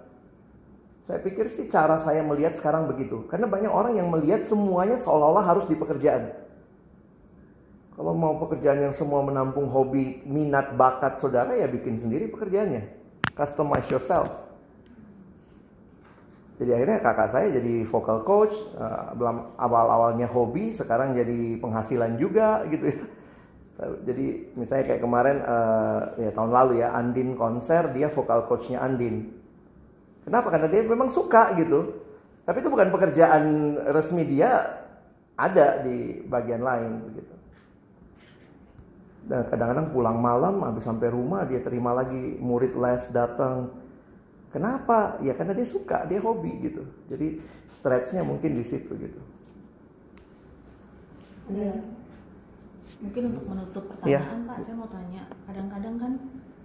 Saya 1.09 1.25
pikir 1.25 1.49
sih 1.49 1.73
cara 1.73 1.97
saya 1.97 2.21
melihat 2.21 2.53
sekarang 2.61 2.85
begitu. 2.85 3.25
Karena 3.33 3.49
banyak 3.49 3.73
orang 3.73 3.97
yang 3.97 4.13
melihat 4.13 4.45
semuanya 4.45 5.01
seolah-olah 5.01 5.41
harus 5.41 5.65
di 5.65 5.73
pekerjaan. 5.73 6.37
Kalau 7.97 8.13
mau 8.13 8.37
pekerjaan 8.37 8.85
yang 8.85 8.93
semua 8.93 9.25
menampung 9.25 9.73
hobi, 9.73 10.21
minat, 10.29 10.77
bakat 10.77 11.17
saudara 11.17 11.57
ya 11.57 11.65
bikin 11.65 11.97
sendiri 11.97 12.29
pekerjaannya. 12.29 12.93
Customize 13.33 13.89
yourself. 13.89 14.29
Jadi 16.61 16.77
akhirnya 16.77 17.01
kakak 17.01 17.33
saya 17.33 17.57
jadi 17.57 17.89
vocal 17.89 18.29
coach, 18.29 18.53
uh, 18.77 19.17
awal-awalnya 19.57 20.29
hobi, 20.29 20.77
sekarang 20.77 21.17
jadi 21.17 21.57
penghasilan 21.57 22.21
juga 22.21 22.69
gitu 22.69 22.85
ya. 22.93 23.01
Jadi 23.79 24.27
misalnya 24.59 24.85
kayak 24.91 25.03
kemarin 25.07 25.37
uh, 25.47 26.19
ya 26.19 26.35
tahun 26.35 26.51
lalu 26.51 26.83
ya 26.83 26.93
Andin 26.99 27.39
konser, 27.39 27.95
dia 27.95 28.11
vocal 28.11 28.45
coachnya 28.45 28.83
Andin. 28.83 29.38
Kenapa? 30.29 30.53
Karena 30.53 30.69
dia 30.69 30.85
memang 30.85 31.09
suka 31.09 31.57
gitu. 31.57 32.05
Tapi 32.45 32.61
itu 32.61 32.69
bukan 32.69 32.93
pekerjaan 32.93 33.45
resmi 33.97 34.29
dia 34.29 34.85
ada 35.41 35.81
di 35.81 36.21
bagian 36.29 36.61
lain 36.61 37.01
begitu. 37.09 37.35
Dan 39.25 39.49
kadang-kadang 39.49 39.89
pulang 39.89 40.21
malam 40.21 40.61
habis 40.69 40.85
sampai 40.85 41.09
rumah 41.09 41.49
dia 41.49 41.65
terima 41.65 41.97
lagi 41.97 42.37
murid 42.37 42.77
les 42.77 43.09
datang. 43.09 43.73
Kenapa? 44.53 45.17
Ya 45.25 45.33
karena 45.33 45.57
dia 45.57 45.65
suka, 45.65 46.05
dia 46.05 46.21
hobi 46.21 46.53
gitu. 46.61 46.85
Jadi 47.09 47.41
stretchnya 47.69 48.21
mungkin 48.21 48.53
di 48.53 48.65
situ 48.65 48.93
gitu. 49.01 49.21
Iya. 51.53 51.73
Mungkin 53.01 53.23
untuk 53.33 53.45
menutup 53.49 53.85
pertanyaan 53.93 54.45
ya. 54.45 54.49
Pak, 54.49 54.59
saya 54.61 54.77
mau 54.77 54.89
tanya. 54.93 55.25
Kadang-kadang 55.49 55.95
kan 56.01 56.13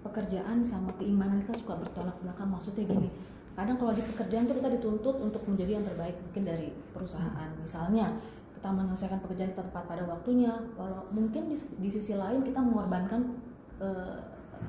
pekerjaan 0.03 0.63
sama 0.63 0.91
keimanan 0.99 1.43
kita 1.43 1.59
suka 1.59 1.79
bertolak 1.79 2.15
belakang. 2.23 2.47
Maksudnya 2.51 2.83
gini, 2.87 3.11
kadang 3.53 3.77
kalau 3.77 3.93
di 3.93 4.01
pekerjaan 4.01 4.49
itu 4.49 4.55
kita 4.57 4.69
dituntut 4.79 5.15
untuk 5.21 5.41
menjadi 5.45 5.77
yang 5.77 5.85
terbaik 5.85 6.17
mungkin 6.17 6.43
dari 6.43 6.67
perusahaan. 6.89 7.49
Misalnya 7.61 8.17
kita 8.57 8.69
menyelesaikan 8.73 9.19
pekerjaan 9.21 9.53
tepat 9.53 9.83
pada 9.85 10.03
waktunya 10.09 10.55
walau 10.79 11.05
mungkin 11.13 11.51
di, 11.51 11.57
di 11.59 11.89
sisi 11.91 12.17
lain 12.17 12.47
kita 12.47 12.63
mengorbankan 12.63 13.35
e, 13.77 13.87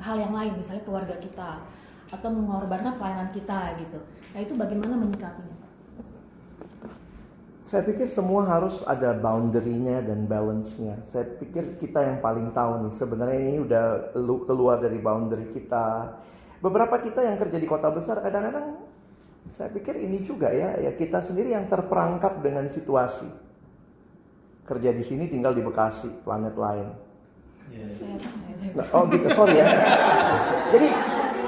hal 0.03 0.17
yang 0.19 0.35
lain 0.35 0.59
misalnya 0.59 0.83
keluarga 0.83 1.17
kita 1.17 1.63
atau 2.13 2.29
mengorbankan 2.29 2.99
pelayanan 3.01 3.31
kita 3.33 3.79
gitu. 3.81 3.99
Nah 4.37 4.41
itu 4.43 4.53
bagaimana 4.59 4.99
menyikapinya? 4.99 5.57
Saya 7.65 7.81
pikir 7.89 8.05
semua 8.13 8.45
harus 8.45 8.85
ada 8.85 9.17
boundary-nya 9.17 10.05
dan 10.05 10.29
balance-nya. 10.29 11.01
Saya 11.09 11.25
pikir 11.41 11.81
kita 11.81 12.05
yang 12.05 12.19
paling 12.21 12.53
tahu 12.53 12.85
nih 12.85 12.93
sebenarnya 12.93 13.39
ini 13.41 13.59
udah 13.65 14.13
keluar 14.45 14.85
dari 14.85 15.01
boundary 15.01 15.49
kita 15.49 16.19
Beberapa 16.65 16.97
kita 16.97 17.21
yang 17.21 17.37
kerja 17.37 17.61
di 17.61 17.69
kota 17.69 17.93
besar 17.93 18.25
kadang-kadang 18.25 18.81
saya 19.53 19.69
pikir 19.69 20.01
ini 20.01 20.25
juga 20.25 20.49
ya, 20.49 20.81
ya 20.81 20.97
kita 20.97 21.21
sendiri 21.21 21.53
yang 21.53 21.69
terperangkap 21.69 22.41
dengan 22.41 22.65
situasi. 22.73 23.29
Kerja 24.65 24.97
di 24.97 25.05
sini 25.05 25.29
tinggal 25.29 25.53
di 25.53 25.61
Bekasi, 25.61 26.09
planet 26.25 26.57
lain. 26.57 26.89
Nah, 28.75 28.87
oh 28.97 29.05
gitu, 29.13 29.29
sorry 29.37 29.61
ya. 29.61 29.69
Jadi 30.73 30.89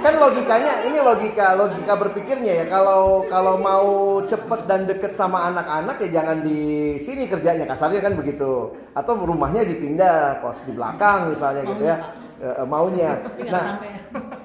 kan 0.04 0.14
logikanya 0.20 0.84
ini 0.84 0.98
logika 1.00 1.56
logika 1.56 1.96
berpikirnya 1.96 2.52
ya. 2.60 2.64
Kalau 2.68 3.24
kalau 3.32 3.56
mau 3.56 4.20
cepet 4.20 4.68
dan 4.68 4.84
deket 4.84 5.16
sama 5.16 5.48
anak-anak 5.48 5.96
ya 6.06 6.20
jangan 6.20 6.44
di 6.44 6.60
sini 7.00 7.24
kerjanya. 7.24 7.64
Kasarnya 7.64 8.04
kan 8.04 8.20
begitu. 8.20 8.76
Atau 8.92 9.16
rumahnya 9.16 9.64
dipindah 9.64 10.44
kos 10.44 10.60
di 10.68 10.76
belakang 10.76 11.32
misalnya 11.32 11.62
gitu 11.64 11.84
ya. 11.88 11.96
Eh, 12.36 12.64
maunya. 12.68 13.16
Nah 13.48 13.80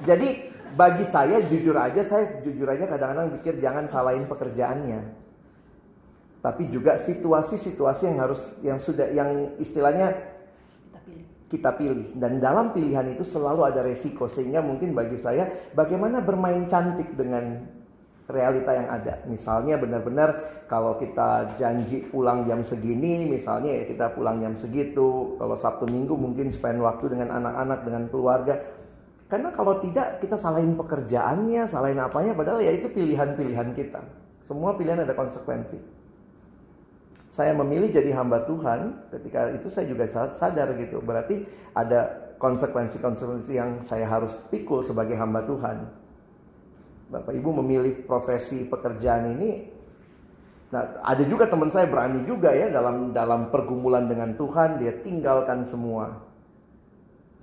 jadi 0.08 0.51
bagi 0.76 1.06
saya 1.08 1.44
jujur 1.46 1.76
aja 1.76 2.02
saya 2.04 2.44
jujur 2.44 2.68
aja 2.68 2.88
kadang-kadang 2.88 3.36
pikir 3.40 3.60
jangan 3.60 3.86
salahin 3.88 4.26
pekerjaannya. 4.28 5.02
Tapi 6.42 6.74
juga 6.74 6.98
situasi-situasi 6.98 8.10
yang 8.10 8.18
harus 8.18 8.42
yang 8.66 8.80
sudah 8.82 9.08
yang 9.14 9.54
istilahnya 9.62 10.10
kita 10.90 11.00
pilih. 11.06 11.26
kita 11.48 11.72
pilih. 11.78 12.08
Dan 12.18 12.42
dalam 12.42 12.74
pilihan 12.74 13.06
itu 13.14 13.22
selalu 13.22 13.70
ada 13.70 13.86
resiko. 13.86 14.26
Sehingga 14.26 14.66
mungkin 14.66 14.98
bagi 14.98 15.22
saya 15.22 15.46
bagaimana 15.78 16.18
bermain 16.26 16.66
cantik 16.66 17.14
dengan 17.14 17.62
realita 18.32 18.72
yang 18.74 18.90
ada. 18.90 19.14
Misalnya 19.30 19.78
benar-benar 19.78 20.64
kalau 20.66 20.98
kita 20.98 21.60
janji 21.60 22.08
pulang 22.08 22.48
jam 22.48 22.64
segini 22.64 23.28
misalnya 23.28 23.84
ya 23.84 23.84
kita 23.92 24.16
pulang 24.16 24.40
jam 24.40 24.56
segitu 24.56 25.36
kalau 25.36 25.60
Sabtu 25.60 25.86
Minggu 25.92 26.16
mungkin 26.16 26.48
spend 26.50 26.80
waktu 26.80 27.12
dengan 27.12 27.30
anak-anak 27.38 27.80
dengan 27.84 28.04
keluarga 28.08 28.56
karena 29.32 29.48
kalau 29.56 29.80
tidak 29.80 30.20
kita 30.20 30.36
salahin 30.36 30.76
pekerjaannya, 30.76 31.64
salahin 31.64 32.04
apanya, 32.04 32.36
padahal 32.36 32.60
ya 32.60 32.76
itu 32.76 32.92
pilihan-pilihan 32.92 33.72
kita. 33.72 34.04
Semua 34.44 34.76
pilihan 34.76 35.08
ada 35.08 35.16
konsekuensi. 35.16 35.80
Saya 37.32 37.56
memilih 37.56 37.96
jadi 37.96 38.12
hamba 38.12 38.44
Tuhan, 38.44 39.08
ketika 39.08 39.56
itu 39.56 39.72
saya 39.72 39.88
juga 39.88 40.04
sadar 40.12 40.76
gitu. 40.76 41.00
Berarti 41.00 41.48
ada 41.72 42.36
konsekuensi-konsekuensi 42.44 43.56
yang 43.56 43.80
saya 43.80 44.04
harus 44.04 44.36
pikul 44.52 44.84
sebagai 44.84 45.16
hamba 45.16 45.48
Tuhan. 45.48 45.88
Bapak 47.08 47.32
Ibu 47.32 47.64
memilih 47.64 48.04
profesi 48.04 48.68
pekerjaan 48.68 49.40
ini 49.40 49.80
Nah, 50.72 51.04
ada 51.04 51.24
juga 51.28 51.52
teman 51.52 51.68
saya 51.68 51.84
berani 51.84 52.24
juga 52.24 52.56
ya 52.56 52.72
dalam 52.72 53.12
dalam 53.12 53.52
pergumulan 53.52 54.08
dengan 54.08 54.32
Tuhan 54.40 54.80
dia 54.80 55.04
tinggalkan 55.04 55.68
semua. 55.68 56.16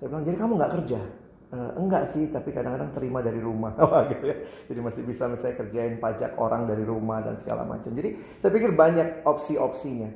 Saya 0.00 0.08
bilang 0.08 0.24
jadi 0.24 0.36
kamu 0.40 0.52
nggak 0.56 0.72
kerja? 0.80 1.00
Uh, 1.48 1.72
enggak 1.80 2.12
sih, 2.12 2.28
tapi 2.28 2.52
kadang-kadang 2.52 2.92
terima 2.92 3.24
dari 3.24 3.40
rumah, 3.40 3.72
gitu 4.12 4.24
ya. 4.28 4.36
Jadi 4.68 4.80
masih 4.84 5.02
bisa 5.08 5.32
saya 5.40 5.56
kerjain 5.56 5.96
pajak 5.96 6.36
orang 6.36 6.68
dari 6.68 6.84
rumah 6.84 7.24
dan 7.24 7.40
segala 7.40 7.64
macam. 7.64 7.88
Jadi 7.96 8.20
saya 8.36 8.52
pikir 8.52 8.76
banyak 8.76 9.24
opsi-opsinya. 9.24 10.12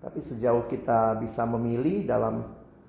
Tapi 0.00 0.18
sejauh 0.24 0.64
kita 0.64 1.20
bisa 1.20 1.44
memilih 1.44 2.08
dalam 2.08 2.40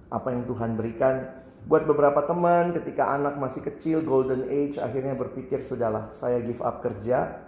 apa 0.08 0.32
yang 0.32 0.48
Tuhan 0.48 0.80
berikan, 0.80 1.28
buat 1.68 1.84
beberapa 1.84 2.24
teman 2.24 2.72
ketika 2.72 3.12
anak 3.12 3.36
masih 3.36 3.68
kecil, 3.68 4.00
golden 4.00 4.48
age, 4.48 4.80
akhirnya 4.80 5.12
berpikir 5.14 5.60
sudahlah, 5.60 6.08
saya 6.16 6.40
give 6.40 6.64
up 6.64 6.80
kerja. 6.80 7.46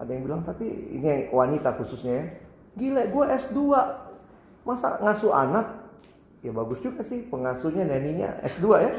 Ada 0.00 0.08
yang 0.08 0.24
bilang 0.24 0.42
tapi 0.42 0.64
ini 0.66 1.28
wanita 1.28 1.76
khususnya 1.76 2.12
ya, 2.16 2.24
gila, 2.80 3.02
gue 3.12 3.24
S2, 3.36 3.58
masa 4.64 4.96
ngasuh 5.04 5.32
anak 5.36 5.66
ya 6.40 6.52
bagus 6.56 6.80
juga 6.80 7.04
sih 7.04 7.24
pengasuhnya 7.28 7.84
neninya 7.84 8.40
S2 8.44 8.64
ya. 8.80 8.90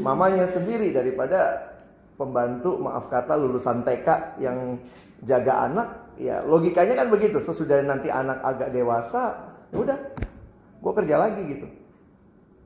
Mamanya 0.00 0.44
sendiri 0.48 0.92
daripada 0.92 1.72
pembantu 2.20 2.76
maaf 2.76 3.08
kata 3.08 3.36
lulusan 3.40 3.80
TK 3.84 4.38
yang 4.40 4.76
jaga 5.24 5.68
anak. 5.68 5.88
Ya 6.20 6.44
logikanya 6.44 7.00
kan 7.00 7.08
begitu. 7.08 7.40
Sesudah 7.40 7.80
nanti 7.80 8.12
anak 8.12 8.44
agak 8.44 8.72
dewasa 8.72 9.52
ya 9.72 9.76
udah 9.80 9.98
gue 10.80 10.92
kerja 10.92 11.16
lagi 11.16 11.42
gitu. 11.48 11.66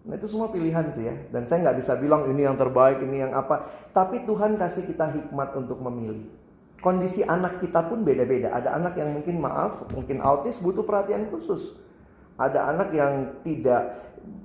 Nah 0.04 0.20
itu 0.20 0.26
semua 0.28 0.52
pilihan 0.52 0.90
sih 0.92 1.06
ya. 1.08 1.14
Dan 1.30 1.46
saya 1.48 1.70
nggak 1.70 1.78
bisa 1.80 1.96
bilang 1.96 2.28
ini 2.28 2.44
yang 2.44 2.58
terbaik 2.58 3.00
ini 3.00 3.24
yang 3.24 3.32
apa. 3.32 3.70
Tapi 3.94 4.26
Tuhan 4.26 4.58
kasih 4.58 4.84
kita 4.84 5.14
hikmat 5.14 5.54
untuk 5.56 5.80
memilih. 5.80 6.28
Kondisi 6.84 7.24
anak 7.24 7.64
kita 7.64 7.88
pun 7.88 8.04
beda-beda. 8.04 8.52
Ada 8.52 8.76
anak 8.76 9.00
yang 9.00 9.16
mungkin 9.16 9.40
maaf 9.40 9.88
mungkin 9.96 10.20
autis 10.20 10.60
butuh 10.60 10.84
perhatian 10.84 11.32
khusus. 11.32 11.72
Ada 12.36 12.74
anak 12.74 12.92
yang 12.92 13.40
tidak 13.46 13.94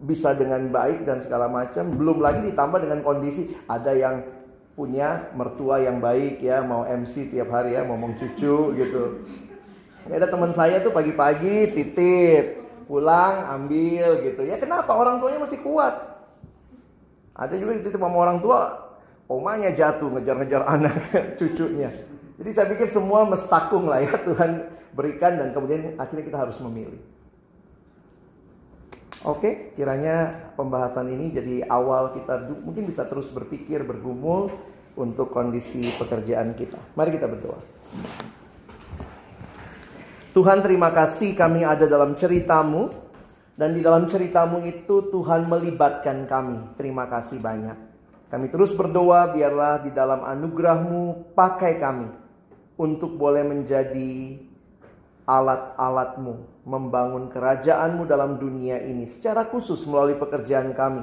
bisa 0.03 0.31
dengan 0.31 0.71
baik 0.71 1.03
dan 1.03 1.19
segala 1.19 1.51
macam. 1.51 1.91
Belum 1.91 2.23
lagi 2.23 2.45
ditambah 2.45 2.79
dengan 2.79 3.03
kondisi 3.03 3.51
ada 3.67 3.91
yang 3.91 4.23
punya 4.79 5.27
mertua 5.35 5.83
yang 5.83 5.99
baik 5.99 6.39
ya, 6.39 6.63
mau 6.63 6.87
MC 6.87 7.35
tiap 7.35 7.51
hari 7.51 7.75
ya, 7.75 7.83
ngomong 7.83 8.15
cucu 8.15 8.79
gitu. 8.79 9.27
Ya 10.07 10.23
ada 10.23 10.31
teman 10.31 10.55
saya 10.55 10.79
tuh 10.79 10.95
pagi-pagi 10.95 11.75
titip, 11.75 12.63
pulang 12.87 13.43
ambil 13.59 14.23
gitu. 14.23 14.47
Ya 14.47 14.55
kenapa 14.55 14.95
orang 14.95 15.19
tuanya 15.19 15.43
masih 15.43 15.59
kuat? 15.59 15.93
Ada 17.35 17.59
juga 17.59 17.75
yang 17.75 17.83
titip 17.83 17.99
sama 17.99 18.17
orang 18.17 18.39
tua, 18.39 18.95
omanya 19.27 19.69
jatuh 19.75 20.09
ngejar-ngejar 20.15 20.63
anak 20.63 20.95
cucunya. 21.39 21.91
Jadi 22.39 22.49
saya 22.55 22.71
pikir 22.71 22.87
semua 22.87 23.27
mestakung 23.27 23.91
lah 23.91 23.99
ya 23.99 24.15
Tuhan 24.15 24.63
berikan 24.95 25.37
dan 25.37 25.51
kemudian 25.51 25.99
akhirnya 25.99 26.23
kita 26.23 26.39
harus 26.39 26.55
memilih. 26.63 27.03
Oke, 29.27 29.75
kiranya 29.75 30.47
pembahasan 30.55 31.11
ini 31.11 31.35
jadi 31.35 31.67
awal 31.67 32.15
kita 32.15 32.39
mungkin 32.63 32.87
bisa 32.87 33.03
terus 33.03 33.27
berpikir, 33.27 33.83
bergumul 33.83 34.47
untuk 34.95 35.35
kondisi 35.35 35.91
pekerjaan 35.99 36.55
kita. 36.55 36.79
Mari 36.95 37.19
kita 37.19 37.27
berdoa. 37.27 37.59
Tuhan 40.31 40.63
terima 40.63 40.95
kasih 40.95 41.35
kami 41.35 41.67
ada 41.67 41.83
dalam 41.83 42.15
ceritamu 42.15 42.87
dan 43.59 43.75
di 43.75 43.83
dalam 43.83 44.07
ceritamu 44.07 44.63
itu 44.63 45.11
Tuhan 45.11 45.51
melibatkan 45.51 46.23
kami. 46.23 46.79
Terima 46.79 47.11
kasih 47.11 47.43
banyak. 47.43 47.75
Kami 48.31 48.47
terus 48.47 48.71
berdoa 48.71 49.35
biarlah 49.35 49.83
di 49.83 49.91
dalam 49.91 50.23
anugerahmu 50.23 51.35
pakai 51.35 51.75
kami 51.81 52.07
untuk 52.79 53.19
boleh 53.19 53.43
menjadi 53.43 54.39
alat-alatmu 55.27 56.58
membangun 56.69 57.33
kerajaanmu 57.33 58.05
dalam 58.05 58.37
dunia 58.37 58.77
ini 58.85 59.09
secara 59.09 59.49
khusus 59.49 59.81
melalui 59.89 60.21
pekerjaan 60.21 60.77
kami. 60.77 61.01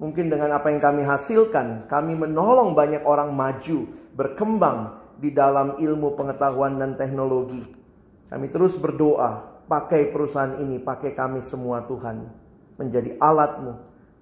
Mungkin 0.00 0.32
dengan 0.32 0.56
apa 0.56 0.72
yang 0.72 0.80
kami 0.80 1.04
hasilkan, 1.04 1.88
kami 1.88 2.16
menolong 2.16 2.72
banyak 2.72 3.04
orang 3.04 3.32
maju, 3.32 3.88
berkembang 4.16 4.96
di 5.20 5.32
dalam 5.32 5.76
ilmu 5.76 6.16
pengetahuan 6.16 6.80
dan 6.80 6.96
teknologi. 6.96 7.60
Kami 8.28 8.46
terus 8.48 8.76
berdoa, 8.76 9.64
pakai 9.68 10.12
perusahaan 10.12 10.56
ini, 10.60 10.80
pakai 10.80 11.12
kami 11.12 11.40
semua 11.44 11.84
Tuhan, 11.84 12.28
menjadi 12.76 13.16
alatmu 13.20 13.72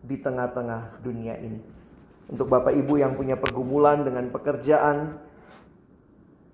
di 0.02 0.18
tengah-tengah 0.18 1.02
dunia 1.02 1.38
ini. 1.42 1.58
Untuk 2.30 2.50
Bapak 2.50 2.74
Ibu 2.74 2.94
yang 2.98 3.18
punya 3.18 3.34
pergumulan 3.34 4.06
dengan 4.06 4.30
pekerjaan, 4.30 5.18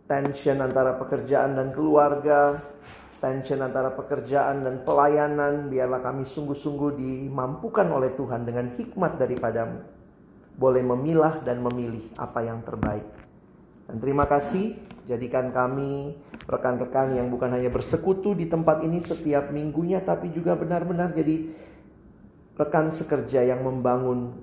tension 0.09 0.59
antara 0.65 0.97
pekerjaan 0.97 1.55
dan 1.55 1.71
keluarga, 1.71 2.59
tension 3.21 3.61
antara 3.61 3.93
pekerjaan 3.93 4.65
dan 4.65 4.81
pelayanan, 4.83 5.69
biarlah 5.69 6.01
kami 6.01 6.25
sungguh-sungguh 6.25 6.97
dimampukan 6.97 7.87
oleh 7.93 8.17
Tuhan 8.17 8.49
dengan 8.49 8.75
hikmat 8.75 9.21
daripadamu. 9.21 9.79
Boleh 10.57 10.83
memilah 10.83 11.45
dan 11.45 11.61
memilih 11.61 12.09
apa 12.17 12.41
yang 12.43 12.65
terbaik. 12.65 13.07
Dan 13.87 14.01
terima 14.01 14.25
kasih, 14.25 14.77
jadikan 15.05 15.53
kami 15.53 16.17
rekan-rekan 16.49 17.15
yang 17.15 17.29
bukan 17.29 17.53
hanya 17.53 17.69
bersekutu 17.69 18.33
di 18.35 18.49
tempat 18.49 18.83
ini 18.83 18.99
setiap 18.99 19.53
minggunya, 19.53 20.01
tapi 20.01 20.33
juga 20.33 20.57
benar-benar 20.57 21.13
jadi 21.13 21.53
rekan 22.57 22.93
sekerja 22.93 23.45
yang 23.47 23.65
membangun 23.65 24.37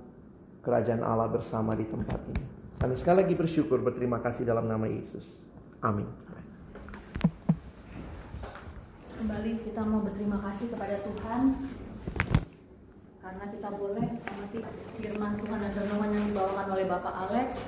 kerajaan 0.61 1.01
Allah 1.05 1.29
bersama 1.29 1.73
di 1.73 1.85
tempat 1.85 2.19
ini. 2.29 2.45
Kami 2.77 2.93
sekali 2.93 3.25
lagi 3.25 3.33
bersyukur, 3.33 3.81
berterima 3.81 4.21
kasih 4.21 4.45
dalam 4.45 4.69
nama 4.69 4.85
Yesus. 4.85 5.25
Amin. 5.81 6.05
Kembali 9.17 9.65
kita 9.65 9.81
mau 9.81 10.05
berterima 10.05 10.37
kasih 10.45 10.69
kepada 10.69 11.01
Tuhan 11.01 11.57
karena 13.17 13.45
kita 13.49 13.69
boleh 13.73 14.07
mengerti 14.13 14.61
firman 15.01 15.41
Tuhan 15.41 15.57
dan 15.57 15.73
renungan 15.73 16.09
yang 16.13 16.25
dibawakan 16.29 16.67
oleh 16.77 16.85
Bapak 16.85 17.13
Alex 17.25 17.65